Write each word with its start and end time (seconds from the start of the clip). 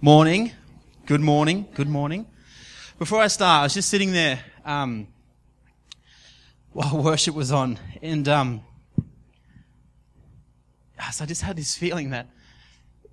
Morning. 0.00 0.52
Good 1.06 1.20
morning. 1.20 1.66
Good 1.74 1.88
morning. 1.88 2.24
Before 3.00 3.20
I 3.20 3.26
start, 3.26 3.62
I 3.62 3.62
was 3.64 3.74
just 3.74 3.88
sitting 3.88 4.12
there 4.12 4.38
um, 4.64 5.08
while 6.70 6.96
worship 7.02 7.34
was 7.34 7.50
on, 7.50 7.80
and 8.00 8.28
um, 8.28 8.62
so 11.10 11.24
I 11.24 11.26
just 11.26 11.42
had 11.42 11.56
this 11.56 11.74
feeling 11.74 12.10
that 12.10 12.28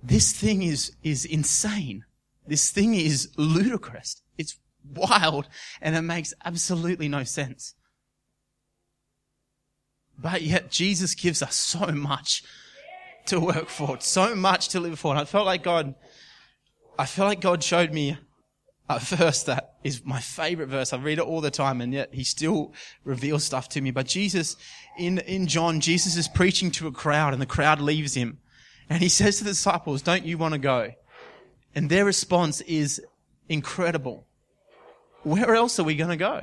this 0.00 0.30
thing 0.30 0.62
is 0.62 0.92
is 1.02 1.24
insane. 1.24 2.04
This 2.46 2.70
thing 2.70 2.94
is 2.94 3.30
ludicrous. 3.36 4.22
It's 4.38 4.56
wild, 4.88 5.48
and 5.82 5.96
it 5.96 6.02
makes 6.02 6.34
absolutely 6.44 7.08
no 7.08 7.24
sense. 7.24 7.74
But 10.16 10.42
yet 10.42 10.70
Jesus 10.70 11.16
gives 11.16 11.42
us 11.42 11.56
so 11.56 11.86
much 11.88 12.44
to 13.24 13.40
work 13.40 13.70
for, 13.70 13.98
so 13.98 14.36
much 14.36 14.68
to 14.68 14.78
live 14.78 15.00
for. 15.00 15.10
And 15.10 15.18
I 15.18 15.24
felt 15.24 15.46
like 15.46 15.64
God 15.64 15.96
I 16.98 17.06
feel 17.06 17.26
like 17.26 17.40
God 17.40 17.62
showed 17.62 17.92
me 17.92 18.18
a 18.88 18.98
verse 18.98 19.42
that 19.44 19.74
is 19.82 20.04
my 20.04 20.20
favorite 20.20 20.68
verse. 20.68 20.92
I 20.92 20.98
read 20.98 21.18
it 21.18 21.24
all 21.24 21.40
the 21.40 21.50
time 21.50 21.80
and 21.80 21.92
yet 21.92 22.14
he 22.14 22.24
still 22.24 22.72
reveals 23.04 23.44
stuff 23.44 23.68
to 23.70 23.80
me. 23.80 23.90
But 23.90 24.06
Jesus, 24.06 24.56
in, 24.96 25.18
in 25.18 25.46
John, 25.46 25.80
Jesus 25.80 26.16
is 26.16 26.28
preaching 26.28 26.70
to 26.72 26.86
a 26.86 26.92
crowd 26.92 27.32
and 27.32 27.42
the 27.42 27.46
crowd 27.46 27.80
leaves 27.80 28.14
him. 28.14 28.38
And 28.88 29.02
he 29.02 29.08
says 29.08 29.38
to 29.38 29.44
the 29.44 29.50
disciples, 29.50 30.02
don't 30.02 30.24
you 30.24 30.38
want 30.38 30.54
to 30.54 30.58
go? 30.58 30.92
And 31.74 31.90
their 31.90 32.04
response 32.04 32.60
is 32.62 33.02
incredible. 33.48 34.26
Where 35.24 35.54
else 35.56 35.80
are 35.80 35.84
we 35.84 35.96
going 35.96 36.10
to 36.10 36.16
go? 36.16 36.42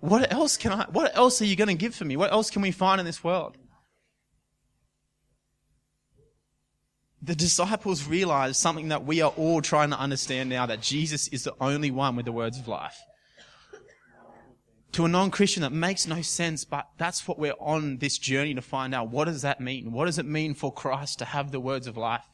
What 0.00 0.32
else 0.32 0.56
can 0.56 0.72
I, 0.72 0.86
what 0.90 1.16
else 1.16 1.40
are 1.40 1.44
you 1.44 1.56
going 1.56 1.68
to 1.68 1.74
give 1.74 1.94
for 1.94 2.04
me? 2.04 2.16
What 2.16 2.32
else 2.32 2.50
can 2.50 2.62
we 2.62 2.72
find 2.72 3.00
in 3.00 3.06
this 3.06 3.22
world? 3.22 3.56
The 7.22 7.34
disciples 7.34 8.06
realized 8.06 8.56
something 8.56 8.88
that 8.88 9.04
we 9.04 9.20
are 9.20 9.32
all 9.36 9.60
trying 9.60 9.90
to 9.90 9.98
understand 9.98 10.48
now 10.48 10.66
that 10.66 10.80
Jesus 10.80 11.28
is 11.28 11.44
the 11.44 11.54
only 11.60 11.90
one 11.90 12.16
with 12.16 12.26
the 12.26 12.32
words 12.32 12.58
of 12.58 12.68
life. 12.68 12.96
To 14.92 15.04
a 15.04 15.08
non-Christian, 15.08 15.62
that 15.62 15.72
makes 15.72 16.06
no 16.06 16.22
sense, 16.22 16.64
but 16.64 16.88
that's 16.96 17.28
what 17.28 17.38
we're 17.38 17.52
on 17.60 17.98
this 17.98 18.18
journey 18.18 18.54
to 18.54 18.62
find 18.62 18.94
out. 18.94 19.10
What 19.10 19.26
does 19.26 19.42
that 19.42 19.60
mean? 19.60 19.92
What 19.92 20.06
does 20.06 20.18
it 20.18 20.26
mean 20.26 20.54
for 20.54 20.72
Christ 20.72 21.18
to 21.18 21.24
have 21.24 21.50
the 21.50 21.60
words 21.60 21.86
of 21.86 21.96
life? 21.96 22.24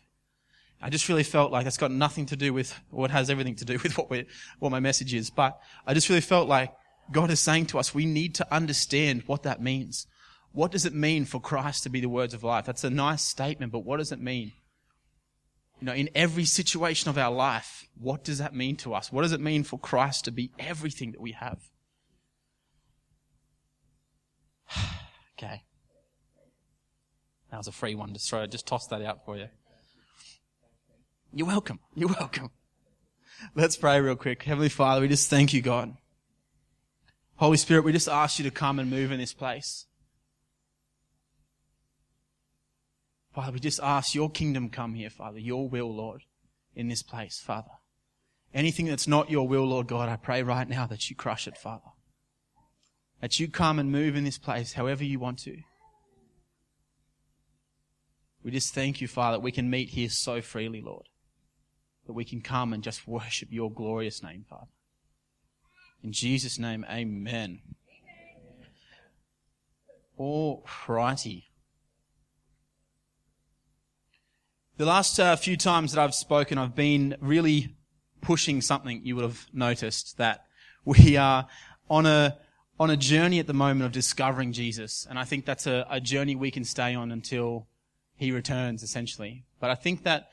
I 0.80 0.90
just 0.90 1.08
really 1.08 1.24
felt 1.24 1.50
like 1.50 1.66
it's 1.66 1.78
got 1.78 1.90
nothing 1.90 2.26
to 2.26 2.36
do 2.36 2.52
with, 2.52 2.78
or 2.92 3.06
it 3.06 3.10
has 3.10 3.30
everything 3.30 3.56
to 3.56 3.64
do 3.64 3.78
with 3.82 3.96
what 3.98 4.10
we 4.10 4.26
what 4.58 4.70
my 4.70 4.80
message 4.80 5.14
is, 5.14 5.30
but 5.30 5.58
I 5.86 5.94
just 5.94 6.08
really 6.08 6.20
felt 6.20 6.48
like 6.48 6.72
God 7.10 7.30
is 7.30 7.40
saying 7.40 7.66
to 7.66 7.78
us, 7.78 7.94
we 7.94 8.06
need 8.06 8.34
to 8.36 8.54
understand 8.54 9.24
what 9.26 9.42
that 9.42 9.62
means. 9.62 10.06
What 10.52 10.70
does 10.70 10.86
it 10.86 10.94
mean 10.94 11.24
for 11.24 11.40
Christ 11.40 11.82
to 11.82 11.88
be 11.88 12.00
the 12.00 12.08
words 12.08 12.34
of 12.34 12.44
life? 12.44 12.66
That's 12.66 12.84
a 12.84 12.90
nice 12.90 13.22
statement, 13.22 13.72
but 13.72 13.80
what 13.80 13.96
does 13.96 14.12
it 14.12 14.20
mean? 14.20 14.52
You 15.80 15.86
know, 15.86 15.92
in 15.92 16.08
every 16.14 16.44
situation 16.44 17.10
of 17.10 17.18
our 17.18 17.32
life, 17.32 17.86
what 17.98 18.24
does 18.24 18.38
that 18.38 18.54
mean 18.54 18.76
to 18.76 18.94
us? 18.94 19.12
What 19.12 19.22
does 19.22 19.32
it 19.32 19.40
mean 19.40 19.64
for 19.64 19.78
Christ 19.78 20.24
to 20.24 20.30
be 20.30 20.50
everything 20.58 21.12
that 21.12 21.20
we 21.20 21.32
have? 21.32 21.60
okay. 25.38 25.62
That 27.50 27.58
was 27.58 27.68
a 27.68 27.72
free 27.72 27.94
one 27.94 28.12
to 28.14 28.18
throw. 28.18 28.42
I 28.42 28.46
Just 28.46 28.66
toss 28.66 28.86
that 28.88 29.02
out 29.02 29.24
for 29.24 29.36
you. 29.36 29.48
You're 31.32 31.46
welcome. 31.46 31.80
You're 31.94 32.08
welcome. 32.08 32.50
Let's 33.54 33.76
pray 33.76 34.00
real 34.00 34.16
quick. 34.16 34.42
Heavenly 34.44 34.68
Father, 34.68 35.00
we 35.00 35.08
just 35.08 35.28
thank 35.28 35.52
you, 35.52 35.60
God. 35.60 35.96
Holy 37.36 37.56
Spirit, 37.56 37.84
we 37.84 37.92
just 37.92 38.08
ask 38.08 38.38
you 38.38 38.44
to 38.44 38.50
come 38.50 38.78
and 38.78 38.88
move 38.88 39.10
in 39.10 39.18
this 39.18 39.34
place. 39.34 39.86
Father, 43.34 43.50
we 43.50 43.58
just 43.58 43.80
ask 43.82 44.14
your 44.14 44.30
kingdom 44.30 44.68
come 44.68 44.94
here, 44.94 45.10
Father, 45.10 45.40
your 45.40 45.68
will, 45.68 45.92
Lord, 45.94 46.22
in 46.76 46.86
this 46.86 47.02
place, 47.02 47.40
Father. 47.40 47.70
Anything 48.54 48.86
that's 48.86 49.08
not 49.08 49.28
your 49.28 49.48
will, 49.48 49.64
Lord 49.64 49.88
God, 49.88 50.08
I 50.08 50.14
pray 50.14 50.44
right 50.44 50.68
now 50.68 50.86
that 50.86 51.10
you 51.10 51.16
crush 51.16 51.48
it, 51.48 51.58
Father. 51.58 51.90
That 53.20 53.40
you 53.40 53.48
come 53.48 53.80
and 53.80 53.90
move 53.90 54.14
in 54.14 54.22
this 54.22 54.38
place 54.38 54.74
however 54.74 55.02
you 55.02 55.18
want 55.18 55.40
to. 55.40 55.56
We 58.44 58.52
just 58.52 58.72
thank 58.72 59.00
you, 59.00 59.08
Father, 59.08 59.38
that 59.38 59.42
we 59.42 59.50
can 59.50 59.68
meet 59.68 59.88
here 59.88 60.10
so 60.10 60.40
freely, 60.40 60.80
Lord. 60.80 61.06
That 62.06 62.12
we 62.12 62.24
can 62.24 62.40
come 62.40 62.72
and 62.72 62.84
just 62.84 63.08
worship 63.08 63.48
your 63.50 63.72
glorious 63.72 64.22
name, 64.22 64.44
Father. 64.48 64.70
In 66.04 66.12
Jesus' 66.12 66.58
name, 66.58 66.86
amen. 66.88 67.62
All 70.16 70.64
righty. 70.86 71.48
The 74.76 74.86
last 74.86 75.20
uh, 75.20 75.36
few 75.36 75.56
times 75.56 75.92
that 75.92 76.02
I've 76.02 76.16
spoken, 76.16 76.58
I've 76.58 76.74
been 76.74 77.16
really 77.20 77.76
pushing 78.20 78.60
something 78.60 79.02
you 79.04 79.14
would 79.14 79.22
have 79.22 79.46
noticed 79.52 80.18
that 80.18 80.46
we 80.84 81.16
are 81.16 81.46
on 81.88 82.06
a, 82.06 82.38
on 82.80 82.90
a 82.90 82.96
journey 82.96 83.38
at 83.38 83.46
the 83.46 83.54
moment 83.54 83.86
of 83.86 83.92
discovering 83.92 84.52
Jesus. 84.52 85.06
And 85.08 85.16
I 85.16 85.22
think 85.22 85.44
that's 85.44 85.68
a, 85.68 85.86
a 85.88 86.00
journey 86.00 86.34
we 86.34 86.50
can 86.50 86.64
stay 86.64 86.92
on 86.92 87.12
until 87.12 87.68
he 88.16 88.32
returns, 88.32 88.82
essentially. 88.82 89.44
But 89.60 89.70
I 89.70 89.76
think 89.76 90.02
that, 90.02 90.30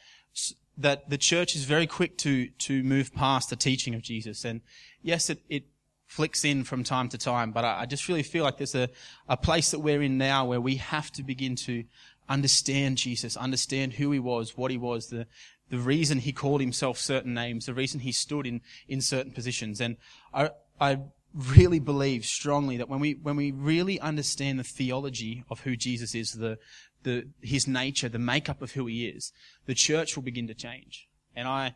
that 0.76 1.08
the 1.08 1.20
church 1.20 1.56
is 1.56 1.66
very 1.66 1.86
quick 1.86 2.18
to, 2.20 2.48
to 2.48 2.82
move 2.82 3.14
past 3.14 3.52
the 3.52 3.56
teaching 3.56 3.94
of 3.94 4.02
Jesus. 4.02 4.44
And 4.44 4.62
yes, 5.04 5.30
it, 5.30 5.44
it 5.50 5.66
flicks 6.08 6.44
in 6.44 6.64
from 6.64 6.84
time 6.84 7.10
to 7.10 7.18
time, 7.20 7.52
but 7.52 7.64
I, 7.64 7.82
I 7.82 7.86
just 7.86 8.08
really 8.08 8.24
feel 8.24 8.44
like 8.44 8.58
there's 8.58 8.74
a, 8.74 8.90
a 9.30 9.38
place 9.38 9.70
that 9.70 9.80
we're 9.80 10.02
in 10.02 10.18
now 10.18 10.46
where 10.46 10.60
we 10.60 10.78
have 10.78 11.12
to 11.12 11.24
begin 11.24 11.56
to 11.58 11.84
understand 12.32 12.98
Jesus, 12.98 13.36
understand 13.36 13.94
who 13.94 14.12
he 14.12 14.20
was, 14.20 14.56
what 14.56 14.72
he 14.72 14.78
was, 14.78 15.08
the, 15.08 15.28
the 15.70 15.78
reason 15.78 16.20
he 16.20 16.32
called 16.32 16.62
himself 16.62 16.98
certain 16.98 17.34
names, 17.34 17.66
the 17.66 17.74
reason 17.74 18.00
he 18.00 18.12
stood 18.12 18.48
in, 18.48 18.62
in 18.88 19.02
certain 19.02 19.34
positions. 19.34 19.82
And 19.82 19.98
I, 20.34 20.52
I 20.80 21.00
really 21.34 21.80
believe 21.80 22.26
strongly 22.26 22.78
that 22.78 22.88
when 22.88 23.02
we, 23.02 23.16
when 23.16 23.36
we 23.36 23.52
really 23.52 24.00
understand 24.00 24.60
the 24.60 24.64
theology 24.64 25.44
of 25.50 25.62
who 25.62 25.76
Jesus 25.76 26.16
is, 26.16 26.32
the, 26.32 26.58
the, 27.04 27.28
his 27.42 27.68
nature, 27.68 28.08
the 28.08 28.20
makeup 28.20 28.62
of 28.62 28.72
who 28.72 28.86
he 28.86 29.08
is, 29.08 29.34
the 29.66 29.76
church 29.76 30.16
will 30.16 30.24
begin 30.24 30.48
to 30.48 30.54
change. 30.54 31.10
And 31.36 31.48
I, 31.48 31.76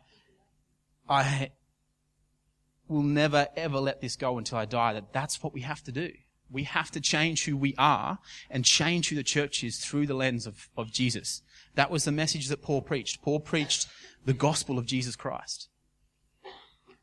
I 1.08 1.50
will 2.88 3.02
never 3.02 3.48
ever 3.56 3.78
let 3.78 4.00
this 4.00 4.16
go 4.16 4.38
until 4.38 4.58
I 4.58 4.64
die 4.64 4.94
that 4.94 5.12
that's 5.12 5.42
what 5.42 5.52
we 5.52 5.62
have 5.62 5.82
to 5.84 5.92
do. 5.92 6.12
We 6.50 6.64
have 6.64 6.90
to 6.92 7.00
change 7.00 7.44
who 7.44 7.56
we 7.56 7.74
are 7.76 8.18
and 8.50 8.64
change 8.64 9.08
who 9.08 9.16
the 9.16 9.22
church 9.22 9.64
is 9.64 9.78
through 9.78 10.06
the 10.06 10.14
lens 10.14 10.46
of, 10.46 10.68
of 10.76 10.92
Jesus. 10.92 11.42
That 11.74 11.90
was 11.90 12.04
the 12.04 12.12
message 12.12 12.48
that 12.48 12.62
Paul 12.62 12.82
preached. 12.82 13.22
Paul 13.22 13.40
preached 13.40 13.88
the 14.24 14.32
gospel 14.32 14.78
of 14.78 14.86
Jesus 14.86 15.16
Christ. 15.16 15.68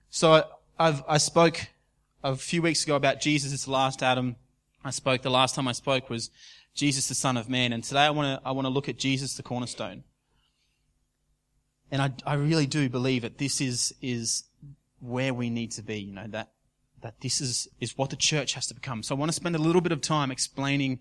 So 0.10 0.44
I've, 0.80 1.04
I 1.08 1.18
spoke 1.18 1.68
a 2.24 2.36
few 2.36 2.62
weeks 2.62 2.84
ago 2.84 2.96
about 2.96 3.20
Jesus 3.20 3.54
as 3.54 3.66
the 3.66 3.72
last 3.72 4.02
Adam. 4.02 4.38
I 4.84 4.92
spoke, 4.92 5.22
the 5.22 5.30
last 5.30 5.56
time 5.56 5.68
I 5.68 5.74
spoke 5.74 6.10
was 6.10 6.30
Jesus 6.74 7.08
the 7.08 7.16
Son 7.16 7.38
of 7.38 7.50
Man. 7.50 7.74
And 7.74 7.84
today 7.84 8.02
I 8.02 8.10
want 8.10 8.42
to, 8.42 8.48
I 8.48 8.52
want 8.52 8.66
to 8.66 8.70
look 8.70 8.90
at 8.90 8.98
Jesus 8.98 9.36
the 9.36 9.44
cornerstone. 9.44 10.04
And 11.92 12.02
I, 12.02 12.12
I 12.26 12.34
really 12.36 12.66
do 12.66 12.90
believe 12.90 13.22
that 13.22 13.38
this 13.38 13.62
is, 13.62 13.94
is 14.02 14.46
where 15.00 15.34
we 15.34 15.50
need 15.50 15.72
to 15.74 15.84
be, 15.84 16.00
you 16.00 16.14
know, 16.14 16.28
that 16.30 16.53
that 17.04 17.22
this 17.22 17.40
is, 17.40 17.68
is 17.80 17.98
what 17.98 18.10
the 18.10 18.16
church 18.16 18.54
has 18.54 18.66
to 18.68 18.74
become. 18.74 19.04
So 19.04 19.16
I 19.16 19.20
want 19.20 19.30
to 19.30 19.36
spend 19.36 19.56
a 19.56 19.60
little 19.60 19.82
bit 19.82 19.92
of 19.92 20.02
time 20.02 20.32
explaining 20.32 21.00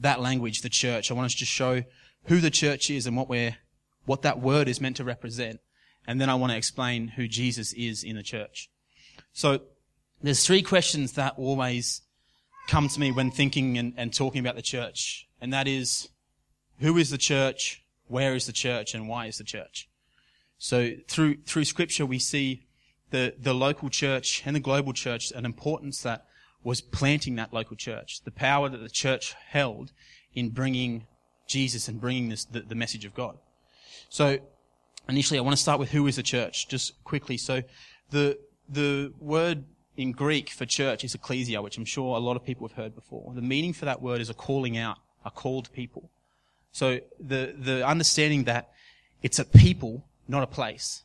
that 0.00 0.20
language, 0.20 0.62
the 0.62 0.68
church. 0.68 1.10
I 1.10 1.14
want 1.14 1.26
us 1.26 1.34
to 1.36 1.44
show 1.44 1.84
who 2.24 2.40
the 2.40 2.50
church 2.50 2.90
is 2.90 3.06
and 3.06 3.16
what 3.16 3.28
we're, 3.28 3.56
what 4.04 4.22
that 4.22 4.40
word 4.40 4.66
is 4.66 4.80
meant 4.80 4.96
to 4.96 5.04
represent. 5.04 5.60
And 6.06 6.20
then 6.20 6.28
I 6.28 6.34
want 6.34 6.50
to 6.50 6.56
explain 6.56 7.08
who 7.08 7.28
Jesus 7.28 7.72
is 7.74 8.02
in 8.02 8.16
the 8.16 8.22
church. 8.22 8.70
So 9.32 9.60
there's 10.22 10.44
three 10.44 10.62
questions 10.62 11.12
that 11.12 11.34
always 11.36 12.02
come 12.66 12.88
to 12.88 13.00
me 13.00 13.12
when 13.12 13.30
thinking 13.30 13.78
and, 13.78 13.92
and 13.96 14.12
talking 14.12 14.40
about 14.40 14.56
the 14.56 14.62
church. 14.62 15.28
And 15.40 15.52
that 15.52 15.68
is, 15.68 16.08
who 16.80 16.96
is 16.96 17.10
the 17.10 17.18
church? 17.18 17.84
Where 18.08 18.34
is 18.34 18.46
the 18.46 18.52
church? 18.52 18.94
And 18.94 19.08
why 19.08 19.26
is 19.26 19.38
the 19.38 19.44
church? 19.44 19.88
So 20.58 20.92
through, 21.08 21.42
through 21.42 21.64
scripture, 21.64 22.06
we 22.06 22.18
see 22.18 22.66
the, 23.12 23.34
the 23.38 23.54
local 23.54 23.88
church 23.88 24.42
and 24.44 24.56
the 24.56 24.60
global 24.60 24.92
church 24.92 25.30
an 25.30 25.44
importance 25.44 26.02
that 26.02 26.24
was 26.64 26.80
planting 26.80 27.36
that 27.36 27.52
local 27.52 27.76
church, 27.76 28.22
the 28.24 28.30
power 28.30 28.68
that 28.68 28.78
the 28.78 28.88
church 28.88 29.34
held 29.48 29.92
in 30.34 30.48
bringing 30.48 31.06
Jesus 31.46 31.88
and 31.88 32.00
bringing 32.00 32.28
this, 32.30 32.44
the, 32.44 32.60
the 32.60 32.74
message 32.74 33.04
of 33.04 33.14
God. 33.14 33.36
So 34.08 34.38
initially 35.08 35.38
I 35.38 35.42
want 35.42 35.56
to 35.56 35.62
start 35.62 35.78
with 35.78 35.90
who 35.90 36.06
is 36.06 36.16
the 36.16 36.22
church, 36.22 36.68
just 36.68 37.02
quickly. 37.04 37.36
So 37.36 37.62
the, 38.10 38.38
the 38.68 39.12
word 39.20 39.64
in 39.96 40.12
Greek 40.12 40.48
for 40.48 40.64
church 40.64 41.04
is 41.04 41.14
ecclesia, 41.14 41.60
which 41.60 41.76
I'm 41.76 41.84
sure 41.84 42.16
a 42.16 42.20
lot 42.20 42.36
of 42.36 42.44
people 42.44 42.66
have 42.66 42.76
heard 42.76 42.94
before. 42.94 43.32
The 43.34 43.42
meaning 43.42 43.72
for 43.72 43.84
that 43.84 44.00
word 44.00 44.20
is 44.20 44.30
a 44.30 44.34
calling 44.34 44.78
out, 44.78 44.96
a 45.24 45.30
called 45.30 45.70
people. 45.72 46.10
So 46.70 47.00
the, 47.20 47.54
the 47.58 47.86
understanding 47.86 48.44
that 48.44 48.70
it's 49.22 49.38
a 49.38 49.44
people, 49.44 50.06
not 50.26 50.42
a 50.42 50.46
place. 50.46 51.02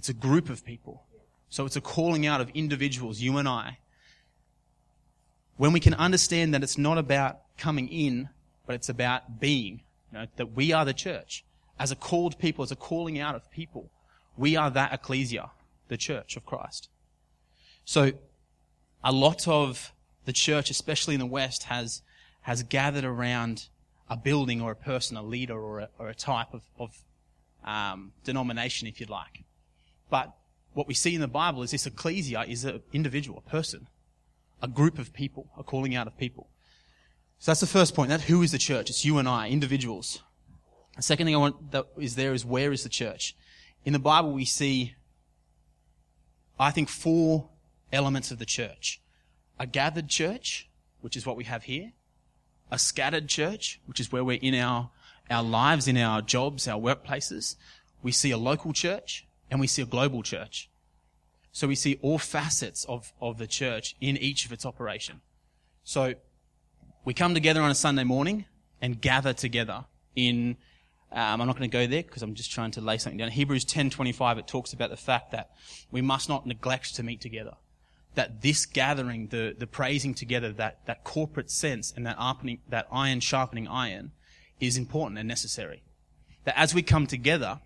It's 0.00 0.08
a 0.08 0.14
group 0.14 0.48
of 0.48 0.64
people. 0.64 1.04
So 1.50 1.66
it's 1.66 1.76
a 1.76 1.80
calling 1.82 2.26
out 2.26 2.40
of 2.40 2.48
individuals, 2.54 3.20
you 3.20 3.36
and 3.36 3.46
I. 3.46 3.80
When 5.58 5.74
we 5.74 5.80
can 5.80 5.92
understand 5.92 6.54
that 6.54 6.62
it's 6.62 6.78
not 6.78 6.96
about 6.96 7.40
coming 7.58 7.86
in, 7.86 8.30
but 8.66 8.76
it's 8.76 8.88
about 8.88 9.40
being, 9.40 9.82
you 10.10 10.18
know, 10.18 10.26
that 10.36 10.56
we 10.56 10.72
are 10.72 10.86
the 10.86 10.94
church. 10.94 11.44
as 11.78 11.90
a 11.90 11.96
called 11.96 12.38
people, 12.38 12.62
as 12.62 12.72
a 12.72 12.76
calling 12.76 13.18
out 13.18 13.34
of 13.34 13.50
people, 13.50 13.90
we 14.38 14.56
are 14.56 14.70
that 14.70 14.94
ecclesia, 14.94 15.50
the 15.88 15.98
church 15.98 16.34
of 16.34 16.46
Christ. 16.46 16.88
So, 17.84 18.12
a 19.04 19.12
lot 19.12 19.46
of 19.46 19.92
the 20.24 20.32
church, 20.32 20.70
especially 20.70 21.12
in 21.12 21.20
the 21.20 21.26
West, 21.26 21.64
has, 21.64 22.00
has 22.40 22.62
gathered 22.62 23.04
around 23.04 23.68
a 24.08 24.16
building 24.16 24.62
or 24.62 24.72
a 24.72 24.76
person, 24.76 25.18
a 25.18 25.22
leader 25.22 25.60
or 25.60 25.80
a, 25.80 25.88
or 25.98 26.08
a 26.08 26.14
type 26.14 26.54
of, 26.54 26.62
of 26.78 27.04
um, 27.66 28.12
denomination, 28.24 28.88
if 28.88 28.98
you'd 28.98 29.10
like. 29.10 29.44
But 30.10 30.36
what 30.74 30.86
we 30.86 30.94
see 30.94 31.14
in 31.14 31.20
the 31.20 31.28
Bible 31.28 31.62
is 31.62 31.70
this 31.70 31.86
ecclesia 31.86 32.44
is 32.46 32.64
an 32.64 32.82
individual, 32.92 33.42
a 33.46 33.50
person, 33.50 33.86
a 34.60 34.68
group 34.68 34.98
of 34.98 35.12
people, 35.12 35.48
a 35.56 35.62
calling 35.62 35.94
out 35.94 36.06
of 36.06 36.18
people. 36.18 36.48
So 37.38 37.50
that's 37.50 37.60
the 37.60 37.66
first 37.66 37.94
point. 37.94 38.10
That 38.10 38.22
who 38.22 38.42
is 38.42 38.52
the 38.52 38.58
church? 38.58 38.90
It's 38.90 39.04
you 39.04 39.18
and 39.18 39.28
I, 39.28 39.48
individuals. 39.48 40.22
The 40.96 41.02
second 41.02 41.26
thing 41.26 41.34
I 41.34 41.38
want 41.38 41.70
that 41.72 41.86
is 41.98 42.16
there 42.16 42.34
is 42.34 42.44
where 42.44 42.72
is 42.72 42.82
the 42.82 42.88
church? 42.88 43.34
In 43.84 43.94
the 43.94 43.98
Bible 43.98 44.32
we 44.32 44.44
see, 44.44 44.94
I 46.58 46.70
think, 46.70 46.88
four 46.88 47.48
elements 47.92 48.30
of 48.30 48.38
the 48.38 48.44
church. 48.44 49.00
A 49.58 49.66
gathered 49.66 50.08
church, 50.08 50.68
which 51.00 51.16
is 51.16 51.24
what 51.24 51.36
we 51.36 51.44
have 51.44 51.64
here. 51.64 51.92
A 52.70 52.78
scattered 52.78 53.28
church, 53.28 53.80
which 53.86 54.00
is 54.00 54.12
where 54.12 54.22
we're 54.22 54.38
in 54.40 54.54
our, 54.54 54.90
our 55.30 55.42
lives, 55.42 55.88
in 55.88 55.96
our 55.96 56.20
jobs, 56.20 56.68
our 56.68 56.78
workplaces. 56.78 57.56
We 58.02 58.12
see 58.12 58.30
a 58.30 58.38
local 58.38 58.72
church 58.72 59.26
and 59.50 59.60
we 59.60 59.66
see 59.66 59.82
a 59.82 59.86
global 59.86 60.22
church. 60.22 60.70
So 61.52 61.66
we 61.66 61.74
see 61.74 61.98
all 62.00 62.18
facets 62.18 62.84
of, 62.84 63.12
of 63.20 63.38
the 63.38 63.46
church 63.46 63.96
in 64.00 64.16
each 64.16 64.46
of 64.46 64.52
its 64.52 64.64
operation. 64.64 65.20
So 65.82 66.14
we 67.04 67.14
come 67.14 67.34
together 67.34 67.60
on 67.60 67.70
a 67.70 67.74
Sunday 67.74 68.04
morning 68.04 68.44
and 68.80 69.00
gather 69.00 69.32
together 69.32 69.86
in 70.14 70.56
um, 71.12 71.40
I'm 71.40 71.46
not 71.48 71.58
going 71.58 71.68
to 71.68 71.76
go 71.76 71.88
there 71.88 72.04
because 72.04 72.22
I'm 72.22 72.34
just 72.34 72.52
trying 72.52 72.70
to 72.72 72.80
lay 72.80 72.96
something 72.98 73.18
down. 73.18 73.30
Hebrews 73.30 73.64
10:25 73.64 74.38
it 74.38 74.46
talks 74.46 74.72
about 74.72 74.90
the 74.90 74.96
fact 74.96 75.32
that 75.32 75.50
we 75.90 76.00
must 76.00 76.28
not 76.28 76.46
neglect 76.46 76.94
to 76.96 77.02
meet 77.02 77.20
together. 77.20 77.56
That 78.14 78.42
this 78.42 78.64
gathering, 78.64 79.28
the 79.28 79.54
the 79.58 79.66
praising 79.66 80.14
together, 80.14 80.52
that 80.52 80.86
that 80.86 81.02
corporate 81.02 81.50
sense 81.50 81.92
and 81.94 82.06
that 82.06 82.16
sharpening, 82.16 82.60
that 82.68 82.86
iron 82.92 83.18
sharpening 83.18 83.66
iron, 83.66 84.12
is 84.60 84.76
important 84.76 85.18
and 85.18 85.26
necessary. 85.26 85.82
That 86.44 86.56
as 86.56 86.74
we 86.74 86.82
come 86.82 87.08
together, 87.08 87.60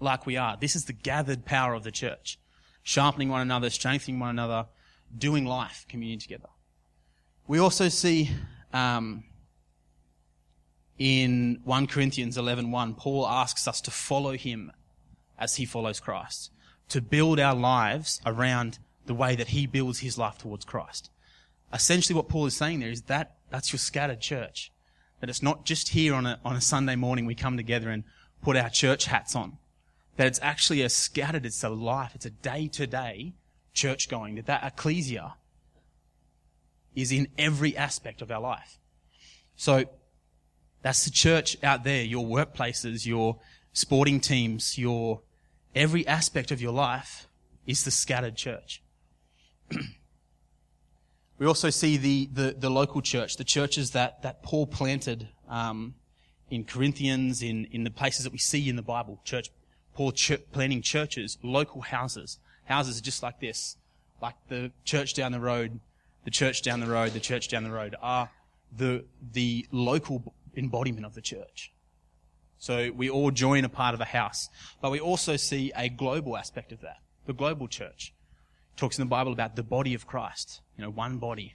like 0.00 0.26
we 0.26 0.36
are, 0.36 0.56
this 0.60 0.76
is 0.76 0.84
the 0.84 0.92
gathered 0.92 1.44
power 1.44 1.74
of 1.74 1.84
the 1.84 1.90
church, 1.90 2.38
sharpening 2.82 3.28
one 3.28 3.40
another, 3.40 3.70
strengthening 3.70 4.20
one 4.20 4.30
another, 4.30 4.66
doing 5.16 5.44
life, 5.44 5.86
communion 5.88 6.20
together. 6.20 6.48
We 7.46 7.58
also 7.58 7.88
see 7.88 8.30
um, 8.72 9.24
in 10.98 11.60
1 11.64 11.86
Corinthians 11.86 12.36
11.1, 12.36 12.70
1, 12.70 12.94
Paul 12.94 13.26
asks 13.26 13.66
us 13.66 13.80
to 13.82 13.90
follow 13.90 14.32
him 14.32 14.72
as 15.38 15.56
he 15.56 15.64
follows 15.64 16.00
Christ, 16.00 16.50
to 16.88 17.00
build 17.00 17.38
our 17.38 17.54
lives 17.54 18.20
around 18.26 18.78
the 19.06 19.14
way 19.14 19.36
that 19.36 19.48
he 19.48 19.66
builds 19.66 20.00
his 20.00 20.18
life 20.18 20.38
towards 20.38 20.64
Christ. 20.64 21.10
Essentially 21.72 22.16
what 22.16 22.28
Paul 22.28 22.46
is 22.46 22.56
saying 22.56 22.80
there 22.80 22.90
is 22.90 23.02
that 23.02 23.36
that's 23.50 23.72
your 23.72 23.78
scattered 23.78 24.20
church. 24.20 24.72
That 25.20 25.30
it's 25.30 25.42
not 25.42 25.64
just 25.64 25.90
here 25.90 26.14
on 26.14 26.26
a, 26.26 26.38
on 26.44 26.56
a 26.56 26.60
Sunday 26.60 26.96
morning 26.96 27.26
we 27.26 27.34
come 27.34 27.56
together 27.56 27.90
and 27.90 28.04
put 28.42 28.56
our 28.56 28.70
church 28.70 29.06
hats 29.06 29.34
on. 29.34 29.58
That 30.18 30.26
it's 30.26 30.40
actually 30.42 30.82
a 30.82 30.88
scattered, 30.88 31.46
it's 31.46 31.64
a 31.64 31.68
life, 31.68 32.12
it's 32.14 32.26
a 32.26 32.30
day 32.30 32.68
to 32.68 32.86
day 32.86 33.34
church 33.72 34.08
going. 34.08 34.34
That 34.34 34.46
that 34.46 34.64
ecclesia 34.64 35.36
is 36.94 37.12
in 37.12 37.28
every 37.38 37.76
aspect 37.76 38.20
of 38.20 38.30
our 38.30 38.40
life. 38.40 38.78
So 39.54 39.84
that's 40.82 41.04
the 41.04 41.12
church 41.12 41.56
out 41.62 41.84
there, 41.84 42.02
your 42.02 42.26
workplaces, 42.26 43.06
your 43.06 43.38
sporting 43.72 44.18
teams, 44.18 44.76
your 44.76 45.22
every 45.72 46.04
aspect 46.08 46.50
of 46.50 46.60
your 46.60 46.72
life 46.72 47.28
is 47.64 47.84
the 47.84 47.92
scattered 47.92 48.34
church. 48.34 48.82
we 51.38 51.46
also 51.46 51.70
see 51.70 51.96
the, 51.96 52.28
the, 52.32 52.56
the, 52.58 52.70
local 52.70 53.00
church, 53.00 53.36
the 53.36 53.44
churches 53.44 53.92
that, 53.92 54.22
that 54.22 54.42
Paul 54.42 54.66
planted 54.66 55.28
um, 55.48 55.94
in 56.50 56.64
Corinthians, 56.64 57.42
in, 57.42 57.66
in 57.66 57.84
the 57.84 57.90
places 57.90 58.24
that 58.24 58.32
we 58.32 58.38
see 58.38 58.68
in 58.68 58.74
the 58.74 58.82
Bible. 58.82 59.20
Church, 59.24 59.50
Ch- 60.12 60.40
planting 60.52 60.82
churches, 60.82 61.38
local 61.42 61.80
houses. 61.80 62.38
Houses 62.64 63.00
just 63.00 63.22
like 63.22 63.40
this, 63.40 63.76
like 64.22 64.34
the 64.48 64.70
church 64.84 65.14
down 65.14 65.32
the 65.32 65.40
road, 65.40 65.80
the 66.24 66.30
church 66.30 66.62
down 66.62 66.80
the 66.80 66.86
road, 66.86 67.12
the 67.12 67.20
church 67.20 67.48
down 67.48 67.64
the 67.64 67.70
road 67.70 67.96
are 68.00 68.30
the, 68.76 69.04
the 69.32 69.66
local 69.72 70.34
embodiment 70.56 71.06
of 71.06 71.14
the 71.14 71.20
church. 71.20 71.72
So 72.58 72.90
we 72.94 73.08
all 73.08 73.30
join 73.30 73.64
a 73.64 73.68
part 73.68 73.94
of 73.94 74.00
a 74.00 74.04
house. 74.04 74.48
But 74.82 74.90
we 74.90 75.00
also 75.00 75.36
see 75.36 75.72
a 75.76 75.88
global 75.88 76.36
aspect 76.36 76.72
of 76.72 76.80
that. 76.80 76.98
The 77.26 77.32
global 77.32 77.68
church. 77.68 78.12
It 78.74 78.76
talks 78.76 78.98
in 78.98 79.02
the 79.02 79.08
Bible 79.08 79.32
about 79.32 79.56
the 79.56 79.62
body 79.62 79.94
of 79.94 80.06
Christ. 80.06 80.60
You 80.76 80.84
know, 80.84 80.90
one 80.90 81.18
body. 81.18 81.54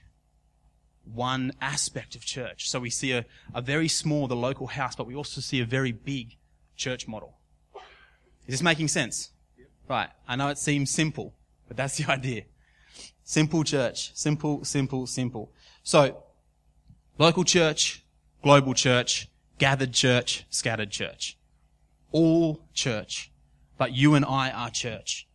One 1.04 1.52
aspect 1.60 2.16
of 2.16 2.24
church. 2.24 2.68
So 2.70 2.80
we 2.80 2.90
see 2.90 3.12
a, 3.12 3.26
a 3.54 3.60
very 3.60 3.88
small, 3.88 4.26
the 4.26 4.36
local 4.36 4.66
house, 4.66 4.96
but 4.96 5.06
we 5.06 5.14
also 5.14 5.40
see 5.40 5.60
a 5.60 5.66
very 5.66 5.92
big 5.92 6.36
church 6.76 7.06
model. 7.06 7.38
Is 8.46 8.54
this 8.54 8.62
making 8.62 8.88
sense? 8.88 9.30
Yep. 9.58 9.68
Right. 9.88 10.08
I 10.28 10.36
know 10.36 10.48
it 10.48 10.58
seems 10.58 10.90
simple, 10.90 11.34
but 11.68 11.76
that's 11.76 11.96
the 11.98 12.10
idea. 12.10 12.42
Simple 13.24 13.64
church. 13.64 14.14
Simple, 14.14 14.64
simple, 14.64 15.06
simple. 15.06 15.50
So, 15.82 16.22
local 17.18 17.44
church, 17.44 18.04
global 18.42 18.74
church, 18.74 19.28
gathered 19.58 19.92
church, 19.92 20.44
scattered 20.50 20.90
church. 20.90 21.38
All 22.12 22.60
church. 22.74 23.30
But 23.78 23.92
you 23.92 24.14
and 24.14 24.24
I 24.24 24.50
are 24.50 24.70
church. 24.70 25.26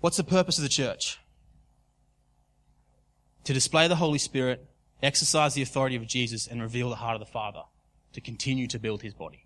What's 0.00 0.16
the 0.16 0.24
purpose 0.24 0.58
of 0.58 0.62
the 0.62 0.68
church? 0.68 1.18
To 3.44 3.52
display 3.52 3.88
the 3.88 3.96
Holy 3.96 4.18
Spirit, 4.18 4.66
exercise 5.02 5.54
the 5.54 5.62
authority 5.62 5.96
of 5.96 6.06
Jesus, 6.06 6.46
and 6.46 6.62
reveal 6.62 6.88
the 6.88 6.96
heart 6.96 7.14
of 7.14 7.20
the 7.20 7.30
Father 7.30 7.62
to 8.12 8.20
continue 8.20 8.66
to 8.68 8.78
build 8.78 9.02
his 9.02 9.12
body. 9.12 9.43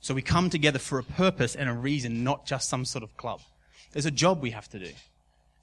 So 0.00 0.14
we 0.14 0.22
come 0.22 0.50
together 0.50 0.78
for 0.78 0.98
a 0.98 1.04
purpose 1.04 1.54
and 1.54 1.68
a 1.68 1.74
reason, 1.74 2.24
not 2.24 2.46
just 2.46 2.68
some 2.68 2.84
sort 2.84 3.02
of 3.04 3.16
club. 3.16 3.40
There's 3.92 4.06
a 4.06 4.10
job 4.10 4.40
we 4.40 4.50
have 4.50 4.68
to 4.70 4.78
do. 4.78 4.90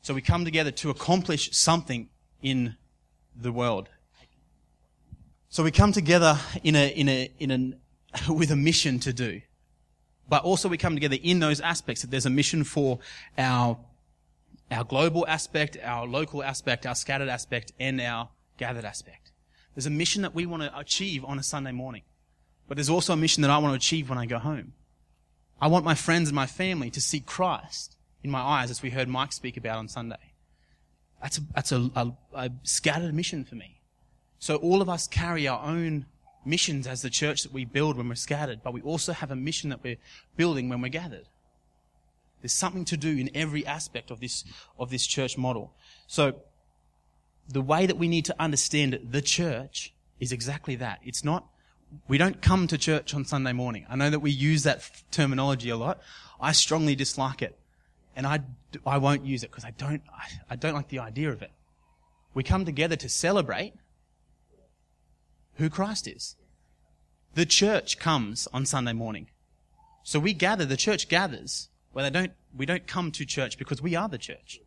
So 0.02 0.14
we 0.14 0.22
come 0.22 0.46
together 0.46 0.72
to 0.72 0.90
accomplish 0.90 1.56
something 1.56 2.10
in 2.42 2.76
the 3.36 3.52
world 3.52 3.90
so 5.50 5.64
we 5.64 5.72
come 5.72 5.92
together 5.92 6.38
in 6.64 6.76
a, 6.76 6.90
in 6.90 7.08
a, 7.08 7.32
in 7.40 7.52
an, 7.52 7.80
with 8.30 8.52
a 8.52 8.56
mission 8.56 9.00
to 9.00 9.14
do. 9.14 9.42
But 10.30 10.44
also 10.44 10.68
we 10.68 10.78
come 10.78 10.94
together 10.94 11.18
in 11.22 11.40
those 11.40 11.62
aspects 11.62 12.02
that 12.02 12.12
there's 12.12 12.26
a 12.26 12.30
mission 12.30 12.66
for 12.66 13.00
our, 13.38 13.78
our 14.70 14.84
global 14.84 15.26
aspect, 15.26 15.78
our 15.82 16.06
local 16.06 16.44
aspect, 16.44 16.86
our 16.86 16.96
scattered 16.96 17.30
aspect, 17.30 17.72
and 17.80 18.02
our 18.02 18.30
gathered 18.58 18.84
aspect. 18.84 19.32
There's 19.74 19.86
a 19.86 19.92
mission 19.92 20.24
that 20.24 20.36
we 20.36 20.46
want 20.46 20.64
to 20.64 20.78
achieve 20.78 21.24
on 21.24 21.40
a 21.40 21.44
Sunday 21.44 21.72
morning. 21.72 22.02
But 22.68 22.76
there's 22.78 22.90
also 22.90 23.14
a 23.14 23.18
mission 23.18 23.42
that 23.42 23.52
I 23.52 23.58
want 23.58 23.74
to 23.74 23.76
achieve 23.78 24.10
when 24.10 24.18
I 24.18 24.26
go 24.26 24.40
home. 24.40 24.74
I 25.60 25.68
want 25.68 25.86
my 25.86 25.96
friends 25.96 26.30
and 26.30 26.36
my 26.36 26.46
family 26.46 26.90
to 26.92 27.02
see 27.02 27.20
Christ 27.20 27.96
in 28.24 28.30
my 28.30 28.42
eyes, 28.42 28.70
as 28.70 28.82
we 28.82 28.90
heard 28.90 29.08
Mike 29.08 29.32
speak 29.32 29.58
about 29.58 29.78
on 29.78 29.88
Sunday. 29.88 30.34
That's 31.22 31.38
a, 31.38 31.42
that's 31.56 31.72
a, 31.72 31.90
a, 31.96 32.12
a 32.34 32.52
scattered 32.64 33.14
mission 33.14 33.44
for 33.44 33.56
me. 33.56 33.80
So 34.40 34.58
all 34.58 34.82
of 34.82 34.90
us 34.90 35.08
carry 35.08 35.48
our 35.48 35.64
own 35.66 36.06
missions 36.46 36.88
as 36.88 37.02
the 37.02 37.10
church 37.10 37.44
that 37.44 37.52
we 37.52 37.66
build 37.66 37.98
when 37.98 38.08
we're 38.08 38.16
scattered, 38.16 38.62
but 38.64 38.74
we 38.74 38.82
also 38.82 39.14
have 39.14 39.32
a 39.32 39.36
mission 39.36 39.70
that 39.70 39.84
we're 39.84 39.98
building 40.36 40.70
when 40.70 40.82
we're 40.82 40.90
gathered. 40.90 41.28
There's 42.42 42.54
something 42.54 42.86
to 42.86 42.98
do 42.98 43.18
in 43.18 43.30
every 43.34 43.66
aspect 43.66 44.12
of 44.12 44.20
this, 44.20 44.44
of 44.78 44.90
this 44.90 45.06
church 45.08 45.38
model. 45.38 45.74
So, 46.06 46.42
the 47.50 47.62
way 47.62 47.86
that 47.86 47.98
we 47.98 48.08
need 48.08 48.26
to 48.26 48.36
understand 48.40 49.00
the 49.10 49.22
church 49.22 49.94
is 50.20 50.32
exactly 50.32 50.76
that. 50.76 51.00
It's 51.04 51.24
not, 51.24 51.48
we 52.08 52.18
don't 52.18 52.42
come 52.42 52.68
to 52.68 52.78
church 52.78 53.14
on 53.14 53.26
Sunday 53.26 53.54
morning. 53.54 53.86
I 53.90 53.96
know 53.96 54.10
that 54.10 54.20
we 54.20 54.32
use 54.32 54.64
that 54.64 54.90
terminology 55.12 55.70
a 55.70 55.78
lot. 55.78 56.02
I 56.40 56.52
strongly 56.52 56.96
dislike 56.96 57.42
it. 57.42 57.58
And 58.16 58.26
I, 58.26 58.40
I 58.86 58.98
won't 58.98 59.26
use 59.26 59.44
it 59.44 59.52
because 59.52 59.64
I 59.64 59.72
don't, 59.72 60.02
I, 60.12 60.54
I 60.54 60.56
don't 60.56 60.74
like 60.74 60.90
the 60.90 61.00
idea 61.00 61.32
of 61.32 61.42
it. 61.42 61.52
We 62.34 62.44
come 62.44 62.66
together 62.66 62.96
to 62.96 63.10
celebrate 63.10 63.74
who 65.56 65.70
Christ 65.70 66.08
is. 66.08 66.36
The 67.36 67.46
church 67.46 68.00
comes 68.00 68.48
on 68.54 68.66
Sunday 68.66 68.94
morning. 68.94 69.30
So 70.04 70.20
we 70.20 70.34
gather, 70.34 70.66
the 70.66 70.78
church 70.78 71.10
gathers, 71.10 71.70
where 71.92 72.04
they 72.04 72.10
don't, 72.10 72.32
we 72.56 72.66
don't 72.66 72.88
come 72.88 73.12
to 73.12 73.26
church 73.26 73.58
because 73.58 73.82
we 73.82 73.96
are 73.96 74.10
the 74.10 74.18
church. 74.18 74.60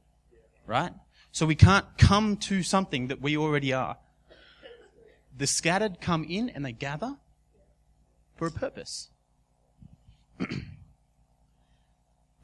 Right? 0.66 0.92
So 1.32 1.46
we 1.46 1.54
can't 1.54 1.86
come 1.98 2.36
to 2.38 2.62
something 2.62 3.08
that 3.08 3.20
we 3.20 3.36
already 3.36 3.72
are. 3.72 3.96
The 5.40 5.46
scattered 5.46 6.02
come 6.02 6.24
in 6.28 6.50
and 6.50 6.66
they 6.66 6.72
gather 6.72 7.16
for 8.36 8.46
a 8.46 8.50
purpose. 8.50 9.08
One 10.38 10.50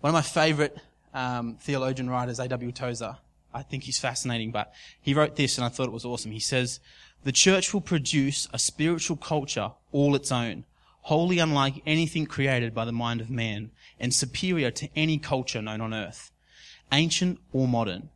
of 0.02 0.14
my 0.14 0.22
favorite 0.22 0.78
um, 1.12 1.58
theologian 1.60 2.08
writers, 2.08 2.38
A.W. 2.38 2.72
Tozer, 2.72 3.18
I 3.52 3.60
think 3.60 3.82
he's 3.82 3.98
fascinating, 3.98 4.50
but 4.50 4.72
he 4.98 5.12
wrote 5.12 5.36
this 5.36 5.58
and 5.58 5.66
I 5.66 5.68
thought 5.68 5.88
it 5.88 5.92
was 5.92 6.06
awesome. 6.06 6.30
He 6.30 6.40
says, 6.40 6.80
the 7.22 7.32
church 7.32 7.74
will 7.74 7.82
produce 7.82 8.48
a 8.54 8.58
spiritual 8.58 9.18
culture 9.18 9.72
all 9.92 10.14
its 10.14 10.32
own, 10.32 10.64
wholly 11.02 11.38
unlike 11.38 11.82
anything 11.84 12.24
created 12.24 12.72
by 12.72 12.86
the 12.86 12.92
mind 12.92 13.20
of 13.20 13.28
man, 13.28 13.72
and 14.00 14.14
superior 14.14 14.70
to 14.70 14.88
any 14.96 15.18
culture 15.18 15.60
known 15.60 15.82
on 15.82 15.92
earth, 15.92 16.32
ancient 16.90 17.40
or 17.52 17.68
modern. 17.68 18.08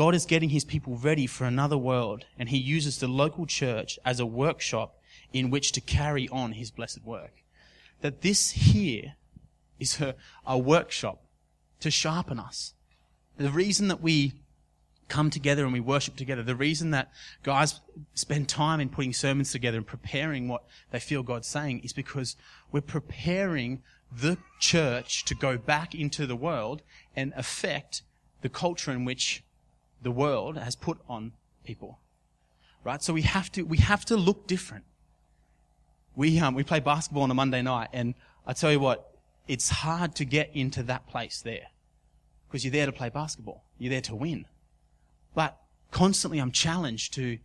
God 0.00 0.14
is 0.14 0.24
getting 0.24 0.48
his 0.48 0.64
people 0.64 0.96
ready 0.96 1.26
for 1.26 1.44
another 1.44 1.76
world, 1.76 2.24
and 2.38 2.48
he 2.48 2.56
uses 2.56 2.96
the 2.96 3.06
local 3.06 3.44
church 3.44 3.98
as 4.02 4.18
a 4.18 4.24
workshop 4.24 4.98
in 5.30 5.50
which 5.50 5.72
to 5.72 5.82
carry 5.82 6.26
on 6.30 6.52
his 6.52 6.70
blessed 6.70 7.04
work. 7.04 7.44
That 8.00 8.22
this 8.22 8.52
here 8.52 9.16
is 9.78 10.00
a, 10.00 10.14
a 10.46 10.56
workshop 10.56 11.22
to 11.80 11.90
sharpen 11.90 12.40
us. 12.40 12.72
The 13.36 13.50
reason 13.50 13.88
that 13.88 14.00
we 14.00 14.32
come 15.08 15.28
together 15.28 15.64
and 15.64 15.72
we 15.74 15.80
worship 15.80 16.16
together, 16.16 16.42
the 16.42 16.56
reason 16.56 16.92
that 16.92 17.12
guys 17.42 17.82
spend 18.14 18.48
time 18.48 18.80
in 18.80 18.88
putting 18.88 19.12
sermons 19.12 19.52
together 19.52 19.76
and 19.76 19.86
preparing 19.86 20.48
what 20.48 20.64
they 20.92 20.98
feel 20.98 21.22
God's 21.22 21.46
saying 21.46 21.80
is 21.80 21.92
because 21.92 22.36
we're 22.72 22.80
preparing 22.80 23.82
the 24.10 24.38
church 24.60 25.26
to 25.26 25.34
go 25.34 25.58
back 25.58 25.94
into 25.94 26.26
the 26.26 26.36
world 26.36 26.80
and 27.14 27.34
affect 27.36 28.00
the 28.40 28.48
culture 28.48 28.92
in 28.92 29.04
which 29.04 29.44
the 30.02 30.10
world 30.10 30.56
has 30.56 30.76
put 30.76 30.98
on 31.08 31.32
people. 31.64 31.98
Right? 32.84 33.02
So 33.02 33.12
we 33.12 33.22
have 33.22 33.52
to, 33.52 33.62
we 33.62 33.78
have 33.78 34.04
to 34.06 34.16
look 34.16 34.46
different. 34.46 34.84
We, 36.16 36.38
um, 36.40 36.54
we 36.54 36.64
play 36.64 36.80
basketball 36.80 37.22
on 37.24 37.30
a 37.30 37.34
Monday 37.34 37.62
night 37.62 37.88
and 37.92 38.14
I 38.46 38.52
tell 38.52 38.72
you 38.72 38.80
what, 38.80 39.14
it's 39.46 39.68
hard 39.68 40.14
to 40.16 40.24
get 40.24 40.50
into 40.54 40.82
that 40.84 41.06
place 41.08 41.42
there. 41.42 41.68
Because 42.48 42.64
you're 42.64 42.72
there 42.72 42.86
to 42.86 42.92
play 42.92 43.10
basketball. 43.10 43.64
You're 43.78 43.90
there 43.90 44.00
to 44.02 44.14
win. 44.14 44.46
But 45.34 45.56
constantly 45.90 46.38
I'm 46.38 46.52
challenged 46.52 47.14
to, 47.14 47.38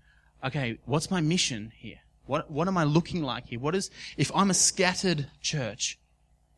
okay, 0.43 0.79
what's 0.85 1.11
my 1.11 1.21
mission 1.21 1.73
here? 1.75 1.99
What, 2.25 2.49
what 2.49 2.67
am 2.67 2.77
I 2.77 2.85
looking 2.85 3.21
like 3.21 3.47
here? 3.47 3.59
What 3.59 3.75
is, 3.75 3.91
if 4.17 4.31
I'm 4.33 4.49
a 4.49 4.55
scattered 4.55 5.27
church 5.41 5.99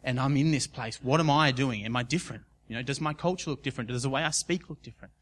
and 0.04 0.20
I'm 0.20 0.38
in 0.38 0.52
this 0.52 0.68
place, 0.68 1.00
what 1.02 1.20
am 1.20 1.30
I 1.30 1.52
doing? 1.52 1.84
Am 1.84 1.96
I 1.96 2.04
different? 2.04 2.44
You 2.68 2.76
know, 2.76 2.82
does 2.84 3.02
my 3.02 3.14
culture 3.14 3.50
look 3.50 3.64
different? 3.64 3.90
Does 3.90 4.04
the 4.04 4.10
way 4.10 4.24
I 4.24 4.32
speak 4.32 4.70
look 4.70 4.82
different? 4.82 5.14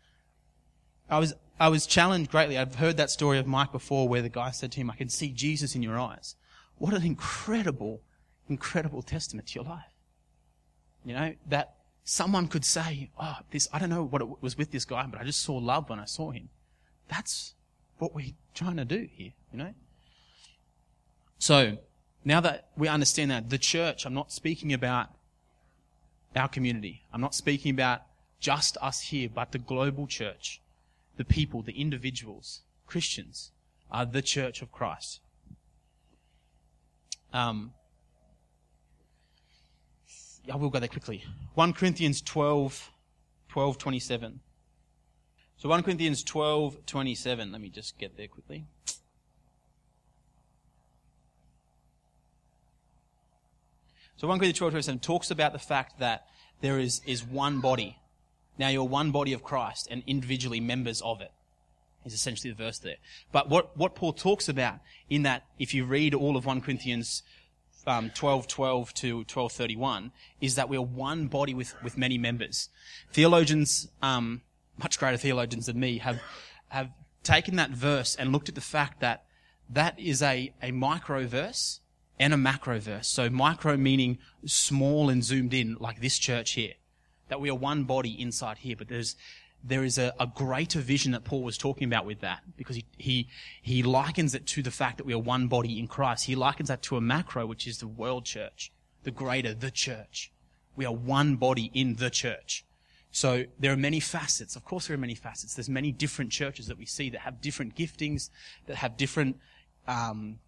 I 1.10 1.20
was, 1.20 1.34
I 1.60 1.70
was 1.70 1.86
challenged 1.86 2.32
greatly. 2.32 2.58
I've 2.58 2.76
heard 2.76 2.98
that 2.98 3.10
story 3.10 3.38
of 3.38 3.48
Mike 3.48 3.72
before 3.72 4.08
where 4.08 4.22
the 4.22 4.30
guy 4.30 4.52
said 4.52 4.72
to 4.74 4.80
him, 4.80 4.90
I 4.90 4.96
can 4.96 5.10
see 5.10 5.30
Jesus 5.30 5.76
in 5.76 5.84
your 5.84 6.00
eyes. 6.00 6.36
What 6.78 6.94
an 6.94 7.04
incredible, 7.04 8.02
incredible 8.50 9.02
testament 9.02 9.48
to 9.50 9.56
your 9.56 9.64
life. 9.64 9.94
You 11.06 11.14
know, 11.14 11.34
that 11.48 11.76
someone 12.04 12.48
could 12.48 12.66
say, 12.66 13.10
oh, 13.20 13.38
this, 13.52 13.68
I 13.72 13.80
don't 13.80 13.90
know 13.90 14.04
what 14.04 14.22
it 14.22 14.42
was 14.42 14.58
with 14.58 14.72
this 14.72 14.86
guy, 14.86 15.06
but 15.06 15.22
I 15.22 15.24
just 15.24 15.42
saw 15.42 15.56
love 15.56 15.90
when 15.90 16.00
I 16.00 16.06
saw 16.06 16.32
him. 16.32 16.50
That's 17.08 17.54
what 18.00 18.16
we're 18.16 18.34
trying 18.54 18.78
to 18.78 18.86
do 18.86 19.08
here, 19.12 19.34
you 19.52 19.60
know? 19.60 19.74
So, 21.38 21.78
now 22.24 22.42
that 22.42 22.70
we 22.76 22.88
understand 22.88 23.32
that, 23.32 23.50
the 23.50 23.58
church, 23.58 24.06
I'm 24.06 24.14
not 24.14 24.32
speaking 24.32 24.74
about 24.74 25.10
our 26.36 26.48
community. 26.48 27.04
I'm 27.14 27.22
not 27.22 27.36
speaking 27.36 27.72
about 27.72 28.02
just 28.40 28.78
us 28.82 29.02
here, 29.02 29.30
but 29.34 29.52
the 29.52 29.60
global 29.60 30.08
church, 30.08 30.62
the 31.18 31.26
people, 31.26 31.62
the 31.62 31.80
individuals, 31.80 32.62
Christians, 32.86 33.52
are 33.92 34.06
the 34.06 34.22
church 34.22 34.62
of 34.62 34.72
Christ. 34.72 35.22
Um, 37.34 37.74
I 40.52 40.56
will 40.56 40.70
go 40.70 40.80
there 40.80 40.88
quickly. 40.88 41.24
1 41.56 41.74
Corinthians 41.74 42.22
12, 42.22 42.92
12, 43.50 43.78
27. 43.78 44.40
So 45.58 45.70
1 45.70 45.84
Corinthians 45.84 46.24
12, 46.24 46.86
27. 46.86 47.52
Let 47.52 47.62
me 47.62 47.70
just 47.70 47.98
get 47.98 48.18
there 48.18 48.28
quickly. 48.28 48.66
So 54.18 54.28
1 54.28 54.38
Corinthians 54.38 54.60
12, 54.60 54.72
27 54.74 55.00
talks 55.00 55.32
about 55.32 55.54
the 55.54 55.60
fact 55.60 56.00
that 56.00 56.28
there 56.62 56.80
is, 56.80 57.02
is 57.06 57.24
one 57.24 57.60
body. 57.60 57.98
Now 58.58 58.70
you're 58.70 58.84
one 58.84 59.12
body 59.12 59.34
of 59.34 59.44
Christ 59.44 59.88
and 59.90 60.04
individually 60.08 60.60
members 60.60 61.02
of 61.02 61.22
it. 61.22 61.32
Is 62.06 62.14
essentially 62.14 62.52
the 62.52 62.64
verse 62.64 62.78
there. 62.78 62.98
But 63.32 63.50
what, 63.50 63.76
what 63.76 63.96
Paul 63.96 64.14
talks 64.14 64.48
about 64.48 64.80
in 65.10 65.24
that, 65.24 65.44
if 65.58 65.74
you 65.74 65.86
read 65.86 66.14
all 66.14 66.38
of 66.38 66.46
1 66.46 66.62
Corinthians 66.62 67.24
um, 67.88 68.12
12, 68.14 68.48
12 68.48 68.94
to 68.94 69.24
12, 69.24 69.52
31, 69.52 70.12
is 70.40 70.54
that 70.54 70.70
we're 70.70 70.82
one 70.82 71.26
body 71.28 71.56
with, 71.56 71.74
with 71.84 71.98
many 71.98 72.20
members. 72.20 72.70
Theologians, 73.12 73.90
um, 74.04 74.42
much 74.78 75.00
greater 75.00 75.18
theologians 75.18 75.66
than 75.66 75.80
me, 75.80 75.98
have, 75.98 76.22
have 76.70 76.92
taken 77.24 77.56
that 77.56 77.72
verse 77.72 78.16
and 78.16 78.32
looked 78.32 78.50
at 78.50 78.56
the 78.56 78.62
fact 78.62 79.00
that 79.00 79.26
that 79.68 80.00
is 80.00 80.22
a, 80.22 80.54
a 80.62 80.72
micro 80.72 81.26
verse 81.26 81.80
and 82.20 82.34
a 82.34 82.38
macro 82.38 82.80
verse. 82.80 83.08
So 83.08 83.30
micro 83.30 83.78
meaning 83.78 84.20
small 84.46 85.10
and 85.10 85.24
zoomed 85.24 85.54
in, 85.54 85.76
like 85.80 86.02
this 86.02 86.18
church 86.18 86.52
here. 86.52 86.74
That 87.30 87.42
we 87.42 87.50
are 87.50 87.56
one 87.56 87.84
body 87.86 88.20
inside 88.22 88.60
here, 88.60 88.76
but 88.78 88.88
there's, 88.88 89.16
there 89.64 89.84
is 89.84 89.98
a, 89.98 90.14
a 90.20 90.28
greater 90.28 90.80
vision 90.80 91.12
that 91.14 91.24
Paul 91.24 91.44
was 91.44 91.58
talking 91.58 91.88
about 91.88 92.06
with 92.06 92.22
that, 92.22 92.42
because 92.56 92.76
he, 92.76 92.86
he, 92.98 93.28
he 93.62 93.84
likens 93.84 94.36
it 94.36 94.46
to 94.48 94.62
the 94.62 94.72
fact 94.72 94.98
that 94.98 95.06
we 95.06 95.14
are 95.14 95.20
one 95.20 95.48
body 95.48 95.80
in 95.80 95.88
Christ. 95.88 96.26
He 96.26 96.36
likens 96.36 96.70
that 96.70 96.82
to 96.84 96.98
a 96.98 97.02
macro, 97.02 97.46
which 97.46 97.66
is 97.68 97.80
the 97.80 97.88
world 97.88 98.26
church, 98.26 98.72
the 99.04 99.12
greater, 99.12 99.54
the 99.54 99.72
church. 99.72 100.32
We 100.76 100.86
are 100.86 100.94
one 100.94 101.36
body 101.38 101.72
in 101.74 101.96
the 101.96 102.10
church. 102.10 102.66
So 103.12 103.46
there 103.58 103.72
are 103.72 103.78
many 103.78 104.02
facets. 104.02 104.56
Of 104.56 104.66
course, 104.66 104.88
there 104.88 104.96
are 104.96 105.00
many 105.00 105.16
facets. 105.16 105.54
There's 105.54 105.70
many 105.70 105.94
different 105.94 106.32
churches 106.32 106.68
that 106.68 106.78
we 106.78 106.86
see 106.86 107.10
that 107.12 107.22
have 107.22 107.40
different 107.40 107.76
giftings, 107.76 108.30
that 108.68 108.76
have 108.76 108.98
different 108.98 109.38
um, 109.88 110.40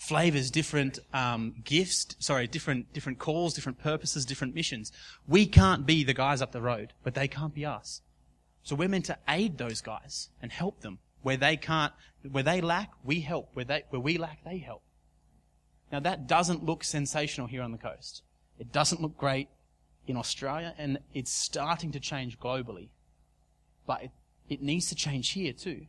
flavors, 0.00 0.50
different 0.50 0.98
um, 1.12 1.54
gifts, 1.62 2.16
sorry, 2.18 2.46
different 2.46 2.90
different 2.94 3.18
calls, 3.18 3.52
different 3.52 3.78
purposes, 3.78 4.24
different 4.24 4.54
missions. 4.54 4.90
We 5.28 5.44
can't 5.44 5.84
be 5.84 6.04
the 6.04 6.14
guys 6.14 6.40
up 6.40 6.52
the 6.52 6.62
road, 6.62 6.94
but 7.04 7.14
they 7.14 7.28
can't 7.28 7.54
be 7.54 7.66
us. 7.66 8.00
So 8.62 8.74
we're 8.74 8.88
meant 8.88 9.04
to 9.06 9.18
aid 9.28 9.58
those 9.58 9.82
guys 9.82 10.30
and 10.40 10.50
help 10.50 10.80
them 10.80 10.98
where 11.22 11.36
they 11.36 11.56
can't, 11.58 11.92
where 12.32 12.42
they 12.42 12.62
lack, 12.62 12.90
we 13.04 13.20
help. 13.20 13.50
Where 13.52 13.66
they 13.66 13.84
where 13.90 14.00
we 14.00 14.16
lack, 14.16 14.42
they 14.42 14.58
help. 14.58 14.82
Now 15.92 16.00
that 16.00 16.26
doesn't 16.26 16.64
look 16.64 16.82
sensational 16.82 17.46
here 17.46 17.62
on 17.62 17.70
the 17.70 17.78
coast. 17.78 18.22
It 18.58 18.72
doesn't 18.72 19.02
look 19.02 19.18
great 19.18 19.48
in 20.06 20.16
Australia, 20.16 20.74
and 20.78 20.98
it's 21.12 21.30
starting 21.30 21.92
to 21.92 22.00
change 22.00 22.38
globally. 22.38 22.88
But 23.86 24.04
it, 24.04 24.10
it 24.48 24.62
needs 24.62 24.88
to 24.88 24.94
change 24.94 25.32
here 25.32 25.52
too. 25.52 25.86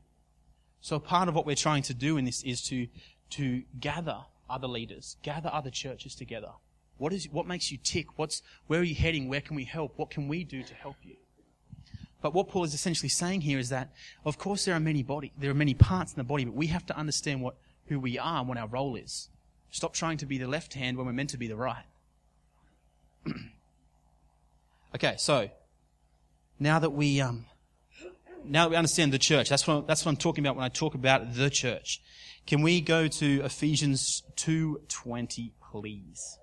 So 0.82 1.00
part 1.00 1.30
of 1.30 1.36
what 1.36 1.46
we're 1.46 1.56
trying 1.56 1.84
to 1.84 1.94
do 1.94 2.18
in 2.18 2.26
this 2.26 2.44
is 2.44 2.62
to 2.64 2.88
to 3.32 3.64
gather 3.80 4.26
other 4.50 4.68
leaders, 4.68 5.18
gather 5.24 5.50
other 5.52 5.70
churches 5.70 6.16
together. 6.16 6.52
What 6.98 7.14
is, 7.14 7.28
what 7.30 7.48
makes 7.48 7.72
you 7.72 7.78
tick? 7.84 8.18
What's, 8.18 8.44
where 8.68 8.80
are 8.80 8.84
you 8.84 8.96
heading? 8.96 9.28
Where 9.28 9.42
can 9.42 9.56
we 9.56 9.64
help? 9.64 9.94
What 9.98 10.12
can 10.12 10.28
we 10.28 10.44
do 10.44 10.62
to 10.62 10.74
help 10.74 10.98
you? 11.04 11.16
But 12.22 12.34
what 12.34 12.50
Paul 12.50 12.64
is 12.64 12.74
essentially 12.74 13.10
saying 13.10 13.42
here 13.42 13.58
is 13.58 13.70
that, 13.70 13.92
of 14.26 14.38
course, 14.38 14.66
there 14.66 14.76
are 14.76 14.80
many 14.80 15.02
body, 15.02 15.32
there 15.38 15.50
are 15.50 15.56
many 15.56 15.74
parts 15.74 16.14
in 16.14 16.18
the 16.18 16.24
body, 16.24 16.46
but 16.46 16.54
we 16.54 16.68
have 16.68 16.86
to 16.86 16.96
understand 16.96 17.42
what, 17.42 17.56
who 17.88 18.00
we 18.00 18.20
are 18.20 18.40
and 18.40 18.48
what 18.48 18.60
our 18.60 18.68
role 18.68 18.96
is. 18.96 19.30
Stop 19.72 19.94
trying 19.94 20.18
to 20.18 20.26
be 20.26 20.38
the 20.38 20.48
left 20.48 20.76
hand 20.76 20.98
when 20.98 21.08
we're 21.08 21.14
meant 21.14 21.32
to 21.32 21.38
be 21.38 21.48
the 21.48 21.56
right. 21.56 21.86
okay, 24.96 25.16
so, 25.18 25.50
now 26.60 26.78
that 26.78 26.92
we, 26.92 27.20
um, 27.20 27.46
now 28.46 28.66
that 28.66 28.70
we 28.70 28.76
understand 28.76 29.12
the 29.12 29.20
church, 29.20 29.50
that's 29.50 29.66
what, 29.66 29.88
that's 29.88 30.06
what 30.06 30.12
I'm 30.12 30.18
talking 30.18 30.46
about 30.46 30.56
when 30.56 30.66
I 30.66 30.70
talk 30.70 30.94
about 30.94 31.34
the 31.34 31.50
church. 31.50 32.02
Can 32.52 32.64
we 32.64 32.82
go 32.82 33.08
to 33.08 33.42
Ephesians 33.46 34.24
2:20 34.36 35.52
please? 35.72 36.38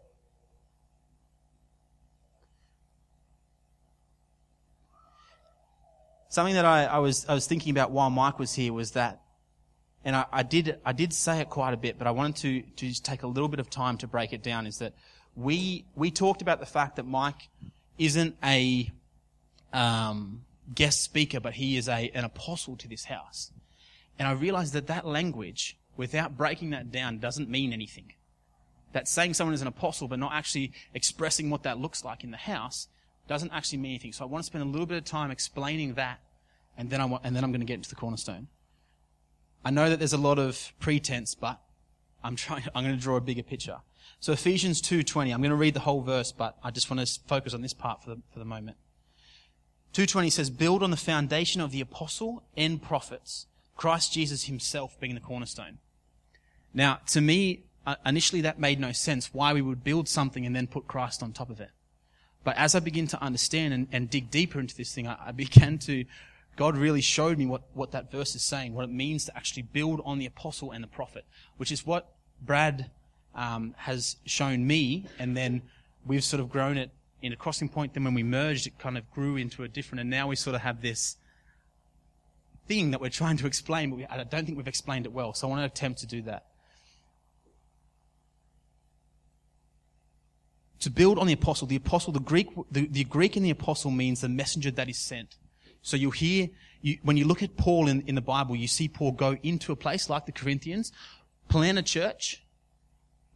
Something 6.31 6.55
that 6.55 6.65
I, 6.65 6.87
I, 6.87 6.99
was 7.01 7.27
I 7.29 7.35
was 7.35 7.47
thinking 7.47 7.73
about 7.73 7.91
while 7.91 8.09
Mike 8.09 8.39
was 8.39 8.55
here 8.55 8.73
was 8.73 8.93
that, 8.93 9.21
and 10.03 10.17
I, 10.17 10.25
I 10.33 10.43
did 10.43 10.79
I 10.83 10.95
did 10.95 11.13
say 11.13 11.41
it 11.41 11.51
quite 11.51 11.75
a 11.75 11.77
bit, 11.77 11.99
but 11.99 12.07
I 12.07 12.13
wanted 12.13 12.37
to 12.37 12.63
to 12.63 12.89
just 12.89 13.05
take 13.05 13.23
a 13.23 13.27
little 13.27 13.51
bit 13.51 13.61
of 13.61 13.69
time 13.69 13.99
to 13.99 14.07
break 14.07 14.33
it 14.33 14.43
down. 14.43 14.67
Is 14.67 14.79
that 14.79 14.95
we 15.37 15.85
we 15.95 16.11
talked 16.11 16.41
about 16.41 16.59
the 16.59 16.65
fact 16.65 16.97
that 16.97 17.05
Mike 17.05 17.51
isn't 17.99 18.35
a 18.43 18.91
um, 19.75 20.47
guest 20.75 21.03
speaker, 21.03 21.39
but 21.39 21.53
he 21.53 21.77
is 21.77 21.87
a 21.87 22.11
an 22.15 22.25
apostle 22.25 22.77
to 22.77 22.89
this 22.89 23.05
house, 23.05 23.53
and 24.19 24.27
I 24.27 24.33
realized 24.33 24.73
that 24.73 24.87
that 24.87 25.05
language 25.05 25.77
without 25.99 26.39
breaking 26.39 26.71
that 26.71 26.91
down 26.91 27.19
doesn't 27.19 27.51
mean 27.51 27.75
anything. 27.75 28.15
That 28.93 29.07
saying 29.07 29.35
someone 29.35 29.53
is 29.53 29.61
an 29.61 29.69
apostle 29.69 30.09
but 30.09 30.19
not 30.19 30.33
actually 30.33 30.73
expressing 30.95 31.51
what 31.51 31.65
that 31.65 31.79
looks 31.79 32.03
like 32.03 32.25
in 32.25 32.31
the 32.31 32.39
house 32.39 32.89
doesn't 33.27 33.53
actually 33.53 33.79
mean 33.79 33.91
anything. 33.91 34.15
So 34.15 34.25
I 34.25 34.29
want 34.29 34.43
to 34.43 34.47
spend 34.47 34.65
a 34.65 34.67
little 34.67 34.87
bit 34.87 34.97
of 34.97 35.05
time 35.05 35.31
explaining 35.31 35.95
that 35.95 36.21
and 36.79 36.89
then 36.89 37.01
I 37.01 37.05
want, 37.05 37.25
and 37.25 37.37
then 37.37 37.45
I'm 37.45 37.51
going 37.51 37.61
to 37.61 37.67
get 37.67 37.75
into 37.75 37.91
the 37.91 37.97
cornerstone. 37.97 38.47
I 39.65 39.71
know 39.71 39.91
that 39.91 39.99
there's 39.99 40.13
a 40.13 40.19
lot 40.19 40.39
of 40.39 40.73
pretense, 40.79 41.35
but 41.35 41.61
I'm 42.23 42.37
trying, 42.37 42.63
I'm 42.75 42.85
going 42.85 42.97
to 42.97 43.03
draw 43.03 43.17
a 43.17 43.21
bigger 43.21 43.43
picture. 43.43 43.79
So 44.21 44.33
Ephesians 44.33 44.81
2.20, 44.81 45.35
I'm 45.35 45.41
going 45.41 45.51
to 45.51 45.57
read 45.57 45.75
the 45.75 45.81
whole 45.81 46.01
verse, 46.01 46.33
but 46.33 46.57
I 46.63 46.71
just 46.71 46.89
want 46.89 47.07
to 47.07 47.21
focus 47.27 47.53
on 47.53 47.61
this 47.61 47.75
part 47.75 48.03
for 48.03 48.11
the, 48.11 48.23
for 48.33 48.39
the 48.39 48.45
moment. 48.45 48.77
2.20 49.93 50.31
says, 50.31 50.51
build 50.51 50.83
on 50.83 50.91
the 50.91 50.97
foundation 50.97 51.61
of 51.61 51.73
the 51.73 51.81
apostle 51.81 52.45
and 52.57 52.81
prophets, 52.81 53.47
Christ 53.77 54.13
Jesus 54.13 54.45
himself 54.45 54.99
being 55.01 55.15
the 55.15 55.21
cornerstone. 55.21 55.79
Now, 56.79 57.01
to 57.09 57.21
me, 57.21 57.65
uh, 57.85 57.97
initially 58.07 58.43
that 58.43 58.61
made 58.61 58.79
no 58.79 58.93
sense 58.93 59.35
why 59.35 59.53
we 59.53 59.61
would 59.61 59.83
build 59.83 60.09
something 60.09 60.47
and 60.47 60.55
then 60.55 60.69
put 60.69 60.87
Christ 60.87 61.25
on 61.25 61.33
top 61.33 61.51
of 61.51 61.61
it. 61.61 61.71
But 62.45 62.57
as 62.57 62.77
I 62.77 62.79
begin 62.79 63.09
to 63.09 63.21
understand 63.21 63.75
and, 63.75 63.89
and 63.91 64.09
dig 64.09 64.31
deeper 64.31 64.61
into 64.61 64.77
this 64.77 64.95
thing, 64.95 65.09
I, 65.09 65.17
I 65.27 65.33
began 65.33 65.79
to, 65.79 66.05
God 66.55 66.77
really 66.77 67.01
showed 67.01 67.37
me 67.37 67.47
what, 67.47 67.63
what 67.75 67.91
that 67.91 68.13
verse 68.13 68.37
is 68.37 68.43
saying, 68.43 68.75
what 68.75 68.85
it 68.85 68.93
means 68.93 69.25
to 69.25 69.37
actually 69.37 69.63
build 69.63 70.01
on 70.05 70.21
the 70.21 70.27
apostle 70.27 70.71
and 70.71 70.85
the 70.85 70.89
prophet, 70.89 71.25
which 71.57 71.73
is 71.73 71.85
what 71.85 72.15
Brad 72.41 72.89
um, 73.35 73.75
has 73.77 74.15
shown 74.25 74.65
me, 74.65 75.05
and 75.19 75.37
then 75.37 75.63
we've 76.07 76.23
sort 76.23 76.39
of 76.39 76.49
grown 76.49 76.79
it 76.79 76.93
in 77.23 77.33
a 77.33 77.37
crossing 77.37 77.69
point. 77.69 77.95
Then 77.95 78.05
when 78.05 78.15
we 78.15 78.23
merged, 78.23 78.69
it 78.69 78.79
kind 78.79 78.97
of 78.97 79.11
grew 79.11 79.37
into 79.37 79.65
a 79.65 79.69
different, 79.69 80.03
and 80.03 80.11
now 80.11 80.29
we 80.29 80.37
sort 80.37 80.55
of 80.55 80.61
have 80.61 80.81
this 80.81 81.17
thing 82.69 82.93
that 82.93 83.01
we're 83.01 83.11
trying 83.11 83.37
to 83.39 83.49
explain, 83.49 83.91
but 83.91 83.97
we, 83.97 84.07
I 84.07 84.23
don't 84.23 84.47
think 84.47 84.57
we've 84.57 84.69
explained 84.69 85.07
it 85.07 85.13
well. 85.13 85.35
So 85.35 85.49
I 85.49 85.51
want 85.51 85.63
to 85.63 85.67
attempt 85.67 85.99
to 86.01 86.07
do 86.07 86.23
that. 86.23 86.45
To 90.81 90.91
build 90.91 91.19
on 91.19 91.27
the 91.27 91.33
apostle, 91.33 91.67
the 91.67 91.77
apostle, 91.77 92.13
the 92.13 92.21
Greek, 92.21 92.49
the, 92.71 92.87
the 92.87 93.05
Greek 93.05 93.37
in 93.37 93.43
the 93.43 93.51
apostle 93.51 93.91
means 93.91 94.21
the 94.21 94.29
messenger 94.29 94.71
that 94.71 94.89
is 94.89 94.99
sent. 94.99 95.37
So 95.83 95.97
you'll 95.97 96.13
hear, 96.13 96.51
you, 96.83 96.99
when 97.03 97.17
you 97.17 97.27
look 97.27 97.43
at 97.43 97.57
Paul 97.57 97.89
in, 97.89 98.03
in 98.03 98.15
the 98.15 98.21
Bible, 98.21 98.55
you 98.55 98.69
see 98.69 98.89
Paul 98.89 99.13
go 99.13 99.37
into 99.43 99.73
a 99.73 99.77
place 99.77 100.09
like 100.09 100.27
the 100.27 100.33
Corinthians, 100.33 100.93
plan 101.49 101.79
a 101.79 101.83
church, 101.83 102.45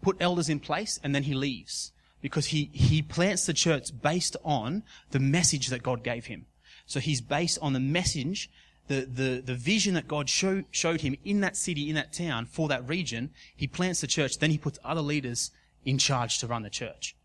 put 0.03 0.17
elders 0.21 0.49
in 0.49 0.61
place, 0.61 1.01
and 1.03 1.15
then 1.15 1.25
he 1.25 1.35
leaves. 1.35 1.93
Because 2.21 2.47
he, 2.47 2.71
he 2.73 3.03
plants 3.03 3.47
the 3.47 3.53
church 3.53 3.91
based 4.01 4.37
on 4.45 4.85
the 5.11 5.19
message 5.19 5.69
that 5.69 5.83
God 5.83 6.05
gave 6.05 6.27
him. 6.27 6.47
So 6.87 7.01
he's 7.01 7.21
based 7.21 7.59
on 7.61 7.73
the 7.73 7.81
message, 7.81 8.51
the, 8.87 9.01
the, 9.01 9.43
the 9.45 9.55
vision 9.55 9.95
that 9.95 10.07
God 10.07 10.29
show, 10.29 10.63
showed 10.71 11.01
him 11.01 11.17
in 11.25 11.41
that 11.41 11.57
city, 11.57 11.89
in 11.89 11.97
that 11.97 12.13
town, 12.13 12.47
for 12.47 12.69
that 12.69 12.89
region. 12.89 13.31
He 13.57 13.67
plants 13.67 14.01
the 14.01 14.07
church, 14.07 14.39
then 14.39 14.51
he 14.51 14.59
puts 14.59 14.79
other 14.85 15.01
leaders 15.01 15.51
in 15.85 15.99
charge 15.99 16.39
to 16.39 16.47
run 16.47 16.63
the 16.63 16.71
church. 16.71 17.17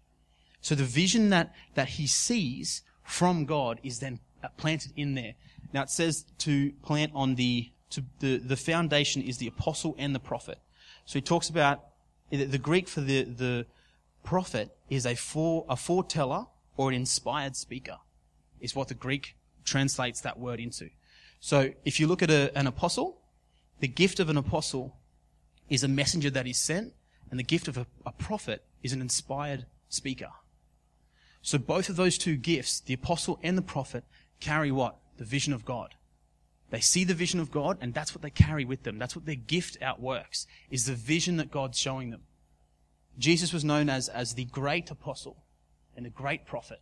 So 0.68 0.76
the 0.76 0.84
vision 0.84 1.30
that, 1.30 1.56
that 1.76 1.88
he 1.88 2.08
sees 2.08 2.82
from 3.02 3.46
God 3.46 3.80
is 3.84 4.00
then 4.00 4.20
planted 4.58 4.92
in 4.98 5.14
there. 5.14 5.36
Now 5.72 5.84
it 5.84 5.90
says 5.90 6.26
to 6.40 6.74
plant 6.84 7.14
on 7.16 7.36
the, 7.36 7.72
to 7.92 8.04
the, 8.20 8.36
the 8.36 8.58
foundation 8.58 9.22
is 9.22 9.38
the 9.38 9.48
apostle 9.48 9.96
and 9.98 10.14
the 10.14 10.20
prophet. 10.20 10.60
So 11.06 11.14
he 11.14 11.22
talks 11.22 11.48
about 11.48 11.86
the 12.32 12.58
Greek 12.58 12.90
for 12.90 13.00
the, 13.00 13.24
the 13.24 13.66
prophet 14.26 14.76
is 14.90 15.06
a, 15.06 15.16
fore, 15.16 15.66
a 15.70 15.78
foreteller 15.78 16.48
or 16.76 16.90
an 16.90 16.96
inspired 16.96 17.56
speaker, 17.56 18.00
is 18.60 18.76
what 18.76 18.90
the 18.90 18.94
Greek 18.94 19.38
translates 19.64 20.20
that 20.20 20.38
word 20.38 20.60
into. 20.60 20.90
So 21.40 21.72
if 21.86 21.98
you 21.98 22.08
look 22.08 22.22
at 22.22 22.30
a, 22.30 22.52
an 22.58 22.68
apostle, 22.68 23.22
the 23.80 23.88
gift 23.88 24.20
of 24.20 24.30
an 24.30 24.36
apostle 24.36 24.98
is 25.70 25.86
a 25.86 25.88
messenger 25.88 26.30
that 26.32 26.46
is 26.46 26.58
sent, 26.58 26.92
and 27.32 27.40
the 27.40 27.46
gift 27.46 27.70
of 27.70 27.78
a, 27.78 27.88
a 28.06 28.12
prophet 28.12 28.66
is 28.84 28.92
an 28.92 29.00
inspired 29.00 29.66
speaker. 29.88 30.28
So 31.48 31.58
both 31.58 31.88
of 31.88 31.96
those 31.96 32.18
two 32.18 32.36
gifts, 32.36 32.82
the 32.82 32.94
apostle 32.94 33.39
and 33.42 33.58
the 33.58 33.62
prophet, 33.62 34.04
carry 34.42 34.70
what? 34.70 34.98
The 35.16 35.24
vision 35.24 35.54
of 35.54 35.63
God. 35.63 35.96
They 36.72 36.82
see 36.82 37.06
the 37.06 37.13
vision 37.13 37.39
of 37.39 37.51
God 37.51 37.77
and 37.80 37.94
that's 37.94 38.13
what 38.13 38.22
they 38.22 38.30
carry 38.30 38.66
with 38.66 38.84
them. 38.84 39.00
That's 39.00 39.16
what 39.16 39.25
their 39.25 39.36
gift 39.36 39.82
outworks, 39.82 40.46
is 40.70 40.88
the 40.88 40.94
vision 40.94 41.38
that 41.38 41.50
God's 41.50 41.80
showing 41.80 42.10
them. 42.10 42.24
Jesus 43.18 43.54
was 43.54 43.63
known 43.63 43.89
as, 43.89 44.10
as 44.10 44.34
the 44.34 44.44
great 44.44 44.92
apostle 44.92 45.38
and 45.96 46.06
the 46.06 46.10
great 46.10 46.46
prophet. 46.46 46.82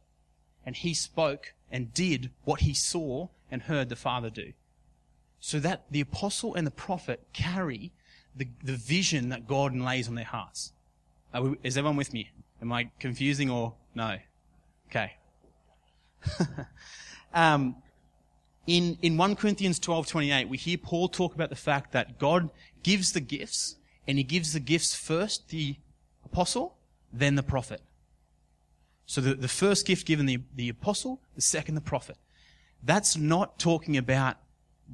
And 0.65 0.75
he 0.75 0.95
spoke 0.95 1.53
and 1.69 1.93
did 1.93 2.31
what 2.43 2.61
he 2.61 2.73
saw 2.73 3.27
and 3.51 3.61
heard 3.61 3.89
the 3.89 3.95
Father 3.95 4.31
do. 4.31 4.53
So 5.39 5.59
that 5.59 5.83
the 5.91 6.01
apostle 6.01 6.55
and 6.55 6.65
the 6.65 6.71
prophet 6.71 7.21
carry 7.33 7.91
the, 8.35 8.47
the 8.63 8.77
vision 8.77 9.29
that 9.29 9.47
God 9.47 9.75
lays 9.75 10.07
on 10.07 10.15
their 10.15 10.25
hearts. 10.25 10.73
We, 11.39 11.55
is 11.61 11.77
everyone 11.77 11.97
with 11.97 12.13
me? 12.13 12.31
Am 12.63 12.73
I 12.73 12.89
confusing 12.99 13.51
or 13.51 13.75
no? 13.93 14.17
Okay. 14.95 15.13
um, 17.33 17.75
in, 18.65 18.97
in 19.01 19.17
1 19.17 19.35
Corinthians 19.35 19.77
12, 19.77 20.07
28, 20.07 20.47
we 20.47 20.57
hear 20.57 20.77
Paul 20.77 21.09
talk 21.09 21.35
about 21.35 21.49
the 21.49 21.55
fact 21.55 21.91
that 21.91 22.17
God 22.17 22.49
gives 22.81 23.11
the 23.11 23.19
gifts, 23.19 23.75
and 24.07 24.17
he 24.17 24.23
gives 24.23 24.53
the 24.53 24.59
gifts 24.61 24.95
first 24.95 25.49
the 25.49 25.75
apostle, 26.23 26.77
then 27.11 27.35
the 27.35 27.43
prophet. 27.43 27.81
So 29.05 29.19
the, 29.19 29.35
the 29.35 29.49
first 29.49 29.85
gift 29.85 30.07
given 30.07 30.27
the, 30.27 30.39
the 30.55 30.69
apostle, 30.69 31.19
the 31.35 31.41
second 31.41 31.75
the 31.75 31.81
prophet. 31.81 32.17
That's 32.81 33.17
not 33.17 33.59
talking 33.59 33.97
about 33.97 34.37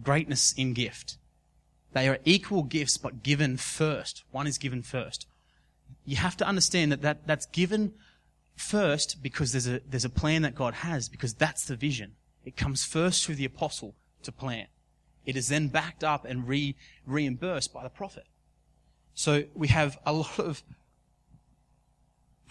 greatness 0.03 0.53
in 0.53 0.73
gift. 0.73 1.17
They 1.93 2.07
are 2.07 2.17
equal 2.25 2.63
gifts, 2.63 2.97
but 2.97 3.21
given 3.21 3.57
first. 3.57 4.23
One 4.31 4.47
is 4.47 4.57
given 4.57 4.81
first. 4.81 5.27
You 6.05 6.15
have 6.15 6.37
to 6.37 6.47
understand 6.47 6.91
that, 6.91 7.01
that 7.03 7.27
that's 7.27 7.45
given 7.45 7.93
first 8.61 9.21
because 9.21 9.51
there's 9.51 9.67
a, 9.67 9.81
there's 9.87 10.05
a 10.05 10.09
plan 10.09 10.43
that 10.43 10.55
God 10.55 10.73
has, 10.75 11.09
because 11.09 11.33
that's 11.33 11.65
the 11.65 11.75
vision. 11.75 12.13
It 12.45 12.55
comes 12.55 12.85
first 12.85 13.25
through 13.25 13.35
the 13.35 13.45
apostle 13.45 13.95
to 14.23 14.31
plant. 14.31 14.69
It 15.25 15.35
is 15.35 15.49
then 15.49 15.67
backed 15.67 16.03
up 16.03 16.25
and 16.25 16.47
re, 16.47 16.75
reimbursed 17.05 17.73
by 17.73 17.83
the 17.83 17.89
prophet. 17.89 18.25
So 19.13 19.43
we 19.53 19.67
have 19.67 19.99
a 20.05 20.13
lot 20.13 20.39
of, 20.39 20.63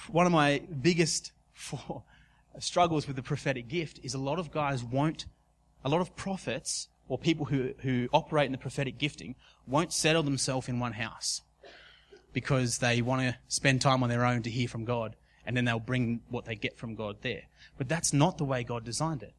one 0.08 0.26
of 0.26 0.32
my 0.32 0.62
biggest 0.80 1.32
struggles 2.58 3.06
with 3.06 3.16
the 3.16 3.22
prophetic 3.22 3.68
gift 3.68 4.00
is 4.02 4.14
a 4.14 4.18
lot 4.18 4.38
of 4.38 4.50
guys 4.50 4.84
won't, 4.84 5.26
a 5.84 5.88
lot 5.88 6.00
of 6.00 6.14
prophets 6.16 6.88
or 7.08 7.18
people 7.18 7.46
who, 7.46 7.72
who 7.78 8.08
operate 8.12 8.46
in 8.46 8.52
the 8.52 8.58
prophetic 8.58 8.98
gifting 8.98 9.34
won't 9.66 9.92
settle 9.92 10.22
themselves 10.22 10.68
in 10.68 10.78
one 10.78 10.92
house 10.92 11.42
because 12.32 12.78
they 12.78 13.02
want 13.02 13.22
to 13.22 13.36
spend 13.48 13.80
time 13.80 14.02
on 14.02 14.08
their 14.08 14.24
own 14.24 14.42
to 14.42 14.50
hear 14.50 14.68
from 14.68 14.84
God 14.84 15.16
and 15.46 15.56
then 15.56 15.64
they'll 15.64 15.78
bring 15.78 16.20
what 16.28 16.44
they 16.44 16.54
get 16.54 16.76
from 16.76 16.94
God 16.94 17.16
there. 17.22 17.42
But 17.78 17.88
that's 17.88 18.12
not 18.12 18.38
the 18.38 18.44
way 18.44 18.62
God 18.62 18.84
designed 18.84 19.22
it 19.22 19.34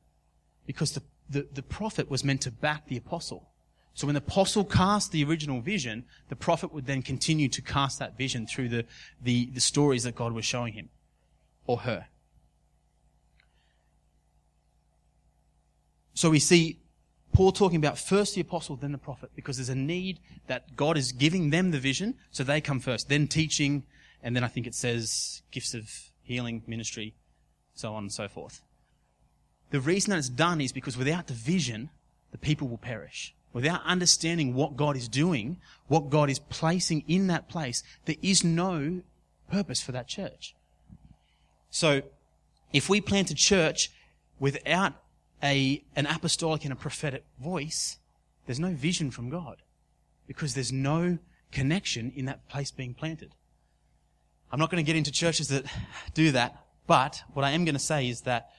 because 0.66 0.94
the, 0.94 1.04
the, 1.30 1.48
the 1.54 1.64
prophet 1.64 2.10
was 2.10 2.24
meant 2.24 2.42
to 2.42 2.52
back 2.52 2.88
the 2.88 2.98
apostle. 2.98 3.50
So 3.94 4.08
when 4.08 4.16
the 4.16 4.22
apostle 4.22 4.64
cast 4.64 5.12
the 5.12 5.24
original 5.24 5.62
vision, 5.62 6.06
the 6.30 6.36
prophet 6.36 6.74
would 6.74 6.86
then 6.86 7.02
continue 7.02 7.50
to 7.50 7.62
cast 7.62 8.00
that 8.00 8.18
vision 8.18 8.48
through 8.48 8.70
the, 8.70 8.86
the, 9.22 9.48
the 9.48 9.60
stories 9.60 10.04
that 10.04 10.16
God 10.16 10.32
was 10.32 10.46
showing 10.46 10.74
him 10.74 10.90
or 11.68 11.80
her. 11.80 12.08
So 16.14 16.30
we 16.30 16.40
see 16.40 16.80
Paul 17.34 17.52
talking 17.52 17.78
about 17.78 17.98
first 17.98 18.36
the 18.36 18.42
apostle, 18.42 18.76
then 18.76 18.92
the 18.92 18.98
prophet, 18.98 19.32
because 19.36 19.58
there's 19.58 19.70
a 19.70 19.76
need 19.76 20.20
that 20.48 20.76
God 20.76 20.98
is 20.98 21.12
giving 21.12 21.50
them 21.50 21.72
the 21.72 21.80
vision, 21.80 22.16
so 22.32 22.44
they 22.44 22.62
come 22.62 22.80
first, 22.80 23.10
then 23.10 23.28
teaching, 23.28 23.84
and 24.24 24.36
then 24.36 24.44
I 24.44 24.48
think 24.48 24.68
it 24.68 24.76
says 24.76 25.42
gifts 25.52 25.74
of 25.74 25.90
healing, 26.24 26.64
ministry, 26.68 27.14
so 27.74 27.94
on 27.94 28.04
and 28.04 28.12
so 28.12 28.28
forth. 28.28 28.62
The 29.72 29.80
reason 29.80 30.12
that 30.12 30.18
it's 30.18 30.30
done 30.30 30.62
is 30.62 30.72
because 30.72 30.98
without 30.98 31.28
the 31.28 31.34
vision, 31.34 31.90
the 32.32 32.38
people 32.38 32.68
will 32.68 32.78
perish. 32.78 33.34
Without 33.54 33.84
understanding 33.84 34.54
what 34.54 34.78
God 34.78 34.96
is 34.96 35.08
doing, 35.08 35.58
what 35.88 36.10
God 36.10 36.30
is 36.30 36.40
placing 36.40 37.04
in 37.08 37.28
that 37.28 37.50
place, 37.50 37.84
there 38.06 38.16
is 38.22 38.44
no 38.44 39.02
purpose 39.50 39.82
for 39.82 39.92
that 39.92 40.08
church. 40.08 40.56
So, 41.70 42.02
if 42.72 42.90
we 42.90 43.02
plant 43.02 43.32
a 43.32 43.36
church 43.36 43.92
without 44.40 44.94
a, 45.44 45.84
an 45.96 46.06
apostolic 46.06 46.64
and 46.64 46.72
a 46.72 46.78
prophetic 46.78 47.26
voice, 47.42 47.98
there's 48.46 48.60
no 48.60 48.74
vision 48.74 49.12
from 49.12 49.30
God 49.30 49.58
because 50.28 50.54
there's 50.54 50.72
no 50.72 51.18
connection 51.52 52.14
in 52.16 52.26
that 52.26 52.48
place 52.48 52.72
being 52.72 52.94
planted. 52.94 53.34
I'm 54.52 54.60
not 54.60 54.70
going 54.70 54.84
to 54.84 54.88
get 54.88 54.98
into 54.98 55.12
churches 55.12 55.48
that 55.48 55.66
do 56.14 56.32
that, 56.32 56.66
but 56.86 57.24
what 57.34 57.46
I 57.46 57.52
am 57.52 57.64
going 57.64 57.76
to 57.76 57.80
say 57.80 58.10
is 58.10 58.22
that 58.22 58.50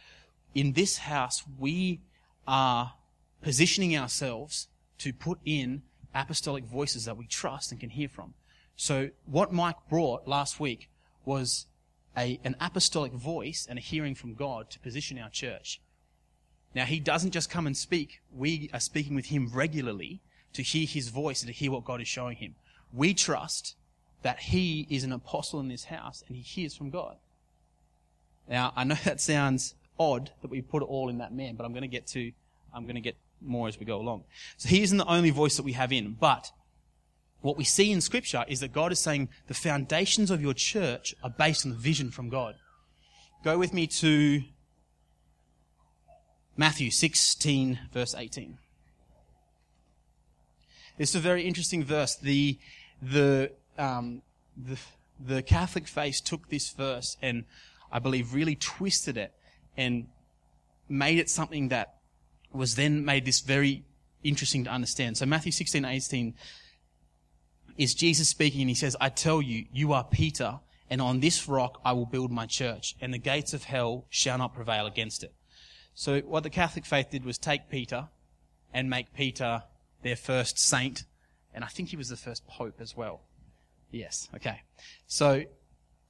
in 0.55 0.73
this 0.73 0.99
house, 0.99 1.43
we 1.59 2.01
are 2.47 2.95
positioning 3.43 3.97
ourselves 3.97 4.69
to 4.99 5.13
put 5.13 5.39
in 5.45 5.83
apostolic 6.15 6.65
voices 6.65 7.05
that 7.05 7.17
we 7.17 7.27
trust 7.27 7.73
and 7.73 7.81
can 7.81 7.91
hear 7.91 8.09
from. 8.09 8.35
So 8.77 9.11
what 9.27 9.53
Mike 9.53 9.77
brought 9.91 10.27
last 10.27 10.59
week 10.59 10.89
was 11.25 11.67
a, 12.17 12.41
an 12.45 12.57
apostolic 12.61 13.13
voice 13.13 13.67
and 13.69 13.79
a 13.79 13.83
hearing 13.83 14.15
from 14.15 14.35
God 14.35 14.71
to 14.71 14.79
position 14.81 15.19
our 15.19 15.31
church. 15.31 15.81
Now 16.75 16.85
he 16.85 17.01
doesn't 17.01 17.33
just 17.33 17.51
come 17.51 17.67
and 17.67 17.77
speak. 17.77 18.21
We 18.35 18.71
are 18.73 18.81
speaking 18.81 19.15
with 19.15 19.27
him 19.27 19.51
regularly 19.53 20.21
to 20.55 20.63
hear 20.63 20.87
his 20.87 21.09
voice 21.09 21.43
and 21.43 21.49
to 21.49 21.55
hear 21.55 21.71
what 21.71 21.85
God 21.85 22.01
is 22.01 22.09
showing 22.09 22.37
him. 22.37 22.55
We 22.93 23.15
trust 23.15 23.77
that 24.23 24.39
he 24.39 24.87
is 24.89 25.05
an 25.05 25.13
apostle 25.13 25.61
in 25.61 25.69
this 25.69 25.85
house 25.85 26.23
and 26.27 26.37
he 26.37 26.43
hears 26.43 26.75
from 26.75 26.91
God. 26.91 27.17
Now, 28.49 28.73
I 28.77 28.85
know 28.85 28.97
that 29.05 29.21
sounds 29.21 29.75
odd 29.99 30.31
that 30.41 30.51
we 30.51 30.63
put 30.63 30.83
it 30.83 30.87
all 30.87 31.09
in 31.09 31.19
that 31.19 31.33
man, 31.33 31.57
but 31.57 31.65
I'm 31.65 31.73
going 31.73 31.83
to 31.83 31.89
get 31.89 32.07
to, 32.09 32.33
I'm 32.75 32.85
going 32.85 32.95
to 32.95 33.01
get 33.01 33.17
more 33.41 33.69
as 33.69 33.79
we 33.79 33.87
go 33.87 34.01
along. 34.01 34.25
So 34.57 34.69
he 34.69 34.83
isn't 34.83 34.99
the 34.99 35.07
only 35.07 35.31
voice 35.31 35.57
that 35.57 35.65
we 35.65 35.73
have 35.73 35.93
in, 35.93 36.17
but 36.19 36.51
what 37.41 37.57
we 37.57 37.65
see 37.65 37.91
in 37.91 38.01
scripture 38.01 38.45
is 38.47 38.61
that 38.61 38.73
God 38.73 38.93
is 38.93 39.01
saying 39.01 39.29
the 39.49 39.55
foundations 39.55 40.31
of 40.31 40.41
your 40.41 40.55
church 40.55 41.15
are 41.25 41.31
based 41.31 41.67
on 41.67 41.73
the 41.73 41.79
vision 41.79 42.11
from 42.11 42.29
God. 42.29 42.55
Go 43.43 43.59
with 43.59 43.75
me 43.75 43.89
to 43.89 44.43
Matthew 46.57 46.91
16 46.93 47.81
verse 47.93 48.15
18. 48.17 48.59
This 50.99 51.11
is 51.11 51.17
a 51.17 51.21
very 51.21 51.43
interesting 51.45 51.83
verse. 51.83 52.15
The, 52.15 52.59
the, 53.01 53.51
um, 53.79 54.23
the, 54.57 54.79
the 55.25 55.43
Catholic 55.43 55.87
faith 55.87 56.23
took 56.25 56.49
this 56.49 56.71
verse 56.71 57.17
and 57.23 57.45
I 57.91 57.99
believe 57.99 58.35
really 58.35 58.57
twisted 58.57 59.17
it 59.17 59.33
and 59.77 60.07
made 60.89 61.19
it 61.19 61.31
something 61.31 61.69
that 61.69 61.97
was 62.53 62.75
then 62.75 63.05
made 63.05 63.25
this 63.25 63.41
very 63.41 63.85
interesting 64.23 64.65
to 64.65 64.71
understand. 64.71 65.17
So 65.17 65.27
Matthew 65.27 65.53
16, 65.53 65.85
18 65.85 66.35
is 67.79 67.95
Jesus 67.95 68.29
speaking 68.29 68.63
and 68.63 68.71
he 68.71 68.75
says, 68.75 68.97
I 69.01 69.09
tell 69.09 69.41
you, 69.41 69.67
you 69.73 69.93
are 69.93 70.05
Peter 70.05 70.61
and 70.91 71.01
on 71.01 71.21
this 71.21 71.49
rock 71.49 71.81
I 71.85 71.93
will 71.93 72.07
build 72.07 72.31
my 72.31 72.47
church 72.47 72.95
and 73.01 73.13
the 73.13 73.19
gates 73.19 73.55
of 73.55 73.65
hell 73.65 74.07
shall 74.11 74.39
not 74.39 74.55
prevail 74.55 74.87
against 74.87 75.25
it. 75.25 75.35
So 75.95 76.21
what 76.21 76.43
the 76.43 76.51
Catholic 76.51 76.87
faith 76.87 77.11
did 77.11 77.25
was 77.25 77.39
take 77.39 77.69
Peter 77.69 78.09
and 78.73 78.89
make 78.89 79.13
Peter 79.15 79.63
their 80.03 80.17
first 80.17 80.59
saint. 80.59 81.05
And 81.55 81.65
I 81.65 81.69
think 81.69 81.91
he 81.91 81.97
was 81.97 82.09
the 82.09 82.17
first 82.17 82.47
pope 82.47 82.81
as 82.81 82.97
well. 82.97 83.21
Yes. 83.93 84.29
Okay. 84.35 84.63
So 85.07 85.45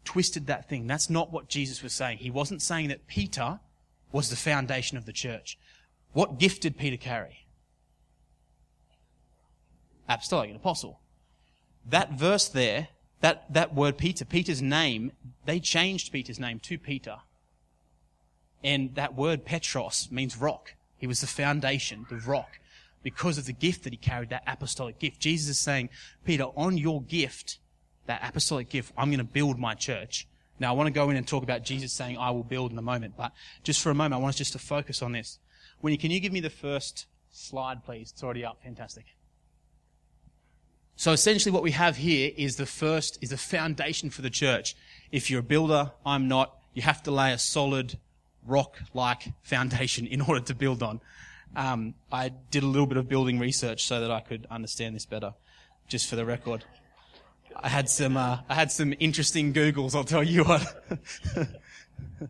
twisted 0.04 0.46
that 0.46 0.68
thing. 0.68 0.86
That's 0.86 1.10
not 1.10 1.32
what 1.32 1.48
Jesus 1.48 1.82
was 1.82 1.92
saying. 1.92 2.18
He 2.18 2.30
wasn't 2.30 2.62
saying 2.62 2.88
that 2.88 3.06
Peter 3.06 3.60
was 4.10 4.30
the 4.30 4.36
foundation 4.36 4.96
of 4.96 5.04
the 5.04 5.12
church. 5.12 5.58
What 6.12 6.38
gift 6.38 6.62
did 6.62 6.78
Peter 6.78 6.96
carry? 6.96 7.46
Apostolic, 10.08 10.50
an 10.50 10.56
apostle. 10.56 11.00
That 11.88 12.12
verse 12.12 12.48
there, 12.48 12.88
that, 13.20 13.52
that 13.52 13.74
word 13.74 13.96
Peter, 13.96 14.24
Peter's 14.24 14.62
name, 14.62 15.12
they 15.46 15.58
changed 15.58 16.12
Peter's 16.12 16.38
name 16.38 16.60
to 16.60 16.78
Peter. 16.78 17.16
And 18.62 18.94
that 18.94 19.14
word 19.14 19.44
Petros 19.44 20.08
means 20.10 20.36
rock. 20.36 20.74
He 20.98 21.06
was 21.06 21.20
the 21.20 21.26
foundation, 21.26 22.06
the 22.08 22.16
rock, 22.16 22.60
because 23.02 23.38
of 23.38 23.46
the 23.46 23.52
gift 23.52 23.82
that 23.84 23.92
he 23.92 23.96
carried, 23.96 24.28
that 24.30 24.44
apostolic 24.46 25.00
gift. 25.00 25.18
Jesus 25.18 25.48
is 25.48 25.58
saying, 25.58 25.88
Peter, 26.24 26.44
on 26.44 26.78
your 26.78 27.02
gift, 27.02 27.58
that 28.06 28.22
apostolic 28.26 28.68
gift, 28.68 28.92
I'm 28.96 29.08
going 29.08 29.18
to 29.18 29.24
build 29.24 29.58
my 29.58 29.74
church. 29.74 30.26
Now, 30.58 30.70
I 30.70 30.76
want 30.76 30.86
to 30.86 30.92
go 30.92 31.10
in 31.10 31.16
and 31.16 31.26
talk 31.26 31.42
about 31.42 31.64
Jesus 31.64 31.92
saying, 31.92 32.18
I 32.18 32.30
will 32.30 32.44
build 32.44 32.72
in 32.72 32.78
a 32.78 32.82
moment, 32.82 33.14
but 33.16 33.32
just 33.64 33.80
for 33.80 33.90
a 33.90 33.94
moment, 33.94 34.14
I 34.14 34.18
want 34.18 34.30
us 34.30 34.38
just 34.38 34.52
to 34.52 34.58
focus 34.58 35.02
on 35.02 35.12
this. 35.12 35.38
Winnie, 35.80 35.96
can 35.96 36.10
you 36.10 36.20
give 36.20 36.32
me 36.32 36.40
the 36.40 36.50
first 36.50 37.06
slide, 37.30 37.84
please? 37.84 38.12
It's 38.12 38.22
already 38.22 38.44
up. 38.44 38.62
Fantastic. 38.62 39.06
So 40.96 41.12
essentially 41.12 41.52
what 41.52 41.62
we 41.62 41.72
have 41.72 41.96
here 41.96 42.30
is 42.36 42.56
the 42.56 42.66
first, 42.66 43.18
is 43.20 43.30
the 43.30 43.36
foundation 43.36 44.10
for 44.10 44.22
the 44.22 44.30
church. 44.30 44.76
If 45.10 45.30
you're 45.30 45.40
a 45.40 45.42
builder, 45.42 45.90
I'm 46.06 46.28
not, 46.28 46.56
you 46.74 46.82
have 46.82 47.02
to 47.04 47.10
lay 47.10 47.32
a 47.32 47.38
solid 47.38 47.98
rock-like 48.46 49.32
foundation 49.42 50.06
in 50.14 50.20
order 50.20 50.40
to 50.40 50.54
build 50.54 50.82
on. 50.82 51.00
Um, 51.56 51.94
I 52.10 52.30
did 52.50 52.62
a 52.62 52.66
little 52.66 52.86
bit 52.86 52.96
of 52.96 53.08
building 53.08 53.38
research 53.38 53.84
so 53.84 54.00
that 54.00 54.10
I 54.10 54.20
could 54.20 54.46
understand 54.50 54.94
this 54.94 55.06
better, 55.06 55.34
just 55.88 56.08
for 56.08 56.16
the 56.16 56.24
record. 56.24 56.64
I 57.56 57.68
had 57.68 57.88
some, 57.88 58.16
uh, 58.16 58.38
I 58.48 58.54
had 58.54 58.70
some 58.70 58.94
interesting 58.98 59.52
Googles, 59.52 59.94
I'll 59.94 60.04
tell 60.04 60.22
you 60.22 60.44
what. 60.44 60.84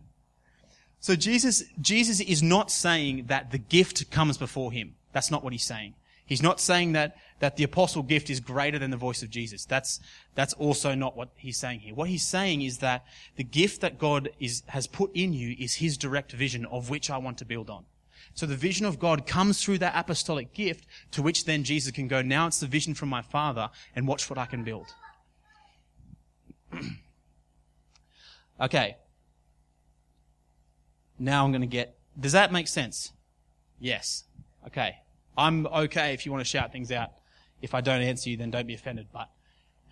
so 1.00 1.16
Jesus, 1.16 1.64
Jesus 1.80 2.20
is 2.20 2.42
not 2.42 2.70
saying 2.70 3.26
that 3.26 3.50
the 3.50 3.58
gift 3.58 4.11
comes 4.11 4.38
before 4.38 4.72
him. 4.72 4.94
That's 5.12 5.30
not 5.30 5.44
what 5.44 5.52
he's 5.52 5.64
saying. 5.64 5.94
He's 6.24 6.42
not 6.42 6.61
saying 6.61 6.92
that, 6.92 7.16
that 7.40 7.56
the 7.56 7.64
apostle 7.64 8.02
gift 8.02 8.30
is 8.30 8.40
greater 8.40 8.78
than 8.78 8.90
the 8.90 8.96
voice 8.96 9.22
of 9.22 9.28
Jesus. 9.28 9.64
That's, 9.64 10.00
that's 10.35 10.54
also 10.54 10.94
not 10.94 11.16
what 11.16 11.28
he's 11.37 11.58
saying 11.58 11.80
here. 11.80 11.94
What 11.94 12.08
he's 12.08 12.26
saying 12.26 12.62
is 12.62 12.78
that 12.78 13.04
the 13.37 13.44
gift 13.44 13.80
that 13.82 13.98
God 13.98 14.30
is, 14.40 14.62
has 14.68 14.87
put 14.87 15.11
in 15.14 15.35
you 15.35 15.54
is 15.58 15.74
his 15.74 15.98
direct 15.98 16.32
vision 16.32 16.64
of 16.66 16.88
which 16.88 17.11
I 17.11 17.18
want 17.18 17.38
to 17.38 17.44
build 17.44 17.68
on. 17.68 17.85
So 18.35 18.46
the 18.46 18.56
vision 18.56 18.87
of 18.87 18.98
God 18.98 19.26
comes 19.26 19.62
through 19.62 19.78
that 19.78 19.94
apostolic 19.94 20.54
gift 20.54 20.87
to 21.11 21.22
which 21.22 21.44
then 21.44 21.64
Jesus 21.64 21.92
can 21.92 22.08
go, 22.08 22.22
now 22.22 22.46
it's 22.46 22.61
the 22.61 22.66
vision 22.66 22.94
from 22.94 23.08
my 23.08 23.20
Father 23.20 23.68
and 23.94 24.08
watch 24.08 24.30
what 24.30 24.38
I 24.38 24.46
can 24.46 24.64
build. 24.64 24.94
okay. 28.61 28.96
Now 31.18 31.44
I'm 31.44 31.52
going 31.52 31.62
to 31.62 31.66
get, 31.66 31.96
does 32.18 32.32
that 32.32 32.52
make 32.52 32.68
sense? 32.68 33.12
Yes. 33.78 34.24
Okay. 34.66 34.96
I'm 35.37 35.66
okay 35.66 36.14
if 36.14 36.26
you 36.26 36.32
want 36.32 36.42
to 36.44 36.48
shout 36.48 36.72
things 36.72 36.90
out. 36.92 37.11
If 37.61 37.74
I 37.74 37.80
don't 37.80 38.02
answer 38.02 38.30
you, 38.30 38.37
then 38.37 38.50
don't 38.50 38.66
be 38.66 38.74
offended. 38.74 39.06
But 39.12 39.30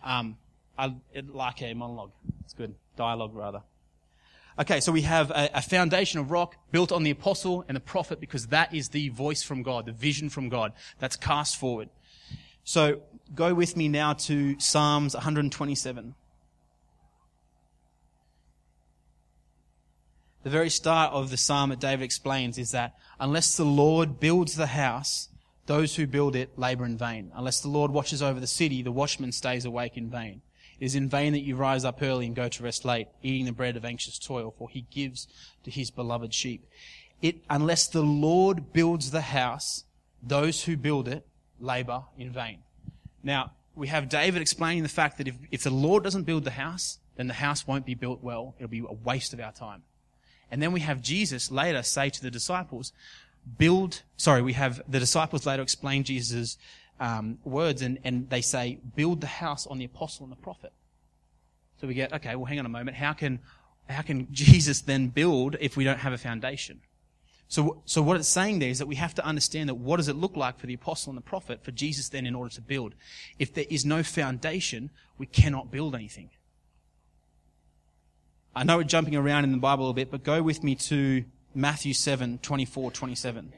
um, 0.03 0.37
I 0.77 0.95
like 1.29 1.63
a 1.63 1.73
monologue. 1.75 2.13
It's 2.45 2.55
good. 2.55 2.75
Dialogue, 2.97 3.35
rather. 3.35 3.63
Okay, 4.59 4.81
so 4.81 4.93
we 4.93 5.03
have 5.03 5.31
a, 5.31 5.49
a, 5.55 5.63
foundation 5.63 6.21
of 6.21 6.31
rock 6.31 6.57
built 6.71 6.93
on 6.93 7.03
the 7.03 7.11
apostle 7.11 7.65
and 7.69 7.77
the 7.77 7.81
prophet 7.81 8.21
because 8.21 8.49
that 8.49 8.75
is 8.75 8.89
the 8.89 9.09
voice 9.09 9.43
from 9.43 9.63
God, 9.63 9.87
the 9.87 9.93
vision 9.93 10.29
from 10.29 10.49
God 10.49 10.73
that's 10.99 11.17
cast 11.17 11.57
forward. 11.57 11.89
So 12.65 13.01
go 13.35 13.55
with 13.55 13.77
me 13.77 13.89
now 13.89 14.13
to 14.15 14.59
Psalms 14.59 15.15
127. 15.15 16.15
The 20.43 20.51
very 20.51 20.71
start 20.71 21.13
of 21.13 21.31
the 21.31 21.37
psalm 21.37 21.71
that 21.71 21.81
David 21.81 22.05
explains 22.05 22.57
is 22.57 22.71
that 22.71 22.95
unless 23.19 23.57
the 23.57 23.65
Lord 23.65 24.19
builds 24.21 24.57
the 24.57 24.69
house, 24.69 25.29
those 25.67 25.97
who 25.97 26.07
build 26.07 26.35
it 26.35 26.59
labor 26.59 26.85
in 26.85 26.97
vain. 26.97 27.31
Unless 27.35 27.61
the 27.61 27.69
Lord 27.69 27.91
watches 27.91 28.23
over 28.23 28.41
the 28.41 28.47
city, 28.47 28.83
the 28.83 28.91
watchman 28.91 29.33
stays 29.33 29.65
awake 29.65 29.97
in 29.97 30.09
vain. 30.11 30.41
It 30.81 30.87
is 30.87 30.95
in 30.95 31.09
vain 31.09 31.33
that 31.35 31.43
you 31.43 31.57
rise 31.57 31.85
up 31.85 32.01
early 32.01 32.27
and 32.27 32.35
go 32.35 32.49
to 32.49 32.63
rest 32.63 32.85
late, 32.87 33.09
eating 33.23 33.45
the 33.45 33.53
bread 33.53 33.77
of 33.77 33.85
anxious 33.85 34.19
toil, 34.19 34.55
for 34.57 34.69
he 34.71 34.87
gives 34.91 35.29
to 35.65 35.71
his 35.71 35.91
beloved 35.91 36.33
sheep. 36.33 36.67
It, 37.21 37.37
unless 37.51 37.87
the 37.87 38.03
Lord 38.03 38.73
builds 38.73 39.11
the 39.11 39.21
house, 39.21 39.85
those 40.23 40.65
who 40.65 40.77
build 40.77 41.07
it 41.07 41.27
labor 41.61 42.05
in 42.17 42.33
vain. 42.33 42.61
Now, 43.23 43.53
we 43.75 43.89
have 43.89 44.09
David 44.09 44.41
explaining 44.41 44.83
the 44.83 44.89
fact 44.89 45.19
that 45.19 45.29
if, 45.29 45.35
if 45.51 45.63
the 45.63 45.71
Lord 45.71 46.03
doesn't 46.03 46.25
build 46.25 46.45
the 46.45 46.51
house, 46.51 46.99
then 47.17 47.29
the 47.29 47.35
house 47.35 47.67
won't 47.67 47.85
be 47.85 47.95
built 47.95 48.23
well. 48.23 48.55
It'll 48.59 48.69
be 48.69 48.81
a 48.81 48.93
waste 48.93 49.35
of 49.35 49.41
our 49.41 49.53
time. 49.53 49.83
And 50.51 50.63
then 50.63 50.73
we 50.73 50.81
have 50.81 51.01
Jesus 51.01 51.51
later 51.51 51.83
say 51.83 52.11
to 52.11 52.23
the 52.23 52.31
disciples, 52.31 52.93
build, 53.59 54.03
sorry, 54.17 54.43
we 54.43 54.53
have 54.55 54.83
the 54.89 54.99
disciples 54.99 55.47
later 55.47 55.63
explain 55.63 56.05
Jesus' 56.05 56.59
um, 56.99 57.39
words 57.45 57.83
and, 57.83 57.99
and 58.05 58.29
they 58.31 58.41
say, 58.41 58.79
build 58.95 59.21
the 59.21 59.27
house 59.27 59.67
on 59.67 59.79
the 59.79 59.85
apostle 59.85 60.25
and 60.25 60.33
the 60.33 60.37
prophet. 60.37 60.73
So 61.81 61.87
we 61.87 61.95
get, 61.95 62.13
okay, 62.13 62.37
well, 62.37 62.45
hang 62.45 62.59
on 62.59 62.67
a 62.67 62.71
moment. 62.71 62.97
How 62.97 63.15
can, 63.15 63.41
how 63.89 64.03
can 64.03 64.29
Jesus 64.33 64.83
then 64.83 65.09
build 65.09 65.57
if 65.61 65.77
we 65.77 65.85
don't 65.85 65.99
have 65.99 66.13
a 66.13 66.19
foundation? 66.19 66.81
So, 67.49 67.83
so 67.85 68.01
what 68.01 68.17
it's 68.17 68.29
saying 68.29 68.61
there 68.61 68.69
is 68.69 68.79
that 68.79 68.87
we 68.87 68.95
have 68.97 69.15
to 69.15 69.25
understand 69.25 69.69
that 69.69 69.75
what 69.75 69.97
does 69.97 70.07
it 70.07 70.15
look 70.15 70.37
like 70.37 70.59
for 70.59 70.67
the 70.67 70.75
apostle 70.75 71.11
and 71.11 71.17
the 71.17 71.23
prophet, 71.23 71.65
for 71.65 71.73
Jesus 71.73 72.09
then 72.09 72.27
in 72.27 72.35
order 72.35 72.55
to 72.55 72.61
build? 72.61 72.95
If 73.39 73.55
there 73.55 73.65
is 73.69 73.85
no 73.85 74.03
foundation, 74.03 74.91
we 75.19 75.27
cannot 75.27 75.71
build 75.71 75.95
anything. 75.95 76.31
I 78.55 78.65
know 78.65 78.79
we're 78.79 78.85
jumping 78.85 79.17
around 79.17 79.45
in 79.45 79.53
the 79.53 79.59
Bible 79.59 79.91
a 79.91 79.95
bit, 79.95 80.11
but 80.11 80.25
go 80.25 80.43
with 80.43 80.65
me 80.65 80.75
to 80.75 81.25
Matthew 81.55 81.95
7, 81.95 82.39
24, 82.43 82.91
27. 82.91 83.53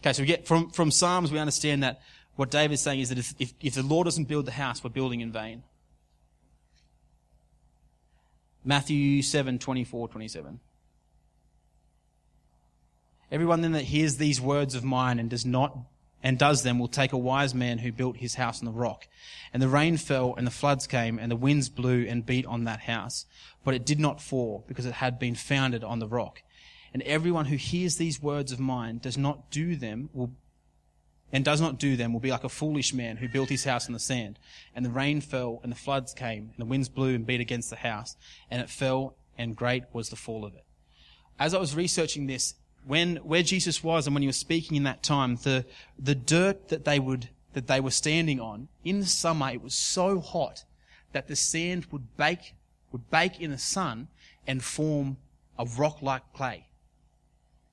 Okay, 0.00 0.12
so 0.12 0.22
we 0.22 0.26
get 0.26 0.46
from, 0.46 0.70
from 0.70 0.90
Psalms, 0.90 1.30
we 1.30 1.38
understand 1.38 1.82
that 1.82 2.00
what 2.36 2.50
David's 2.50 2.82
saying 2.82 3.00
is 3.00 3.10
that 3.10 3.18
if, 3.18 3.34
if, 3.38 3.52
if 3.60 3.74
the 3.74 3.82
Lord 3.82 4.06
doesn't 4.06 4.24
build 4.24 4.46
the 4.46 4.52
house, 4.52 4.82
we're 4.82 4.90
building 4.90 5.20
in 5.20 5.30
vain. 5.30 5.62
Matthew 8.64 9.22
7, 9.22 9.58
24, 9.58 10.08
27. 10.08 10.60
Everyone 13.30 13.60
then 13.60 13.72
that 13.72 13.84
hears 13.84 14.16
these 14.16 14.40
words 14.40 14.74
of 14.74 14.84
mine 14.84 15.18
and 15.18 15.30
does 15.30 15.46
not 15.46 15.76
and 16.22 16.38
does 16.38 16.62
them 16.62 16.78
will 16.78 16.88
take 16.88 17.12
a 17.12 17.18
wise 17.18 17.54
man 17.54 17.78
who 17.78 17.92
built 17.92 18.16
his 18.16 18.34
house 18.34 18.60
on 18.60 18.66
the 18.66 18.72
rock. 18.72 19.08
And 19.52 19.62
the 19.62 19.68
rain 19.68 19.96
fell 19.96 20.34
and 20.36 20.46
the 20.46 20.52
floods 20.52 20.86
came 20.86 21.18
and 21.18 21.30
the 21.30 21.36
winds 21.36 21.68
blew 21.68 22.04
and 22.06 22.26
beat 22.26 22.46
on 22.46 22.64
that 22.64 22.80
house. 22.80 23.26
But 23.64 23.74
it 23.74 23.86
did 23.86 23.98
not 23.98 24.20
fall 24.20 24.64
because 24.68 24.86
it 24.86 24.94
had 24.94 25.18
been 25.18 25.34
founded 25.34 25.82
on 25.82 25.98
the 25.98 26.08
rock. 26.08 26.42
And 26.92 27.02
everyone 27.02 27.46
who 27.46 27.56
hears 27.56 27.96
these 27.96 28.22
words 28.22 28.52
of 28.52 28.60
mine 28.60 28.98
does 28.98 29.16
not 29.16 29.50
do 29.50 29.76
them 29.76 30.10
will 30.12 30.32
and 31.32 31.44
does 31.44 31.60
not 31.60 31.78
do 31.78 31.96
them 31.96 32.12
will 32.12 32.20
be 32.20 32.32
like 32.32 32.42
a 32.42 32.48
foolish 32.48 32.92
man 32.92 33.18
who 33.18 33.28
built 33.28 33.50
his 33.50 33.64
house 33.64 33.86
on 33.86 33.92
the 33.92 34.00
sand. 34.00 34.38
And 34.74 34.84
the 34.84 34.90
rain 34.90 35.20
fell 35.20 35.60
and 35.62 35.70
the 35.70 35.76
floods 35.76 36.12
came 36.12 36.50
and 36.50 36.58
the 36.58 36.68
winds 36.68 36.88
blew 36.88 37.14
and 37.14 37.24
beat 37.24 37.40
against 37.40 37.70
the 37.70 37.76
house 37.76 38.16
and 38.50 38.60
it 38.60 38.68
fell 38.68 39.14
and 39.38 39.56
great 39.56 39.84
was 39.92 40.08
the 40.08 40.16
fall 40.16 40.44
of 40.44 40.54
it. 40.54 40.64
As 41.38 41.54
I 41.54 41.58
was 41.58 41.76
researching 41.76 42.26
this, 42.26 42.54
when 42.86 43.16
where 43.16 43.42
Jesus 43.42 43.82
was 43.84 44.06
and 44.06 44.14
when 44.14 44.22
he 44.22 44.26
was 44.26 44.36
speaking 44.36 44.76
in 44.76 44.84
that 44.84 45.02
time, 45.02 45.36
the 45.36 45.64
the 45.98 46.14
dirt 46.14 46.68
that 46.68 46.84
they 46.84 46.98
would 46.98 47.28
that 47.52 47.66
they 47.66 47.80
were 47.80 47.90
standing 47.90 48.40
on 48.40 48.68
in 48.84 49.00
the 49.00 49.06
summer 49.06 49.50
it 49.50 49.62
was 49.62 49.74
so 49.74 50.20
hot 50.20 50.64
that 51.12 51.26
the 51.26 51.36
sand 51.36 51.86
would 51.90 52.16
bake 52.16 52.54
would 52.92 53.10
bake 53.10 53.40
in 53.40 53.50
the 53.50 53.58
sun 53.58 54.08
and 54.46 54.62
form 54.62 55.16
a 55.58 55.64
rock 55.64 56.02
like 56.02 56.22
clay. 56.32 56.66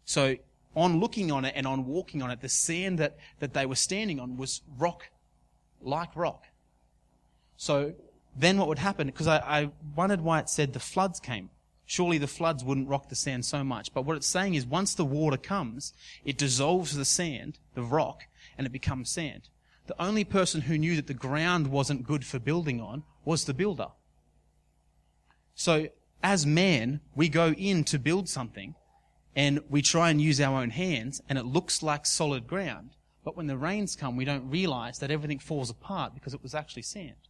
So 0.06 0.36
on 0.76 1.00
looking 1.00 1.32
on 1.32 1.44
it 1.44 1.54
and 1.56 1.66
on 1.66 1.86
walking 1.86 2.22
on 2.22 2.30
it, 2.30 2.42
the 2.42 2.50
sand 2.50 3.00
that, 3.00 3.18
that 3.40 3.54
they 3.54 3.66
were 3.66 3.76
standing 3.76 4.20
on 4.20 4.38
was 4.38 4.62
rock 4.78 5.10
like 5.82 6.16
rock. 6.16 6.44
So 7.56 7.94
then 8.36 8.58
what 8.58 8.68
would 8.68 8.80
happen, 8.80 9.08
because 9.08 9.28
I, 9.28 9.38
I 9.38 9.70
wondered 9.96 10.22
why 10.22 10.40
it 10.40 10.50
said 10.50 10.74
the 10.74 10.80
floods 10.80 11.20
came. 11.20 11.50
Surely 11.90 12.18
the 12.18 12.28
floods 12.28 12.66
wouldn't 12.66 12.90
rock 12.90 13.08
the 13.08 13.16
sand 13.16 13.46
so 13.46 13.64
much. 13.64 13.94
But 13.94 14.04
what 14.04 14.18
it's 14.18 14.28
saying 14.28 14.56
is 14.56 14.66
once 14.66 14.94
the 14.94 15.06
water 15.06 15.38
comes, 15.38 15.94
it 16.26 16.38
dissolves 16.38 16.96
the 16.96 17.06
sand, 17.06 17.60
the 17.76 17.82
rock, 17.82 18.24
and 18.58 18.68
it 18.68 18.74
becomes 18.74 19.10
sand. 19.10 19.50
the 19.88 20.04
only 20.04 20.26
person 20.26 20.62
who 20.62 20.78
knew 20.78 20.98
that 20.98 21.08
the 21.08 21.14
ground 21.14 21.68
wasn't 21.68 22.04
good 22.04 22.26
for 22.26 22.40
building 22.40 22.82
on 22.82 23.04
was 23.24 23.46
the 23.46 23.54
builder. 23.54 23.88
So, 25.56 25.88
as 26.22 26.46
man, 26.46 27.00
we 27.16 27.30
go 27.30 27.54
in 27.54 27.86
to 27.86 27.98
build 27.98 28.28
something 28.28 28.76
and 29.34 29.62
we 29.70 29.82
try 29.82 30.10
and 30.10 30.20
use 30.20 30.42
our 30.42 30.62
own 30.62 30.72
hands 30.72 31.22
and 31.30 31.40
it 31.40 31.46
looks 31.46 31.82
like 31.82 32.06
solid 32.06 32.48
ground. 32.48 32.98
But 33.24 33.38
when 33.38 33.48
the 33.48 33.58
rains 33.58 33.96
come, 33.96 34.18
we 34.18 34.26
don't 34.26 34.50
realize 34.50 35.00
that 35.00 35.10
everything 35.10 35.40
falls 35.40 35.70
apart 35.70 36.14
because 36.14 36.34
it 36.34 36.44
was 36.44 36.54
actually 36.54 36.82
sand. 36.82 37.27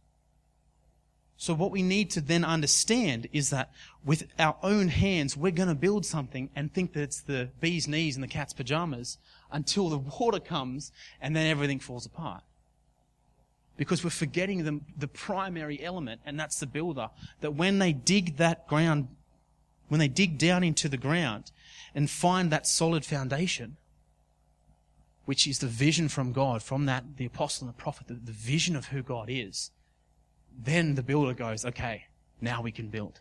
So 1.40 1.54
what 1.54 1.70
we 1.70 1.82
need 1.82 2.10
to 2.10 2.20
then 2.20 2.44
understand 2.44 3.28
is 3.32 3.50
that 3.50 3.70
with 4.04 4.26
our 4.40 4.56
own 4.60 4.88
hands, 4.88 5.36
we're 5.36 5.52
going 5.52 5.68
to 5.68 5.74
build 5.76 6.04
something 6.04 6.50
and 6.56 6.74
think 6.74 6.94
that 6.94 7.02
it's 7.02 7.20
the 7.20 7.50
bee's 7.60 7.86
knees 7.86 8.16
and 8.16 8.24
the 8.24 8.28
cat's 8.28 8.52
pajamas 8.52 9.18
until 9.52 9.88
the 9.88 9.98
water 9.98 10.40
comes 10.40 10.90
and 11.20 11.36
then 11.36 11.46
everything 11.46 11.78
falls 11.78 12.04
apart. 12.04 12.42
Because 13.76 14.02
we're 14.02 14.10
forgetting 14.10 14.64
the, 14.64 14.80
the 14.98 15.06
primary 15.06 15.80
element, 15.80 16.22
and 16.26 16.40
that's 16.40 16.58
the 16.58 16.66
builder. 16.66 17.10
That 17.40 17.54
when 17.54 17.78
they 17.78 17.92
dig 17.92 18.38
that 18.38 18.66
ground, 18.66 19.06
when 19.86 20.00
they 20.00 20.08
dig 20.08 20.38
down 20.38 20.64
into 20.64 20.88
the 20.88 20.96
ground 20.96 21.52
and 21.94 22.10
find 22.10 22.50
that 22.50 22.66
solid 22.66 23.04
foundation, 23.04 23.76
which 25.24 25.46
is 25.46 25.60
the 25.60 25.68
vision 25.68 26.08
from 26.08 26.32
God, 26.32 26.64
from 26.64 26.86
that, 26.86 27.16
the 27.16 27.26
apostle 27.26 27.68
and 27.68 27.76
the 27.76 27.80
prophet, 27.80 28.08
the, 28.08 28.14
the 28.14 28.32
vision 28.32 28.74
of 28.74 28.86
who 28.86 29.04
God 29.04 29.28
is, 29.30 29.70
then 30.58 30.96
the 30.96 31.02
builder 31.02 31.32
goes, 31.32 31.64
okay, 31.64 32.04
now 32.40 32.60
we 32.60 32.72
can 32.72 32.88
build. 32.88 33.20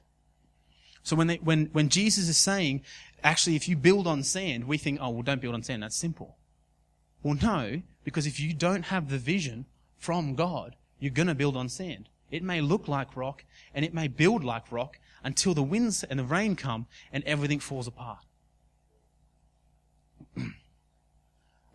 So 1.04 1.16
when, 1.16 1.28
they, 1.28 1.36
when, 1.38 1.68
when 1.68 1.88
Jesus 1.90 2.28
is 2.28 2.38
saying, 2.38 2.82
actually, 3.24 3.56
if 3.56 3.70
you 3.70 3.78
build 3.78 4.08
on 4.08 4.24
sand, 4.24 4.66
we 4.66 4.78
think, 4.78 5.00
oh, 5.02 5.10
well, 5.12 5.22
don't 5.22 5.40
build 5.40 5.54
on 5.54 5.64
sand. 5.64 5.84
That's 5.84 5.96
simple. 5.96 6.36
Well, 7.24 7.38
no, 7.42 7.82
because 8.04 8.28
if 8.28 8.40
you 8.40 8.54
don't 8.54 8.84
have 8.84 9.10
the 9.10 9.18
vision 9.18 9.66
from 9.96 10.36
God, 10.36 10.76
you're 11.00 11.12
going 11.12 11.28
to 11.28 11.36
build 11.36 11.56
on 11.56 11.70
sand. 11.70 12.10
It 12.30 12.44
may 12.44 12.60
look 12.60 12.88
like 12.88 13.16
rock 13.16 13.46
and 13.74 13.86
it 13.86 13.94
may 13.94 14.08
build 14.08 14.44
like 14.44 14.72
rock 14.72 15.00
until 15.24 15.54
the 15.54 15.64
winds 15.64 16.04
and 16.04 16.20
the 16.20 16.24
rain 16.24 16.56
come 16.56 16.88
and 17.14 17.24
everything 17.24 17.60
falls 17.60 17.88
apart. 17.88 18.26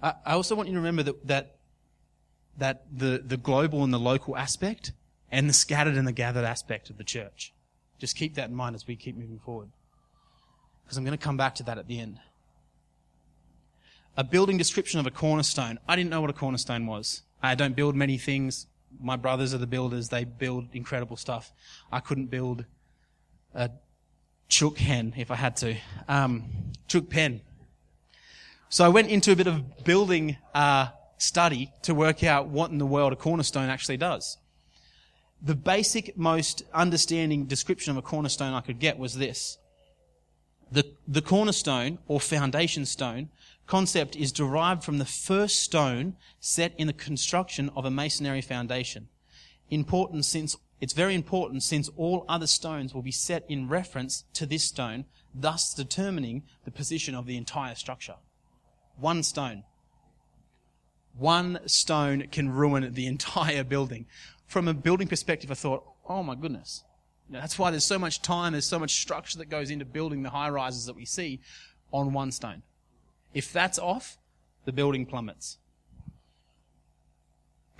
I 0.02 0.14
also 0.26 0.56
want 0.56 0.68
you 0.68 0.74
to 0.74 0.80
remember 0.80 1.04
that, 1.04 1.26
that, 1.28 1.56
that 2.58 2.84
the, 2.92 3.22
the 3.24 3.36
global 3.36 3.84
and 3.84 3.94
the 3.94 4.00
local 4.00 4.36
aspect 4.36 4.92
and 5.32 5.48
the 5.48 5.54
scattered 5.54 5.96
and 5.96 6.06
the 6.06 6.12
gathered 6.12 6.44
aspect 6.44 6.90
of 6.90 6.98
the 6.98 7.04
church. 7.04 7.54
Just 7.98 8.16
keep 8.16 8.34
that 8.34 8.50
in 8.50 8.54
mind 8.54 8.76
as 8.76 8.86
we 8.86 8.94
keep 8.94 9.16
moving 9.16 9.38
forward. 9.38 9.70
Because 10.84 10.98
I'm 10.98 11.04
going 11.04 11.16
to 11.16 11.24
come 11.24 11.38
back 11.38 11.54
to 11.56 11.62
that 11.64 11.78
at 11.78 11.88
the 11.88 11.98
end. 11.98 12.20
A 14.14 14.22
building 14.22 14.58
description 14.58 15.00
of 15.00 15.06
a 15.06 15.10
cornerstone. 15.10 15.78
I 15.88 15.96
didn't 15.96 16.10
know 16.10 16.20
what 16.20 16.28
a 16.28 16.34
cornerstone 16.34 16.86
was. 16.86 17.22
I 17.42 17.54
don't 17.54 17.74
build 17.74 17.96
many 17.96 18.18
things. 18.18 18.66
My 19.00 19.16
brothers 19.16 19.54
are 19.54 19.58
the 19.58 19.66
builders. 19.66 20.10
They 20.10 20.24
build 20.24 20.68
incredible 20.74 21.16
stuff. 21.16 21.50
I 21.90 22.00
couldn't 22.00 22.26
build 22.26 22.66
a 23.54 23.70
chook 24.48 24.76
hen 24.76 25.14
if 25.16 25.30
I 25.30 25.36
had 25.36 25.56
to. 25.58 25.76
Um, 26.08 26.44
chook 26.88 27.08
pen. 27.08 27.40
So 28.68 28.84
I 28.84 28.88
went 28.88 29.08
into 29.08 29.32
a 29.32 29.36
bit 29.36 29.46
of 29.46 29.84
building 29.84 30.36
uh, 30.54 30.88
study 31.16 31.72
to 31.82 31.94
work 31.94 32.22
out 32.22 32.48
what 32.48 32.70
in 32.70 32.76
the 32.76 32.86
world 32.86 33.14
a 33.14 33.16
cornerstone 33.16 33.70
actually 33.70 33.96
does 33.96 34.36
the 35.42 35.54
basic, 35.56 36.16
most 36.16 36.62
understanding 36.72 37.46
description 37.46 37.90
of 37.90 37.96
a 37.96 38.02
cornerstone 38.02 38.54
I 38.54 38.60
could 38.60 38.78
get 38.78 38.98
was 38.98 39.14
this. 39.14 39.58
The, 40.70 40.84
the 41.06 41.20
cornerstone 41.20 41.98
or 42.06 42.20
foundation 42.20 42.86
stone 42.86 43.28
concept 43.66 44.16
is 44.16 44.32
derived 44.32 44.84
from 44.84 44.98
the 44.98 45.04
first 45.04 45.60
stone 45.62 46.16
set 46.40 46.72
in 46.78 46.86
the 46.86 46.92
construction 46.92 47.70
of 47.76 47.84
a 47.84 47.90
masonry 47.90 48.40
foundation. 48.40 49.08
Important 49.68 50.24
since, 50.24 50.56
it's 50.80 50.92
very 50.92 51.14
important 51.14 51.62
since 51.62 51.90
all 51.96 52.24
other 52.28 52.46
stones 52.46 52.94
will 52.94 53.02
be 53.02 53.12
set 53.12 53.44
in 53.48 53.68
reference 53.68 54.24
to 54.34 54.46
this 54.46 54.64
stone, 54.64 55.04
thus 55.34 55.74
determining 55.74 56.44
the 56.64 56.70
position 56.70 57.14
of 57.14 57.26
the 57.26 57.36
entire 57.36 57.74
structure. 57.74 58.16
One 58.96 59.22
stone. 59.22 59.64
One 61.18 61.60
stone 61.66 62.28
can 62.30 62.50
ruin 62.50 62.94
the 62.94 63.06
entire 63.14 63.64
building 63.64 64.06
from 64.52 64.68
a 64.68 64.74
building 64.74 65.08
perspective, 65.08 65.50
I 65.50 65.54
thought, 65.54 65.82
oh 66.06 66.22
my 66.22 66.34
goodness. 66.34 66.84
You 67.26 67.34
know, 67.34 67.40
that's 67.40 67.58
why 67.58 67.70
there's 67.70 67.84
so 67.84 67.98
much 67.98 68.20
time, 68.20 68.52
there's 68.52 68.66
so 68.66 68.78
much 68.78 69.00
structure 69.00 69.38
that 69.38 69.48
goes 69.48 69.70
into 69.70 69.86
building 69.86 70.22
the 70.22 70.28
high 70.28 70.50
rises 70.50 70.84
that 70.84 70.94
we 70.94 71.06
see 71.06 71.40
on 71.90 72.12
one 72.12 72.30
stone. 72.30 72.62
If 73.32 73.50
that's 73.50 73.78
off, 73.78 74.18
the 74.66 74.72
building 74.72 75.06
plummets. 75.06 75.56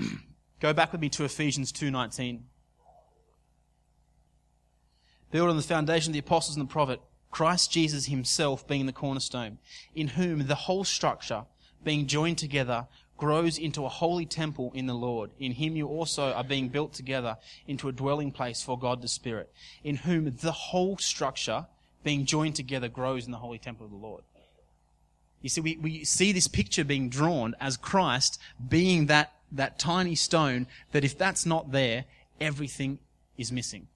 Go 0.61 0.73
back 0.73 0.93
with 0.93 1.03
me 1.03 1.11
to 1.11 1.25
Ephesians 1.25 1.73
2:19. 1.73 2.41
Build 5.31 5.51
on 5.51 5.57
the 5.59 5.63
foundation 5.63 6.11
of 6.11 6.15
the 6.15 6.21
apostles 6.21 6.57
and 6.57 6.67
the 6.67 6.73
prophet, 6.73 7.03
Christ 7.31 7.71
Jesus 7.71 8.07
himself 8.07 8.67
being 8.67 8.87
the 8.87 8.93
cornerstone, 8.93 9.59
in 9.95 10.09
whom 10.09 10.47
the 10.47 10.55
whole 10.55 10.85
structure, 10.85 11.45
being 11.85 12.07
joined 12.07 12.39
together, 12.39 12.87
grows 13.23 13.57
into 13.57 13.87
a 13.87 13.89
holy 13.89 14.27
temple 14.27 14.73
in 14.75 14.87
the 14.87 14.95
Lord. 14.95 15.31
In 15.39 15.53
him 15.53 15.77
you 15.77 15.87
also 15.87 16.33
are 16.33 16.43
being 16.43 16.69
built 16.69 16.93
together 16.93 17.37
into 17.69 17.89
a 17.89 17.93
dwelling 17.93 18.33
place 18.33 18.65
for 18.65 18.77
God 18.77 19.01
the 19.01 19.07
Spirit, 19.07 19.49
in 19.85 19.95
whom 19.95 20.25
the 20.25 20.51
whole 20.51 20.99
structure, 20.99 21.67
being 22.03 22.27
joined 22.27 22.57
together, 22.57 22.89
grows 22.89 23.25
in 23.25 23.31
the 23.31 23.39
holy 23.39 23.61
temple 23.61 23.87
of 23.87 23.93
the 23.93 23.97
Lord. 23.97 24.25
You 25.41 25.49
see, 25.51 25.61
we, 25.61 25.77
we 25.77 26.03
see 26.03 26.33
this 26.33 26.49
picture 26.49 26.83
being 26.83 27.09
drawn 27.09 27.55
as 27.61 27.77
Christ 27.77 28.41
being 28.69 29.07
that, 29.07 29.33
that 29.53 29.79
tiny 29.79 30.17
stone 30.17 30.67
that 30.91 31.05
if 31.05 31.17
that's 31.17 31.47
not 31.47 31.71
there, 31.71 32.07
everything 32.41 32.99
is 33.39 33.53
missing. 33.53 33.87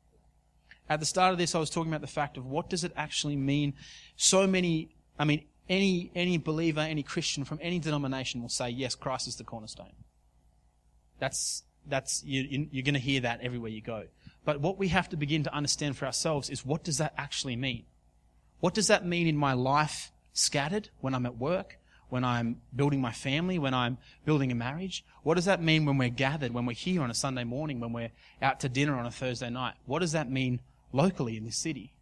At 0.88 1.00
the 1.00 1.06
start 1.06 1.32
of 1.32 1.38
this, 1.38 1.56
I 1.56 1.58
was 1.58 1.68
talking 1.68 1.90
about 1.90 2.00
the 2.00 2.06
fact 2.06 2.36
of 2.36 2.46
what 2.46 2.70
does 2.70 2.84
it 2.84 2.92
actually 2.94 3.34
mean? 3.34 3.74
So 4.14 4.46
many, 4.46 4.90
I 5.18 5.24
mean, 5.24 5.46
any, 5.68 6.10
any 6.14 6.38
believer, 6.38 6.80
any 6.80 7.02
Christian 7.02 7.44
from 7.44 7.58
any 7.62 7.78
denomination 7.78 8.40
will 8.42 8.48
say, 8.48 8.70
yes, 8.70 8.94
Christ 8.94 9.28
is 9.28 9.36
the 9.36 9.44
cornerstone. 9.44 9.92
That's, 11.18 11.64
that's, 11.86 12.22
you, 12.24 12.68
you're 12.70 12.84
going 12.84 12.94
to 12.94 13.00
hear 13.00 13.20
that 13.20 13.40
everywhere 13.40 13.70
you 13.70 13.80
go. 13.80 14.04
But 14.44 14.60
what 14.60 14.78
we 14.78 14.88
have 14.88 15.08
to 15.08 15.16
begin 15.16 15.42
to 15.44 15.54
understand 15.54 15.96
for 15.96 16.06
ourselves 16.06 16.50
is 16.50 16.64
what 16.64 16.84
does 16.84 16.98
that 16.98 17.14
actually 17.16 17.56
mean? 17.56 17.84
What 18.60 18.74
does 18.74 18.86
that 18.86 19.04
mean 19.04 19.26
in 19.26 19.36
my 19.36 19.54
life 19.54 20.12
scattered 20.32 20.90
when 21.00 21.14
I'm 21.14 21.26
at 21.26 21.36
work, 21.36 21.78
when 22.08 22.24
I'm 22.24 22.60
building 22.74 23.00
my 23.00 23.12
family, 23.12 23.58
when 23.58 23.74
I'm 23.74 23.98
building 24.24 24.52
a 24.52 24.54
marriage? 24.54 25.04
What 25.24 25.34
does 25.34 25.46
that 25.46 25.62
mean 25.62 25.84
when 25.84 25.98
we're 25.98 26.08
gathered, 26.08 26.54
when 26.54 26.66
we're 26.66 26.74
here 26.74 27.02
on 27.02 27.10
a 27.10 27.14
Sunday 27.14 27.44
morning, 27.44 27.80
when 27.80 27.92
we're 27.92 28.12
out 28.40 28.60
to 28.60 28.68
dinner 28.68 28.96
on 28.96 29.06
a 29.06 29.10
Thursday 29.10 29.50
night? 29.50 29.74
What 29.84 29.98
does 29.98 30.12
that 30.12 30.30
mean 30.30 30.60
locally 30.92 31.36
in 31.36 31.44
this 31.44 31.56
city? 31.56 31.92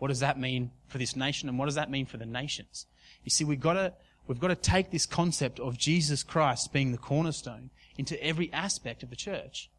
What 0.00 0.08
does 0.08 0.20
that 0.20 0.40
mean 0.40 0.70
for 0.88 0.96
this 0.96 1.14
nation 1.14 1.48
and 1.50 1.58
what 1.58 1.66
does 1.66 1.74
that 1.74 1.90
mean 1.90 2.06
for 2.06 2.16
the 2.16 2.24
nations? 2.24 2.86
You 3.22 3.30
see, 3.30 3.44
we've 3.44 3.60
got 3.60 3.74
to, 3.74 3.92
we've 4.26 4.40
got 4.40 4.48
to 4.48 4.56
take 4.56 4.90
this 4.90 5.04
concept 5.04 5.60
of 5.60 5.76
Jesus 5.76 6.22
Christ 6.22 6.72
being 6.72 6.90
the 6.90 6.98
cornerstone 6.98 7.68
into 7.98 8.20
every 8.24 8.50
aspect 8.50 9.02
of 9.02 9.10
the 9.10 9.16
church. 9.16 9.70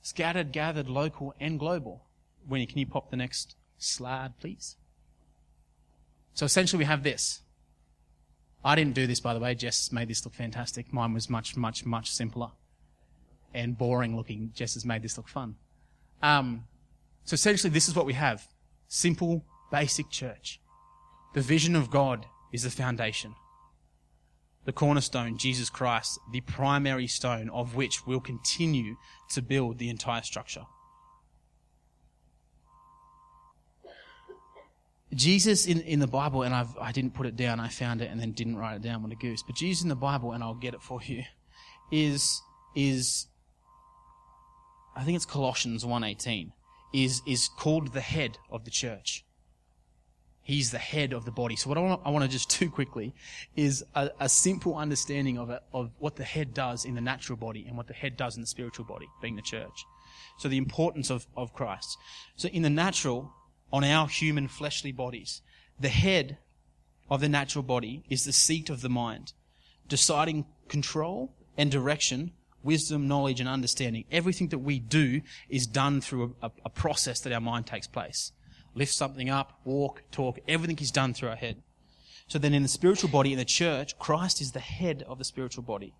Scattered, 0.00 0.50
gathered, 0.50 0.88
local, 0.88 1.34
and 1.38 1.58
global. 1.58 2.06
Can 2.48 2.78
you 2.78 2.86
pop 2.86 3.10
the 3.10 3.18
next 3.18 3.54
slide, 3.76 4.32
please? 4.40 4.76
So 6.32 6.46
essentially 6.46 6.78
we 6.78 6.86
have 6.86 7.02
this. 7.02 7.42
I 8.64 8.74
didn't 8.74 8.94
do 8.94 9.06
this, 9.06 9.20
by 9.20 9.34
the 9.34 9.40
way. 9.40 9.54
Jess 9.54 9.92
made 9.92 10.08
this 10.08 10.24
look 10.24 10.32
fantastic. 10.34 10.90
Mine 10.90 11.12
was 11.12 11.28
much, 11.28 11.54
much, 11.54 11.84
much 11.84 12.10
simpler 12.10 12.48
and 13.52 13.76
boring 13.76 14.16
looking. 14.16 14.52
Jess 14.54 14.72
has 14.72 14.86
made 14.86 15.02
this 15.02 15.18
look 15.18 15.28
fun. 15.28 15.56
Um, 16.22 16.64
so 17.24 17.34
essentially 17.34 17.70
this 17.70 17.88
is 17.88 17.94
what 17.94 18.06
we 18.06 18.14
have. 18.14 18.48
Simple, 18.94 19.44
basic 19.72 20.08
church. 20.08 20.60
The 21.34 21.40
vision 21.40 21.74
of 21.74 21.90
God 21.90 22.26
is 22.52 22.62
the 22.62 22.70
foundation. 22.70 23.34
The 24.66 24.72
cornerstone, 24.72 25.36
Jesus 25.36 25.68
Christ, 25.68 26.20
the 26.30 26.42
primary 26.42 27.08
stone 27.08 27.50
of 27.50 27.74
which 27.74 28.06
we'll 28.06 28.20
continue 28.20 28.94
to 29.30 29.42
build 29.42 29.78
the 29.78 29.88
entire 29.88 30.22
structure. 30.22 30.66
Jesus 35.12 35.66
in, 35.66 35.80
in 35.80 35.98
the 35.98 36.06
Bible, 36.06 36.44
and 36.44 36.54
I've, 36.54 36.78
I 36.78 36.92
didn't 36.92 37.14
put 37.14 37.26
it 37.26 37.34
down, 37.34 37.58
I 37.58 37.70
found 37.70 38.00
it 38.00 38.12
and 38.12 38.20
then 38.20 38.30
didn't 38.30 38.58
write 38.58 38.76
it 38.76 38.82
down 38.82 39.02
with 39.02 39.10
a 39.10 39.16
goose, 39.16 39.42
but 39.42 39.56
Jesus 39.56 39.82
in 39.82 39.88
the 39.88 39.96
Bible, 39.96 40.30
and 40.30 40.44
I'll 40.44 40.54
get 40.54 40.72
it 40.72 40.82
for 40.82 41.00
you, 41.02 41.24
is, 41.90 42.40
is, 42.76 43.26
I 44.94 45.02
think 45.02 45.16
it's 45.16 45.26
Colossians 45.26 45.84
1.18 45.84 46.52
is, 46.94 47.20
is 47.26 47.48
called 47.48 47.92
the 47.92 48.00
head 48.00 48.38
of 48.50 48.64
the 48.64 48.70
church. 48.70 49.24
He's 50.42 50.70
the 50.70 50.78
head 50.78 51.12
of 51.12 51.24
the 51.24 51.32
body. 51.32 51.56
So 51.56 51.68
what 51.68 51.76
I 51.76 51.80
want, 51.80 52.00
I 52.04 52.10
want 52.10 52.24
to 52.24 52.30
just 52.30 52.58
do 52.60 52.70
quickly 52.70 53.12
is 53.56 53.84
a, 53.94 54.10
a 54.20 54.28
simple 54.28 54.76
understanding 54.76 55.36
of, 55.38 55.50
of 55.72 55.90
what 55.98 56.16
the 56.16 56.24
head 56.24 56.54
does 56.54 56.84
in 56.84 56.94
the 56.94 57.00
natural 57.00 57.36
body 57.36 57.64
and 57.66 57.76
what 57.76 57.88
the 57.88 57.94
head 57.94 58.16
does 58.16 58.36
in 58.36 58.42
the 58.42 58.46
spiritual 58.46 58.84
body, 58.84 59.08
being 59.20 59.36
the 59.36 59.42
church. 59.42 59.84
So 60.38 60.48
the 60.48 60.56
importance 60.56 61.10
of, 61.10 61.26
of 61.36 61.52
Christ. 61.52 61.98
So 62.36 62.48
in 62.48 62.62
the 62.62 62.70
natural, 62.70 63.32
on 63.72 63.82
our 63.82 64.06
human 64.06 64.46
fleshly 64.46 64.92
bodies, 64.92 65.42
the 65.80 65.88
head 65.88 66.38
of 67.10 67.20
the 67.20 67.28
natural 67.28 67.64
body 67.64 68.04
is 68.08 68.24
the 68.24 68.32
seat 68.32 68.70
of 68.70 68.82
the 68.82 68.88
mind, 68.88 69.32
deciding 69.88 70.46
control 70.68 71.32
and 71.56 71.70
direction, 71.70 72.32
wisdom, 72.64 73.06
knowledge, 73.06 73.40
and 73.40 73.48
understanding. 73.48 74.04
Everything 74.10 74.48
that 74.48 74.58
we 74.58 74.78
do 74.78 75.20
is 75.48 75.66
done 75.66 76.00
through 76.00 76.34
a, 76.42 76.50
a 76.64 76.70
process 76.70 77.20
that 77.20 77.32
our 77.32 77.40
mind 77.40 77.66
takes 77.66 77.86
place. 77.86 78.32
Lift 78.74 78.92
something 78.92 79.30
up, 79.30 79.60
walk, 79.64 80.02
talk, 80.10 80.38
everything 80.48 80.78
is 80.80 80.90
done 80.90 81.14
through 81.14 81.28
our 81.28 81.36
head. 81.36 81.62
So 82.26 82.38
then 82.38 82.54
in 82.54 82.62
the 82.62 82.68
spiritual 82.68 83.10
body, 83.10 83.32
in 83.32 83.38
the 83.38 83.44
church, 83.44 83.98
Christ 83.98 84.40
is 84.40 84.52
the 84.52 84.60
head 84.60 85.04
of 85.06 85.18
the 85.18 85.24
spiritual 85.24 85.62
body. 85.62 85.94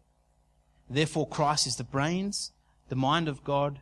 Therefore, 0.89 1.29
Christ 1.29 1.67
is 1.67 1.77
the 1.77 1.85
brains, 1.85 2.53
the 2.89 2.97
mind 2.97 3.29
of 3.29 3.45
God, 3.45 3.81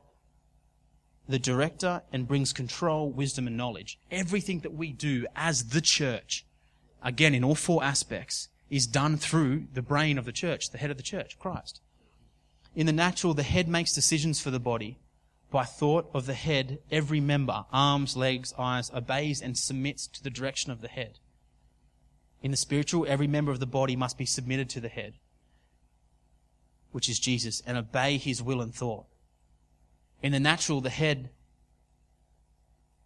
the 1.28 1.38
director, 1.38 2.02
and 2.12 2.28
brings 2.28 2.52
control, 2.52 3.10
wisdom, 3.10 3.46
and 3.46 3.56
knowledge. 3.56 3.98
Everything 4.10 4.60
that 4.60 4.74
we 4.74 4.92
do 4.92 5.26
as 5.36 5.68
the 5.68 5.80
church, 5.80 6.44
again, 7.02 7.34
in 7.34 7.44
all 7.44 7.54
four 7.54 7.82
aspects, 7.82 8.48
is 8.70 8.86
done 8.86 9.16
through 9.16 9.66
the 9.72 9.82
brain 9.82 10.18
of 10.18 10.24
the 10.24 10.32
church, 10.32 10.70
the 10.70 10.78
head 10.78 10.90
of 10.90 10.96
the 10.96 11.02
church, 11.02 11.38
Christ. 11.38 11.80
In 12.74 12.86
the 12.86 12.92
natural, 12.92 13.34
the 13.34 13.42
head 13.42 13.68
makes 13.68 13.92
decisions 13.92 14.40
for 14.40 14.50
the 14.50 14.60
body. 14.60 14.98
By 15.50 15.64
thought 15.64 16.08
of 16.14 16.24
the 16.24 16.34
head, 16.34 16.78
every 16.90 17.20
member, 17.20 17.66
arms, 17.70 18.16
legs, 18.16 18.54
eyes, 18.58 18.90
obeys 18.90 19.42
and 19.42 19.58
submits 19.58 20.06
to 20.06 20.22
the 20.22 20.30
direction 20.30 20.72
of 20.72 20.80
the 20.80 20.88
head. 20.88 21.18
In 22.42 22.50
the 22.50 22.56
spiritual, 22.56 23.06
every 23.06 23.26
member 23.26 23.52
of 23.52 23.60
the 23.60 23.66
body 23.66 23.94
must 23.94 24.16
be 24.16 24.24
submitted 24.24 24.70
to 24.70 24.80
the 24.80 24.88
head, 24.88 25.14
which 26.90 27.08
is 27.08 27.18
Jesus, 27.18 27.62
and 27.66 27.76
obey 27.76 28.16
his 28.16 28.42
will 28.42 28.62
and 28.62 28.74
thought. 28.74 29.04
In 30.22 30.32
the 30.32 30.40
natural, 30.40 30.80
the 30.80 30.90
head, 30.90 31.28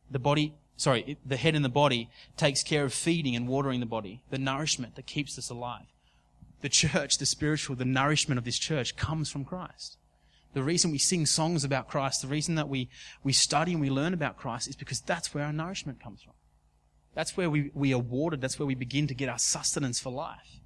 the 0.08 0.20
body, 0.20 0.54
sorry, 0.76 1.18
the 1.26 1.36
head 1.36 1.56
and 1.56 1.64
the 1.64 1.68
body 1.68 2.08
takes 2.36 2.62
care 2.62 2.84
of 2.84 2.94
feeding 2.94 3.34
and 3.34 3.48
watering 3.48 3.80
the 3.80 3.86
body, 3.86 4.22
the 4.30 4.38
nourishment 4.38 4.94
that 4.94 5.06
keeps 5.06 5.36
us 5.36 5.50
alive. 5.50 5.86
The 6.66 6.70
church, 6.70 7.18
the 7.18 7.26
spiritual, 7.26 7.76
the 7.76 7.84
nourishment 7.84 8.38
of 8.38 8.44
this 8.44 8.58
church 8.58 8.96
comes 8.96 9.30
from 9.30 9.44
Christ. 9.44 9.98
The 10.52 10.64
reason 10.64 10.90
we 10.90 10.98
sing 10.98 11.24
songs 11.24 11.62
about 11.62 11.86
Christ, 11.86 12.22
the 12.22 12.26
reason 12.26 12.56
that 12.56 12.68
we, 12.68 12.88
we 13.22 13.32
study 13.32 13.70
and 13.70 13.80
we 13.80 13.88
learn 13.88 14.12
about 14.12 14.36
Christ 14.36 14.66
is 14.66 14.74
because 14.74 15.00
that's 15.00 15.32
where 15.32 15.44
our 15.44 15.52
nourishment 15.52 16.02
comes 16.02 16.22
from. 16.22 16.32
That's 17.14 17.36
where 17.36 17.48
we, 17.48 17.70
we 17.72 17.94
are 17.94 18.00
watered. 18.00 18.40
That's 18.40 18.58
where 18.58 18.66
we 18.66 18.74
begin 18.74 19.06
to 19.06 19.14
get 19.14 19.28
our 19.28 19.38
sustenance 19.38 20.00
for 20.00 20.10
life. 20.10 20.58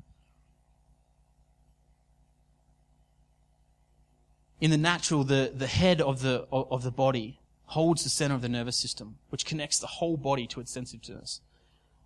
In 4.59 4.71
the 4.71 4.79
natural, 4.79 5.23
the, 5.25 5.53
the 5.55 5.67
head 5.67 6.01
of 6.01 6.23
the, 6.23 6.47
of 6.51 6.83
the 6.83 6.91
body 6.91 7.41
holds 7.67 8.05
the 8.05 8.09
center 8.09 8.35
of 8.35 8.41
the 8.41 8.49
nervous 8.49 8.79
system, 8.79 9.19
which 9.29 9.45
connects 9.45 9.79
the 9.79 9.87
whole 9.87 10.17
body 10.17 10.47
to 10.47 10.61
its 10.61 10.73
sensitiveness. 10.73 11.43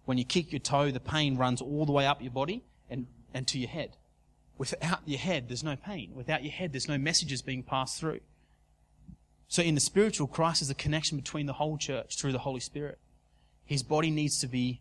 When 0.04 0.18
you 0.18 0.24
kick 0.24 0.50
your 0.50 0.58
toe, 0.58 0.90
the 0.90 0.98
pain 0.98 1.36
runs 1.36 1.62
all 1.62 1.86
the 1.86 1.92
way 1.92 2.08
up 2.08 2.20
your 2.20 2.32
body 2.32 2.64
and, 2.90 3.06
and 3.34 3.46
to 3.48 3.58
your 3.58 3.68
head. 3.68 3.96
Without 4.56 5.00
your 5.04 5.18
head, 5.18 5.48
there's 5.48 5.64
no 5.64 5.76
pain. 5.76 6.12
Without 6.14 6.44
your 6.44 6.52
head, 6.52 6.72
there's 6.72 6.88
no 6.88 6.96
messages 6.96 7.42
being 7.42 7.62
passed 7.62 7.98
through. 7.98 8.20
So 9.48 9.62
in 9.62 9.74
the 9.74 9.80
spiritual, 9.80 10.26
Christ 10.26 10.62
is 10.62 10.70
a 10.70 10.74
connection 10.74 11.18
between 11.18 11.46
the 11.46 11.54
whole 11.54 11.76
church 11.76 12.16
through 12.16 12.32
the 12.32 12.38
Holy 12.38 12.60
Spirit. 12.60 12.98
His 13.66 13.82
body 13.82 14.10
needs 14.10 14.38
to 14.40 14.46
be, 14.46 14.80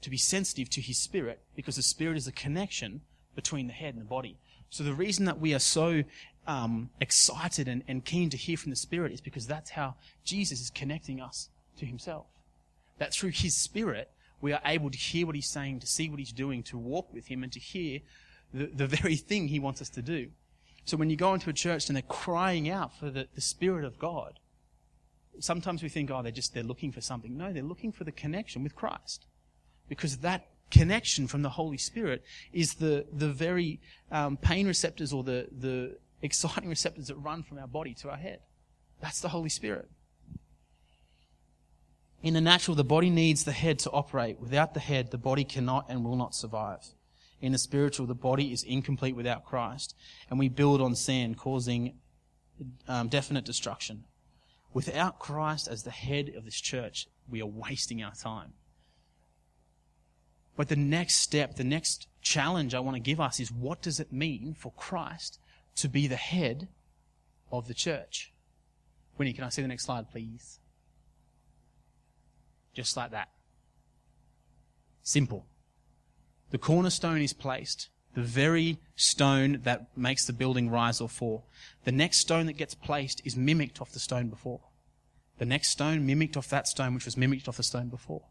to 0.00 0.10
be 0.10 0.18
sensitive 0.18 0.68
to 0.70 0.80
his 0.80 0.98
spirit 0.98 1.40
because 1.54 1.76
the 1.76 1.82
spirit 1.82 2.16
is 2.16 2.26
a 2.26 2.32
connection 2.32 3.02
between 3.34 3.68
the 3.68 3.72
head 3.72 3.94
and 3.94 4.02
the 4.02 4.08
body. 4.08 4.36
So 4.70 4.84
the 4.84 4.92
reason 4.92 5.24
that 5.26 5.38
we 5.38 5.54
are 5.54 5.60
so 5.60 6.02
um, 6.48 6.90
excited 7.00 7.68
and, 7.68 7.84
and 7.86 8.04
keen 8.04 8.30
to 8.30 8.36
hear 8.36 8.56
from 8.56 8.70
the 8.70 8.76
Spirit 8.76 9.12
is 9.12 9.20
because 9.20 9.46
that's 9.46 9.70
how 9.70 9.94
Jesus 10.24 10.60
is 10.60 10.70
connecting 10.70 11.20
us 11.20 11.50
to 11.78 11.86
Himself. 11.86 12.26
That 12.98 13.12
through 13.12 13.30
His 13.30 13.54
Spirit, 13.54 14.10
we 14.40 14.52
are 14.52 14.60
able 14.64 14.90
to 14.90 14.98
hear 14.98 15.26
what 15.26 15.34
He's 15.34 15.50
saying, 15.50 15.80
to 15.80 15.86
see 15.86 16.08
what 16.08 16.18
He's 16.18 16.32
doing, 16.32 16.62
to 16.64 16.78
walk 16.78 17.12
with 17.12 17.26
Him, 17.26 17.42
and 17.42 17.52
to 17.52 17.60
hear 17.60 18.00
the, 18.52 18.66
the 18.66 18.86
very 18.86 19.16
thing 19.16 19.48
He 19.48 19.58
wants 19.58 19.80
us 19.82 19.88
to 19.90 20.02
do. 20.02 20.28
So 20.84 20.96
when 20.96 21.10
you 21.10 21.16
go 21.16 21.34
into 21.34 21.50
a 21.50 21.52
church 21.52 21.88
and 21.88 21.96
they're 21.96 22.02
crying 22.02 22.70
out 22.70 22.96
for 22.98 23.10
the, 23.10 23.28
the 23.34 23.40
Spirit 23.40 23.84
of 23.84 23.98
God, 23.98 24.38
sometimes 25.40 25.82
we 25.82 25.88
think, 25.88 26.10
oh, 26.10 26.22
they're 26.22 26.32
just, 26.32 26.54
they're 26.54 26.62
looking 26.62 26.92
for 26.92 27.00
something. 27.00 27.36
No, 27.36 27.52
they're 27.52 27.62
looking 27.62 27.92
for 27.92 28.04
the 28.04 28.12
connection 28.12 28.62
with 28.62 28.74
Christ. 28.74 29.26
Because 29.88 30.18
that 30.18 30.46
connection 30.70 31.26
from 31.26 31.42
the 31.42 31.50
Holy 31.50 31.78
Spirit 31.78 32.22
is 32.52 32.74
the, 32.74 33.06
the 33.12 33.28
very 33.28 33.80
um, 34.10 34.36
pain 34.36 34.66
receptors 34.66 35.12
or 35.12 35.22
the, 35.22 35.48
the 35.50 35.98
exciting 36.22 36.68
receptors 36.68 37.08
that 37.08 37.16
run 37.16 37.42
from 37.42 37.58
our 37.58 37.68
body 37.68 37.94
to 37.94 38.10
our 38.10 38.16
head. 38.16 38.40
That's 39.00 39.20
the 39.20 39.28
Holy 39.28 39.48
Spirit. 39.48 39.88
In 42.22 42.34
the 42.34 42.40
natural, 42.40 42.74
the 42.74 42.84
body 42.84 43.10
needs 43.10 43.44
the 43.44 43.52
head 43.52 43.78
to 43.80 43.90
operate. 43.90 44.40
Without 44.40 44.74
the 44.74 44.80
head, 44.80 45.10
the 45.10 45.18
body 45.18 45.44
cannot 45.44 45.86
and 45.88 46.04
will 46.04 46.16
not 46.16 46.34
survive. 46.34 46.84
In 47.40 47.52
the 47.52 47.58
spiritual, 47.58 48.06
the 48.06 48.14
body 48.14 48.52
is 48.52 48.64
incomplete 48.64 49.14
without 49.14 49.44
Christ, 49.44 49.94
and 50.28 50.38
we 50.38 50.48
build 50.48 50.80
on 50.80 50.96
sand, 50.96 51.36
causing 51.36 51.94
um, 52.88 53.08
definite 53.08 53.44
destruction. 53.44 54.04
Without 54.74 55.20
Christ 55.20 55.68
as 55.68 55.84
the 55.84 55.92
head 55.92 56.32
of 56.36 56.44
this 56.44 56.60
church, 56.60 57.06
we 57.28 57.40
are 57.40 57.46
wasting 57.46 58.02
our 58.02 58.14
time. 58.14 58.52
But 60.56 60.68
the 60.68 60.76
next 60.76 61.16
step, 61.16 61.54
the 61.54 61.62
next 61.62 62.08
challenge 62.20 62.74
I 62.74 62.80
want 62.80 62.96
to 62.96 63.00
give 63.00 63.20
us 63.20 63.38
is 63.38 63.52
what 63.52 63.80
does 63.80 64.00
it 64.00 64.12
mean 64.12 64.54
for 64.58 64.72
Christ 64.72 65.38
to 65.76 65.88
be 65.88 66.08
the 66.08 66.16
head 66.16 66.66
of 67.52 67.68
the 67.68 67.74
church? 67.74 68.32
Winnie, 69.16 69.32
can 69.32 69.44
I 69.44 69.50
see 69.50 69.62
the 69.62 69.68
next 69.68 69.84
slide, 69.84 70.10
please? 70.10 70.58
Just 72.78 72.96
like 72.96 73.10
that. 73.10 73.30
Simple. 75.02 75.46
The 76.50 76.58
cornerstone 76.58 77.20
is 77.20 77.32
placed, 77.32 77.88
the 78.14 78.22
very 78.22 78.78
stone 78.94 79.62
that 79.64 79.88
makes 79.96 80.24
the 80.24 80.32
building 80.32 80.70
rise 80.70 81.00
or 81.00 81.08
fall. 81.08 81.48
The 81.82 81.90
next 81.90 82.18
stone 82.18 82.46
that 82.46 82.52
gets 82.52 82.76
placed 82.76 83.20
is 83.24 83.36
mimicked 83.36 83.80
off 83.80 83.90
the 83.90 83.98
stone 83.98 84.28
before. 84.28 84.60
The 85.38 85.44
next 85.44 85.70
stone 85.70 86.06
mimicked 86.06 86.36
off 86.36 86.50
that 86.50 86.68
stone, 86.68 86.94
which 86.94 87.04
was 87.04 87.16
mimicked 87.16 87.48
off 87.48 87.56
the 87.56 87.64
stone 87.64 87.88
before. 87.88 88.22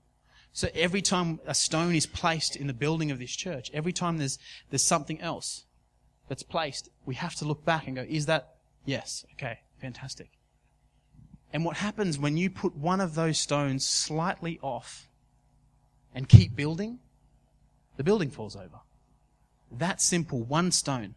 So 0.53 0.69
every 0.73 1.01
time 1.01 1.41
a 1.45 1.53
stone 1.53 1.93
is 1.93 2.05
placed 2.05 2.55
in 2.55 2.67
the 2.67 2.73
building 2.73 3.11
of 3.11 3.19
this 3.19 3.35
church, 3.35 3.69
every 3.73 3.91
time 3.91 4.17
there's, 4.17 4.39
there's 4.69 4.81
something 4.81 5.19
else 5.19 5.65
that's 6.29 6.43
placed, 6.43 6.87
we 7.05 7.15
have 7.15 7.35
to 7.35 7.45
look 7.45 7.65
back 7.65 7.85
and 7.85 7.97
go, 7.97 8.05
is 8.07 8.27
that, 8.27 8.55
yes, 8.85 9.25
okay, 9.33 9.59
fantastic. 9.81 10.36
And 11.53 11.63
what 11.63 11.77
happens 11.77 12.19
when 12.19 12.37
you 12.37 12.49
put 12.49 12.75
one 12.75 12.99
of 12.99 13.15
those 13.15 13.39
stones 13.39 13.85
slightly 13.85 14.59
off 14.61 15.07
and 16.13 16.27
keep 16.27 16.55
building, 16.55 16.99
the 17.95 18.03
building 18.03 18.29
falls 18.29 18.55
over. 18.55 18.81
That 19.71 20.01
simple, 20.01 20.43
one 20.43 20.71
stone 20.71 21.15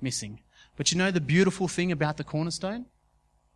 missing. 0.00 0.40
But 0.76 0.92
you 0.92 0.98
know 0.98 1.10
the 1.10 1.20
beautiful 1.20 1.68
thing 1.68 1.92
about 1.92 2.16
the 2.16 2.24
cornerstone? 2.24 2.86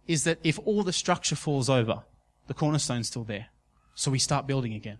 Is 0.07 0.24
that 0.24 0.38
if 0.44 0.59
all 0.64 0.85
the 0.85 0.92
structure 0.92 1.35
falls 1.35 1.68
over, 1.68 2.05
the 2.46 2.55
cornerstone's 2.55 3.09
still 3.09 3.24
there. 3.24 3.48
So 3.94 4.11
we 4.11 4.18
start 4.18 4.46
building 4.46 4.74
again. 4.74 4.98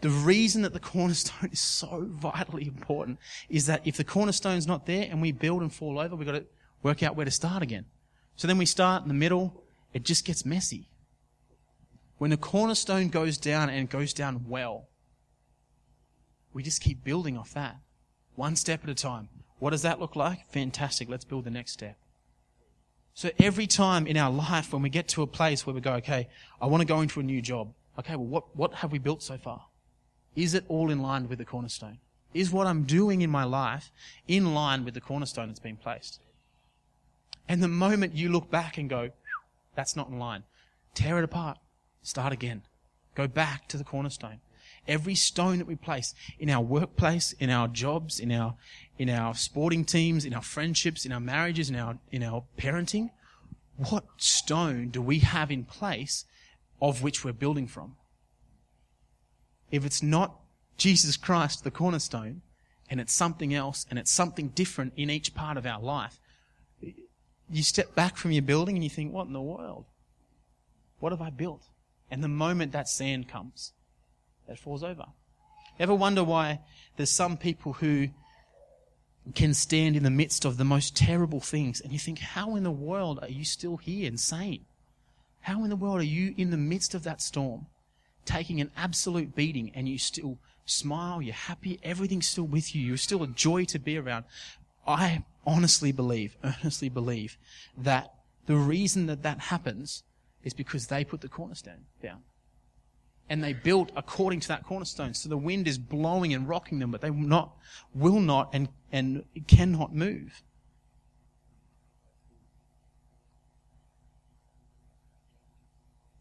The 0.00 0.08
reason 0.08 0.62
that 0.62 0.72
the 0.72 0.80
cornerstone 0.94 1.50
is 1.52 1.60
so 1.60 2.06
vitally 2.08 2.66
important 2.66 3.18
is 3.48 3.66
that 3.66 3.82
if 3.84 3.96
the 3.96 4.04
cornerstone's 4.04 4.66
not 4.66 4.86
there 4.86 5.06
and 5.10 5.20
we 5.20 5.32
build 5.32 5.62
and 5.62 5.72
fall 5.72 5.98
over, 5.98 6.16
we've 6.16 6.26
got 6.26 6.32
to 6.32 6.46
work 6.82 7.02
out 7.02 7.16
where 7.16 7.26
to 7.26 7.30
start 7.30 7.62
again. 7.62 7.84
So 8.40 8.48
then 8.48 8.56
we 8.56 8.64
start 8.64 9.02
in 9.02 9.08
the 9.08 9.12
middle, 9.12 9.62
it 9.92 10.02
just 10.02 10.24
gets 10.24 10.46
messy. 10.46 10.88
When 12.16 12.30
the 12.30 12.38
cornerstone 12.38 13.08
goes 13.08 13.36
down 13.36 13.68
and 13.68 13.86
goes 13.86 14.14
down 14.14 14.46
well, 14.48 14.88
we 16.54 16.62
just 16.62 16.80
keep 16.80 17.04
building 17.04 17.36
off 17.36 17.52
that. 17.52 17.76
One 18.36 18.56
step 18.56 18.82
at 18.82 18.88
a 18.88 18.94
time. 18.94 19.28
What 19.58 19.72
does 19.72 19.82
that 19.82 20.00
look 20.00 20.16
like? 20.16 20.50
Fantastic. 20.50 21.10
Let's 21.10 21.26
build 21.26 21.44
the 21.44 21.50
next 21.50 21.72
step. 21.72 21.98
So 23.12 23.30
every 23.38 23.66
time 23.66 24.06
in 24.06 24.16
our 24.16 24.30
life 24.30 24.72
when 24.72 24.80
we 24.80 24.88
get 24.88 25.06
to 25.08 25.20
a 25.20 25.26
place 25.26 25.66
where 25.66 25.74
we 25.74 25.82
go, 25.82 25.92
okay, 25.96 26.26
I 26.62 26.66
want 26.66 26.80
to 26.80 26.86
go 26.86 27.02
into 27.02 27.20
a 27.20 27.22
new 27.22 27.42
job. 27.42 27.74
Okay, 27.98 28.16
well, 28.16 28.24
what, 28.26 28.56
what 28.56 28.74
have 28.76 28.90
we 28.90 28.98
built 28.98 29.22
so 29.22 29.36
far? 29.36 29.66
Is 30.34 30.54
it 30.54 30.64
all 30.66 30.90
in 30.90 31.02
line 31.02 31.28
with 31.28 31.40
the 31.40 31.44
cornerstone? 31.44 31.98
Is 32.32 32.50
what 32.50 32.66
I'm 32.66 32.84
doing 32.84 33.20
in 33.20 33.28
my 33.28 33.44
life 33.44 33.92
in 34.26 34.54
line 34.54 34.86
with 34.86 34.94
the 34.94 35.02
cornerstone 35.02 35.48
that's 35.48 35.60
been 35.60 35.76
placed? 35.76 36.20
And 37.50 37.60
the 37.60 37.66
moment 37.66 38.14
you 38.14 38.28
look 38.28 38.48
back 38.48 38.78
and 38.78 38.88
go, 38.88 39.10
that's 39.74 39.96
not 39.96 40.08
in 40.08 40.20
line, 40.20 40.44
tear 40.94 41.18
it 41.18 41.24
apart. 41.24 41.58
Start 42.00 42.32
again. 42.32 42.62
Go 43.16 43.26
back 43.26 43.66
to 43.68 43.76
the 43.76 43.82
cornerstone. 43.82 44.38
Every 44.86 45.16
stone 45.16 45.58
that 45.58 45.66
we 45.66 45.74
place 45.74 46.14
in 46.38 46.48
our 46.48 46.62
workplace, 46.62 47.32
in 47.32 47.50
our 47.50 47.66
jobs, 47.66 48.20
in 48.20 48.30
our, 48.30 48.54
in 48.98 49.10
our 49.10 49.34
sporting 49.34 49.84
teams, 49.84 50.24
in 50.24 50.32
our 50.32 50.42
friendships, 50.42 51.04
in 51.04 51.10
our 51.10 51.18
marriages, 51.18 51.68
in 51.68 51.74
our, 51.74 51.98
in 52.12 52.22
our 52.22 52.44
parenting, 52.56 53.10
what 53.76 54.04
stone 54.18 54.90
do 54.90 55.02
we 55.02 55.18
have 55.18 55.50
in 55.50 55.64
place 55.64 56.26
of 56.80 57.02
which 57.02 57.24
we're 57.24 57.32
building 57.32 57.66
from? 57.66 57.96
if 59.70 59.84
it's 59.84 60.02
not 60.02 60.36
Jesus 60.76 61.16
Christ, 61.16 61.64
the 61.64 61.70
cornerstone, 61.70 62.42
and 62.88 63.00
it's 63.00 63.12
something 63.12 63.54
else, 63.54 63.86
and 63.88 63.98
it's 63.98 64.10
something 64.10 64.48
different 64.48 64.92
in 64.96 65.10
each 65.10 65.34
part 65.34 65.56
of 65.56 65.66
our 65.66 65.80
life, 65.80 66.20
you 67.50 67.62
step 67.62 67.94
back 67.94 68.16
from 68.16 68.30
your 68.30 68.42
building 68.42 68.76
and 68.76 68.84
you 68.84 68.90
think, 68.90 69.12
what 69.12 69.26
in 69.26 69.32
the 69.32 69.40
world? 69.40 69.84
What 71.00 71.12
have 71.12 71.20
I 71.22 71.30
built? 71.30 71.62
And 72.10 72.22
the 72.22 72.28
moment 72.28 72.72
that 72.72 72.88
sand 72.88 73.28
comes, 73.28 73.72
that 74.48 74.58
falls 74.58 74.82
over. 74.82 75.06
Ever 75.78 75.94
wonder 75.94 76.22
why 76.22 76.60
there's 76.96 77.10
some 77.10 77.36
people 77.36 77.72
who 77.74 78.08
can 79.34 79.54
stand 79.54 79.96
in 79.96 80.02
the 80.02 80.10
midst 80.10 80.44
of 80.44 80.56
the 80.56 80.64
most 80.64 80.96
terrible 80.96 81.40
things. 81.40 81.80
And 81.80 81.92
you 81.92 81.98
think, 81.98 82.18
how 82.18 82.56
in 82.56 82.64
the 82.64 82.70
world 82.70 83.18
are 83.22 83.28
you 83.28 83.44
still 83.44 83.76
here 83.76 84.08
and 84.08 84.18
sane? 84.18 84.64
How 85.40 85.64
in 85.64 85.70
the 85.70 85.76
world 85.76 86.00
are 86.00 86.04
you 86.04 86.34
in 86.36 86.50
the 86.50 86.56
midst 86.56 86.94
of 86.94 87.04
that 87.04 87.22
storm, 87.22 87.66
taking 88.24 88.60
an 88.60 88.70
absolute 88.76 89.34
beating, 89.34 89.72
and 89.74 89.88
you 89.88 89.98
still 89.98 90.38
smile, 90.66 91.22
you're 91.22 91.34
happy, 91.34 91.80
everything's 91.82 92.28
still 92.28 92.44
with 92.44 92.74
you, 92.74 92.82
you're 92.82 92.96
still 92.96 93.22
a 93.22 93.26
joy 93.26 93.64
to 93.66 93.78
be 93.78 93.96
around? 93.96 94.24
I 94.90 95.24
honestly 95.46 95.92
believe, 95.92 96.36
earnestly 96.44 96.88
believe, 96.88 97.36
that 97.78 98.14
the 98.46 98.56
reason 98.56 99.06
that 99.06 99.22
that 99.22 99.38
happens 99.40 100.02
is 100.42 100.54
because 100.54 100.86
they 100.86 101.04
put 101.04 101.20
the 101.20 101.28
cornerstone 101.28 101.86
down. 102.02 102.22
And 103.28 103.44
they 103.44 103.52
built 103.52 103.92
according 103.96 104.40
to 104.40 104.48
that 104.48 104.64
cornerstone. 104.64 105.14
So 105.14 105.28
the 105.28 105.36
wind 105.36 105.68
is 105.68 105.78
blowing 105.78 106.34
and 106.34 106.48
rocking 106.48 106.80
them, 106.80 106.90
but 106.90 107.00
they 107.00 107.10
will 107.10 107.18
not, 107.18 107.56
will 107.94 108.20
not 108.20 108.50
and, 108.52 108.68
and 108.90 109.24
cannot 109.46 109.94
move. 109.94 110.42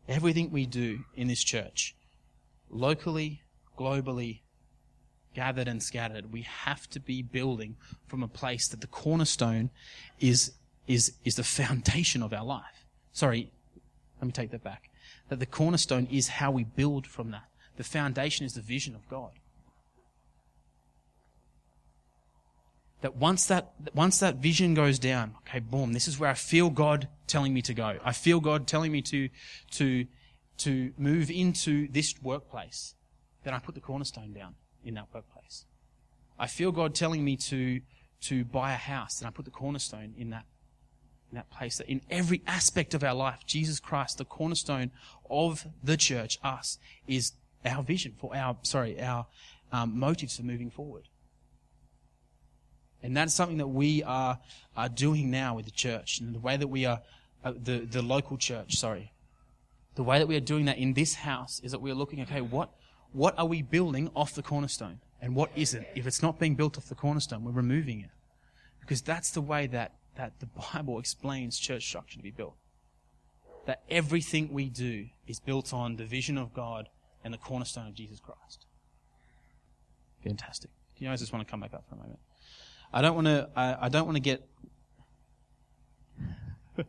Everything 0.07 0.51
we 0.51 0.65
do 0.65 1.05
in 1.15 1.27
this 1.27 1.43
church, 1.43 1.95
locally, 2.69 3.41
globally, 3.77 4.41
gathered 5.33 5.67
and 5.67 5.81
scattered, 5.81 6.31
we 6.31 6.41
have 6.41 6.89
to 6.89 6.99
be 6.99 7.21
building 7.21 7.75
from 8.07 8.23
a 8.23 8.27
place 8.27 8.67
that 8.69 8.81
the 8.81 8.87
cornerstone 8.87 9.69
is, 10.19 10.53
is, 10.87 11.13
is 11.23 11.35
the 11.35 11.43
foundation 11.43 12.23
of 12.23 12.33
our 12.33 12.43
life. 12.43 12.85
Sorry, 13.13 13.51
let 14.19 14.25
me 14.25 14.31
take 14.31 14.51
that 14.51 14.63
back. 14.63 14.89
That 15.29 15.39
the 15.39 15.45
cornerstone 15.45 16.07
is 16.11 16.27
how 16.27 16.51
we 16.51 16.63
build 16.63 17.05
from 17.05 17.31
that. 17.31 17.45
The 17.77 17.83
foundation 17.83 18.45
is 18.45 18.53
the 18.53 18.61
vision 18.61 18.95
of 18.95 19.07
God. 19.07 19.31
That 23.01 23.15
once 23.15 23.45
that, 23.45 23.71
once 23.93 24.19
that 24.19 24.37
vision 24.37 24.73
goes 24.73 24.99
down, 24.99 25.35
okay, 25.47 25.59
boom, 25.59 25.93
this 25.93 26.07
is 26.07 26.19
where 26.19 26.29
I 26.29 26.33
feel 26.33 26.69
God 26.69 27.07
telling 27.27 27.53
me 27.53 27.61
to 27.61 27.73
go. 27.73 27.97
I 28.03 28.11
feel 28.11 28.41
God 28.41 28.67
telling 28.67 28.91
me 28.91 29.01
to, 29.03 29.29
to, 29.71 30.05
to 30.57 30.91
move 30.97 31.31
into 31.31 31.87
this 31.89 32.13
workplace. 32.21 32.95
Then 33.45 33.53
I 33.53 33.59
put 33.59 33.75
the 33.75 33.81
cornerstone 33.81 34.33
down 34.33 34.55
in 34.83 34.95
that 34.95 35.07
workplace. 35.13 35.65
I 36.37 36.47
feel 36.47 36.71
God 36.71 36.95
telling 36.95 37.23
me 37.23 37.35
to, 37.37 37.81
to 38.21 38.45
buy 38.45 38.73
a 38.73 38.77
house, 38.77 39.19
and 39.19 39.27
I 39.27 39.31
put 39.31 39.45
the 39.45 39.51
cornerstone 39.51 40.13
in 40.17 40.29
that, 40.29 40.45
in 41.31 41.35
that 41.35 41.49
place. 41.49 41.77
That 41.77 41.89
in 41.89 42.01
every 42.09 42.41
aspect 42.47 42.93
of 42.93 43.03
our 43.03 43.13
life, 43.13 43.39
Jesus 43.45 43.79
Christ, 43.79 44.17
the 44.17 44.25
cornerstone 44.25 44.91
of 45.29 45.67
the 45.83 45.97
church, 45.97 46.39
us, 46.43 46.79
is 47.07 47.33
our 47.65 47.83
vision 47.83 48.13
for 48.17 48.35
our, 48.35 48.57
sorry, 48.63 49.01
our 49.01 49.27
um, 49.71 49.99
motives 49.99 50.37
for 50.37 50.43
moving 50.43 50.69
forward. 50.69 51.09
And 53.03 53.15
that's 53.15 53.33
something 53.33 53.57
that 53.57 53.67
we 53.67 54.03
are, 54.03 54.39
are 54.75 54.89
doing 54.89 55.29
now 55.29 55.55
with 55.55 55.65
the 55.65 55.71
church, 55.71 56.19
and 56.19 56.33
the 56.33 56.39
way 56.39 56.57
that 56.57 56.67
we 56.67 56.85
are, 56.85 57.01
uh, 57.43 57.53
the, 57.61 57.79
the 57.79 58.01
local 58.01 58.37
church, 58.37 58.77
sorry. 58.77 59.11
The 59.95 60.03
way 60.03 60.19
that 60.19 60.27
we 60.27 60.37
are 60.37 60.41
doing 60.41 60.65
that 60.65 60.77
in 60.77 60.93
this 60.93 61.15
house 61.15 61.59
is 61.63 61.71
that 61.71 61.81
we 61.81 61.91
are 61.91 61.95
looking, 61.95 62.21
okay, 62.21 62.41
what, 62.41 62.69
what 63.11 63.37
are 63.37 63.45
we 63.45 63.61
building 63.61 64.09
off 64.15 64.33
the 64.33 64.43
cornerstone? 64.43 64.99
And 65.21 65.35
what 65.35 65.51
isn't? 65.55 65.85
If 65.95 66.07
it's 66.07 66.21
not 66.21 66.39
being 66.39 66.55
built 66.55 66.77
off 66.77 66.87
the 66.87 66.95
cornerstone, 66.95 67.43
we're 67.43 67.51
removing 67.51 68.01
it. 68.01 68.09
Because 68.79 69.01
that's 69.01 69.31
the 69.31 69.41
way 69.41 69.67
that, 69.67 69.95
that 70.15 70.39
the 70.39 70.45
Bible 70.73 70.99
explains 70.99 71.59
church 71.59 71.85
structure 71.85 72.17
to 72.17 72.23
be 72.23 72.31
built. 72.31 72.55
That 73.65 73.83
everything 73.89 74.53
we 74.53 74.69
do 74.69 75.07
is 75.27 75.39
built 75.39 75.73
on 75.73 75.97
the 75.97 76.05
vision 76.05 76.37
of 76.37 76.53
God 76.53 76.89
and 77.23 77.33
the 77.33 77.37
cornerstone 77.37 77.87
of 77.87 77.93
Jesus 77.93 78.19
Christ. 78.19 78.65
Fantastic. 80.23 80.71
Do 80.97 81.03
you 81.03 81.09
guys 81.09 81.19
just 81.19 81.31
want 81.33 81.45
to 81.45 81.51
come 81.51 81.59
back 81.59 81.73
up 81.73 81.83
for 81.87 81.95
a 81.95 81.97
moment? 81.97 82.19
I 82.91 83.01
don't 83.01 83.15
want 83.15 83.27
to, 83.27 83.49
I, 83.55 83.85
I 83.85 83.89
don't 83.89 84.05
want 84.05 84.15
to 84.15 84.21
get, 84.21 84.47
I 86.77 86.83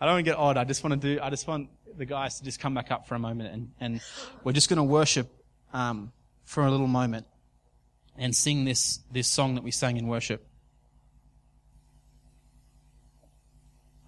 don't 0.00 0.14
want 0.14 0.24
to 0.24 0.30
get 0.30 0.36
odd. 0.36 0.56
I 0.56 0.64
just 0.64 0.84
want 0.84 1.00
to 1.00 1.14
do, 1.14 1.20
I 1.22 1.30
just 1.30 1.46
want 1.46 1.70
the 1.96 2.04
guys 2.04 2.38
to 2.38 2.44
just 2.44 2.60
come 2.60 2.74
back 2.74 2.90
up 2.90 3.06
for 3.06 3.14
a 3.14 3.18
moment 3.18 3.52
and, 3.52 3.70
and 3.80 4.00
we're 4.44 4.52
just 4.52 4.68
going 4.68 4.78
to 4.78 4.82
worship 4.82 5.41
um, 5.72 6.12
for 6.44 6.64
a 6.64 6.70
little 6.70 6.86
moment 6.86 7.26
and 8.16 8.34
sing 8.34 8.64
this, 8.64 9.00
this 9.10 9.28
song 9.28 9.54
that 9.54 9.64
we 9.64 9.70
sang 9.70 9.96
in 9.96 10.06
worship. 10.06 10.46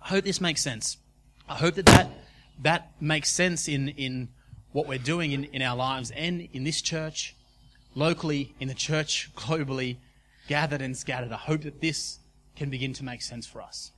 I 0.03 0.09
hope 0.09 0.25
this 0.25 0.41
makes 0.41 0.63
sense. 0.63 0.99
I 1.49 1.55
hope 1.55 1.75
that 1.77 1.87
that, 1.87 2.11
that 2.63 2.93
makes 3.01 3.31
sense 3.31 3.69
in, 3.69 3.89
in 3.89 4.29
what 4.73 4.87
we're 4.87 4.99
doing 4.99 5.33
in, 5.33 5.45
in 5.45 5.63
our 5.63 5.77
lives 5.77 6.11
and 6.11 6.49
in 6.53 6.65
this 6.65 6.83
church, 6.83 7.35
locally, 7.95 8.55
in 8.61 8.69
the 8.69 8.75
church, 8.75 9.31
globally, 9.37 9.97
gathered 10.47 10.83
and 10.83 10.97
scattered. 10.97 11.33
I 11.33 11.37
hope 11.37 11.63
that 11.63 11.81
this 11.81 12.19
can 12.57 12.69
begin 12.69 12.93
to 12.95 13.05
make 13.05 13.23
sense 13.23 13.47
for 13.47 13.63
us. 13.63 13.93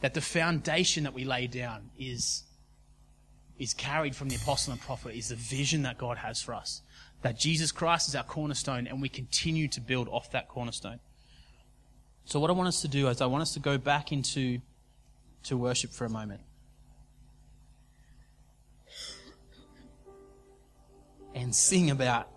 That 0.00 0.14
the 0.14 0.20
foundation 0.20 1.04
that 1.04 1.14
we 1.14 1.24
lay 1.24 1.46
down 1.46 1.90
is, 1.98 2.42
is 3.58 3.74
carried 3.74 4.16
from 4.16 4.28
the 4.28 4.36
apostle 4.36 4.72
and 4.72 4.82
prophet, 4.82 5.14
is 5.14 5.28
the 5.28 5.36
vision 5.36 5.82
that 5.82 5.98
God 5.98 6.18
has 6.18 6.42
for 6.42 6.54
us 6.54 6.82
that 7.22 7.38
Jesus 7.38 7.72
Christ 7.72 8.08
is 8.08 8.14
our 8.14 8.22
cornerstone 8.22 8.86
and 8.86 9.02
we 9.02 9.08
continue 9.08 9.68
to 9.68 9.80
build 9.80 10.08
off 10.08 10.30
that 10.32 10.48
cornerstone. 10.48 11.00
So 12.24 12.38
what 12.38 12.50
I 12.50 12.52
want 12.52 12.68
us 12.68 12.82
to 12.82 12.88
do 12.88 13.08
is 13.08 13.20
I 13.20 13.26
want 13.26 13.42
us 13.42 13.54
to 13.54 13.60
go 13.60 13.78
back 13.78 14.12
into 14.12 14.60
to 15.44 15.56
worship 15.56 15.90
for 15.90 16.04
a 16.04 16.10
moment. 16.10 16.40
And 21.34 21.54
sing 21.54 21.90
about 21.90 22.28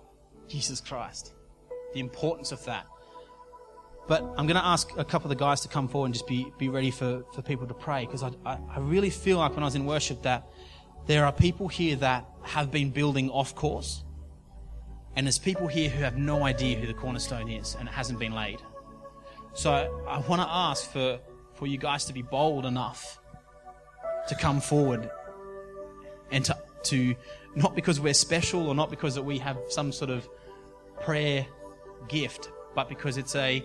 Jesus 0.48 0.80
Christ. 0.80 1.34
The 1.94 2.00
importance 2.00 2.52
of 2.52 2.64
that. 2.66 2.86
But 4.08 4.24
I'm 4.24 4.48
going 4.48 4.56
to 4.56 4.66
ask 4.66 4.90
a 4.98 5.06
couple 5.06 5.32
of 5.32 5.38
the 5.38 5.44
guys 5.44 5.62
to 5.62 5.68
come 5.68 5.88
forward 5.88 6.08
and 6.08 6.14
just 6.14 6.28
be, 6.28 6.52
be 6.58 6.70
ready 6.70 6.92
for, 6.92 7.24
for 7.34 7.42
people 7.42 7.68
to 7.68 7.74
pray 7.74 8.06
because 8.06 8.24
I, 8.24 8.32
I, 8.46 8.58
I 8.70 8.80
really 8.80 9.10
feel 9.10 9.38
like 9.38 9.52
when 9.52 9.64
I 9.64 9.68
was 9.68 9.76
in 9.76 9.86
worship 9.86 10.24
that 10.24 10.48
there 11.06 11.26
are 11.26 11.32
people 11.32 11.68
here 11.68 11.96
that 11.98 12.26
have 12.44 12.72
been 12.72 12.92
building 12.92 13.30
off 13.30 13.56
course 13.56 14.04
and 15.16 15.28
there's 15.28 15.40
people 15.40 15.68
here 15.68 15.90
who 15.90 16.04
have 16.04 16.18
no 16.18 16.44
idea 16.44 16.78
who 16.78 16.88
the 16.88 16.94
cornerstone 16.94 17.50
is 17.50 17.76
and 17.80 17.88
it 17.88 17.92
hasn't 17.92 18.20
been 18.20 18.34
laid. 18.34 18.60
So 19.54 20.04
I 20.08 20.20
want 20.20 20.42
to 20.42 20.48
ask 20.48 20.90
for, 20.90 21.20
for 21.56 21.68
you 21.68 21.78
guys 21.78 22.06
to 22.06 22.14
be 22.14 22.22
bold 22.22 22.66
enough 22.66 23.20
to 24.30 24.36
come 24.36 24.62
forward 24.62 25.10
and 26.32 26.46
to, 26.46 26.58
to, 26.84 27.16
not 27.56 27.76
because 27.76 28.00
we're 28.00 28.14
special 28.14 28.68
or 28.68 28.76
not 28.76 28.90
because 28.90 29.16
that 29.16 29.24
we 29.24 29.38
have 29.40 29.58
some 29.68 29.92
sort 29.92 30.10
of 30.10 30.28
prayer 31.02 31.46
gift, 32.08 32.50
but 32.74 32.88
because 32.88 33.18
it's 33.18 33.36
a, 33.36 33.64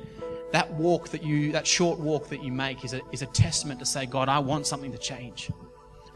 that 0.50 0.72
walk 0.74 1.10
that 1.10 1.22
you, 1.22 1.52
that 1.52 1.66
short 1.66 2.00
walk 2.00 2.28
that 2.28 2.42
you 2.42 2.50
make 2.50 2.84
is 2.84 2.92
a, 2.92 3.00
is 3.12 3.22
a 3.22 3.26
testament 3.26 3.78
to 3.78 3.86
say, 3.86 4.06
God, 4.06 4.28
I 4.28 4.40
want 4.40 4.66
something 4.66 4.90
to 4.90 4.98
change. 4.98 5.50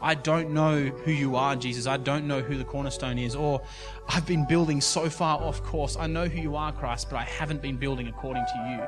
I 0.01 0.15
don't 0.15 0.49
know 0.51 0.85
who 0.85 1.11
you 1.11 1.35
are, 1.35 1.55
Jesus. 1.55 1.85
I 1.85 1.97
don't 1.97 2.27
know 2.27 2.41
who 2.41 2.57
the 2.57 2.63
cornerstone 2.63 3.19
is. 3.19 3.35
Or 3.35 3.61
I've 4.09 4.25
been 4.25 4.47
building 4.47 4.81
so 4.81 5.09
far 5.09 5.39
off 5.39 5.63
course. 5.63 5.95
I 5.95 6.07
know 6.07 6.25
who 6.25 6.41
you 6.41 6.55
are, 6.55 6.71
Christ, 6.71 7.09
but 7.09 7.17
I 7.17 7.23
haven't 7.23 7.61
been 7.61 7.77
building 7.77 8.07
according 8.07 8.43
to 8.45 8.69
you. 8.69 8.79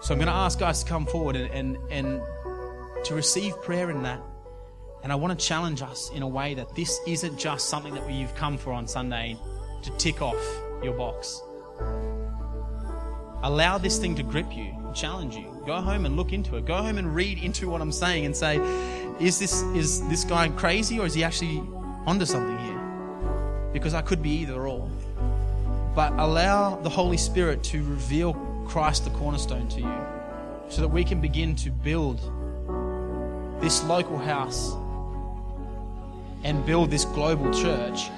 So 0.00 0.14
I'm 0.14 0.18
going 0.18 0.28
to 0.28 0.32
ask 0.32 0.58
guys 0.58 0.82
to 0.82 0.88
come 0.88 1.06
forward 1.06 1.36
and, 1.36 1.50
and, 1.52 1.76
and 1.90 2.22
to 3.04 3.14
receive 3.14 3.60
prayer 3.62 3.90
in 3.90 4.02
that. 4.02 4.20
And 5.02 5.10
I 5.10 5.16
want 5.16 5.38
to 5.38 5.44
challenge 5.46 5.82
us 5.82 6.10
in 6.14 6.22
a 6.22 6.28
way 6.28 6.54
that 6.54 6.74
this 6.76 7.00
isn't 7.06 7.36
just 7.36 7.68
something 7.68 7.94
that 7.94 8.08
you've 8.10 8.34
come 8.36 8.56
for 8.56 8.72
on 8.72 8.86
Sunday 8.86 9.36
to 9.82 9.90
tick 9.96 10.22
off 10.22 10.40
your 10.82 10.94
box. 10.94 11.42
Allow 13.42 13.78
this 13.78 13.98
thing 13.98 14.14
to 14.14 14.22
grip 14.22 14.56
you, 14.56 14.72
challenge 14.94 15.34
you. 15.34 15.51
Go 15.66 15.80
home 15.80 16.06
and 16.06 16.16
look 16.16 16.32
into 16.32 16.56
it. 16.56 16.64
Go 16.64 16.76
home 16.76 16.98
and 16.98 17.14
read 17.14 17.38
into 17.38 17.68
what 17.70 17.80
I'm 17.80 17.92
saying 17.92 18.26
and 18.26 18.36
say, 18.36 18.56
is 19.20 19.38
this 19.38 19.62
is 19.74 20.06
this 20.08 20.24
guy 20.24 20.48
crazy 20.48 20.98
or 20.98 21.06
is 21.06 21.14
he 21.14 21.22
actually 21.22 21.62
onto 22.06 22.24
something 22.24 22.58
here? 22.58 23.70
Because 23.72 23.94
I 23.94 24.02
could 24.02 24.22
be 24.22 24.30
either 24.30 24.66
or. 24.66 24.90
But 25.94 26.12
allow 26.14 26.76
the 26.76 26.88
Holy 26.88 27.16
Spirit 27.16 27.62
to 27.64 27.78
reveal 27.84 28.34
Christ 28.66 29.04
the 29.04 29.10
cornerstone 29.10 29.68
to 29.68 29.80
you 29.80 29.94
so 30.68 30.80
that 30.80 30.88
we 30.88 31.04
can 31.04 31.20
begin 31.20 31.54
to 31.56 31.70
build 31.70 32.20
this 33.60 33.84
local 33.84 34.18
house 34.18 34.72
and 36.42 36.64
build 36.66 36.90
this 36.90 37.04
global 37.04 37.52
church 37.52 38.10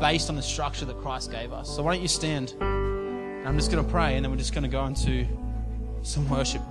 based 0.00 0.28
on 0.28 0.36
the 0.36 0.42
structure 0.42 0.84
that 0.84 0.98
Christ 1.00 1.30
gave 1.30 1.52
us. 1.52 1.74
So 1.74 1.82
why 1.82 1.94
don't 1.94 2.02
you 2.02 2.08
stand? 2.08 2.54
I'm 2.60 3.56
just 3.56 3.70
going 3.70 3.82
to 3.82 3.90
pray 3.90 4.16
and 4.16 4.24
then 4.24 4.30
we're 4.30 4.38
just 4.38 4.52
going 4.52 4.64
to 4.64 4.68
go 4.68 4.84
into 4.84 5.26
some 6.02 6.28
worship. 6.28 6.62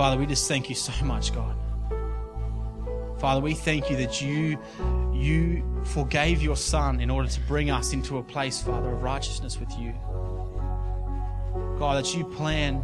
Father, 0.00 0.16
we 0.16 0.24
just 0.24 0.48
thank 0.48 0.70
you 0.70 0.74
so 0.74 1.04
much, 1.04 1.34
God. 1.34 1.54
Father, 3.18 3.42
we 3.42 3.52
thank 3.52 3.90
you 3.90 3.96
that 3.98 4.22
you, 4.22 4.58
you 5.12 5.62
forgave 5.84 6.40
your 6.40 6.56
Son 6.56 7.00
in 7.00 7.10
order 7.10 7.28
to 7.28 7.40
bring 7.40 7.70
us 7.70 7.92
into 7.92 8.16
a 8.16 8.22
place, 8.22 8.62
Father, 8.62 8.92
of 8.92 9.02
righteousness 9.02 9.60
with 9.60 9.70
you. 9.78 9.92
God, 11.78 12.02
that 12.02 12.16
you 12.16 12.24
plan 12.24 12.82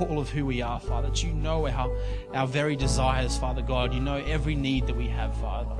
all 0.00 0.18
of 0.18 0.30
who 0.30 0.46
we 0.46 0.62
are, 0.62 0.80
Father, 0.80 1.10
that 1.10 1.22
you 1.22 1.34
know 1.34 1.68
our, 1.68 1.94
our 2.32 2.46
very 2.46 2.76
desires, 2.76 3.36
Father 3.36 3.60
God. 3.60 3.92
You 3.92 4.00
know 4.00 4.16
every 4.16 4.54
need 4.54 4.86
that 4.86 4.96
we 4.96 5.08
have, 5.08 5.36
Father. 5.36 5.76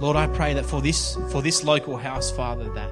Lord, 0.00 0.16
I 0.16 0.26
pray 0.28 0.54
that 0.54 0.64
for 0.64 0.80
this, 0.80 1.16
for 1.30 1.42
this 1.42 1.62
local 1.62 1.98
house, 1.98 2.30
Father, 2.30 2.64
that, 2.72 2.90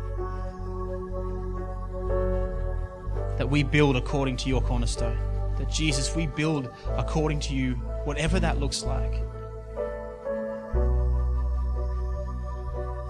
that 3.42 3.48
we 3.48 3.64
build 3.64 3.96
according 3.96 4.36
to 4.36 4.48
your 4.48 4.60
cornerstone. 4.60 5.18
That 5.58 5.68
Jesus, 5.68 6.14
we 6.14 6.28
build 6.28 6.72
according 6.90 7.40
to 7.40 7.54
you, 7.54 7.74
whatever 8.04 8.38
that 8.38 8.60
looks 8.60 8.84
like. 8.84 9.14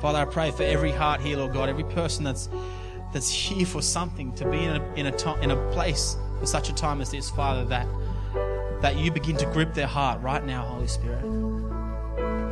Father, 0.00 0.20
I 0.20 0.24
pray 0.24 0.50
for 0.50 0.62
every 0.62 0.90
heart 0.90 1.20
here, 1.20 1.36
Lord 1.36 1.52
God, 1.52 1.68
every 1.68 1.84
person 1.84 2.24
that's 2.24 2.48
that's 3.12 3.30
here 3.30 3.66
for 3.66 3.82
something, 3.82 4.34
to 4.36 4.50
be 4.50 4.64
in 4.64 4.76
a, 4.76 4.94
in 4.94 5.06
a, 5.08 5.12
to, 5.12 5.38
in 5.42 5.50
a 5.50 5.70
place 5.72 6.16
for 6.40 6.46
such 6.46 6.70
a 6.70 6.74
time 6.74 7.02
as 7.02 7.10
this, 7.10 7.28
Father, 7.28 7.66
that, 7.66 7.86
that 8.80 8.96
you 8.96 9.12
begin 9.12 9.36
to 9.36 9.44
grip 9.52 9.74
their 9.74 9.86
heart 9.86 10.18
right 10.22 10.46
now, 10.46 10.62
Holy 10.62 10.86
Spirit, 10.86 11.22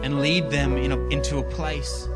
and 0.04 0.20
lead 0.20 0.50
them 0.50 0.76
in 0.76 0.92
a, 0.92 0.98
into 1.08 1.38
a 1.38 1.42
place 1.44 2.06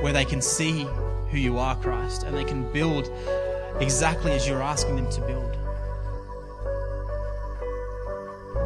where 0.00 0.14
they 0.14 0.24
can 0.24 0.40
see 0.40 0.86
who 1.28 1.36
you 1.36 1.58
are, 1.58 1.76
Christ, 1.76 2.22
and 2.22 2.34
they 2.34 2.44
can 2.44 2.72
build 2.72 3.10
exactly 3.80 4.32
as 4.32 4.46
you're 4.48 4.62
asking 4.62 4.96
them 4.96 5.10
to 5.10 5.20
build. 5.22 5.56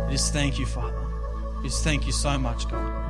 I 0.07 0.11
just 0.11 0.33
thank 0.33 0.59
you, 0.59 0.67
Father. 0.67 1.07
I 1.59 1.63
just 1.63 1.85
thank 1.85 2.07
you 2.07 2.13
so 2.13 2.39
much, 2.39 2.69
God. 2.69 3.09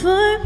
For 0.00 0.37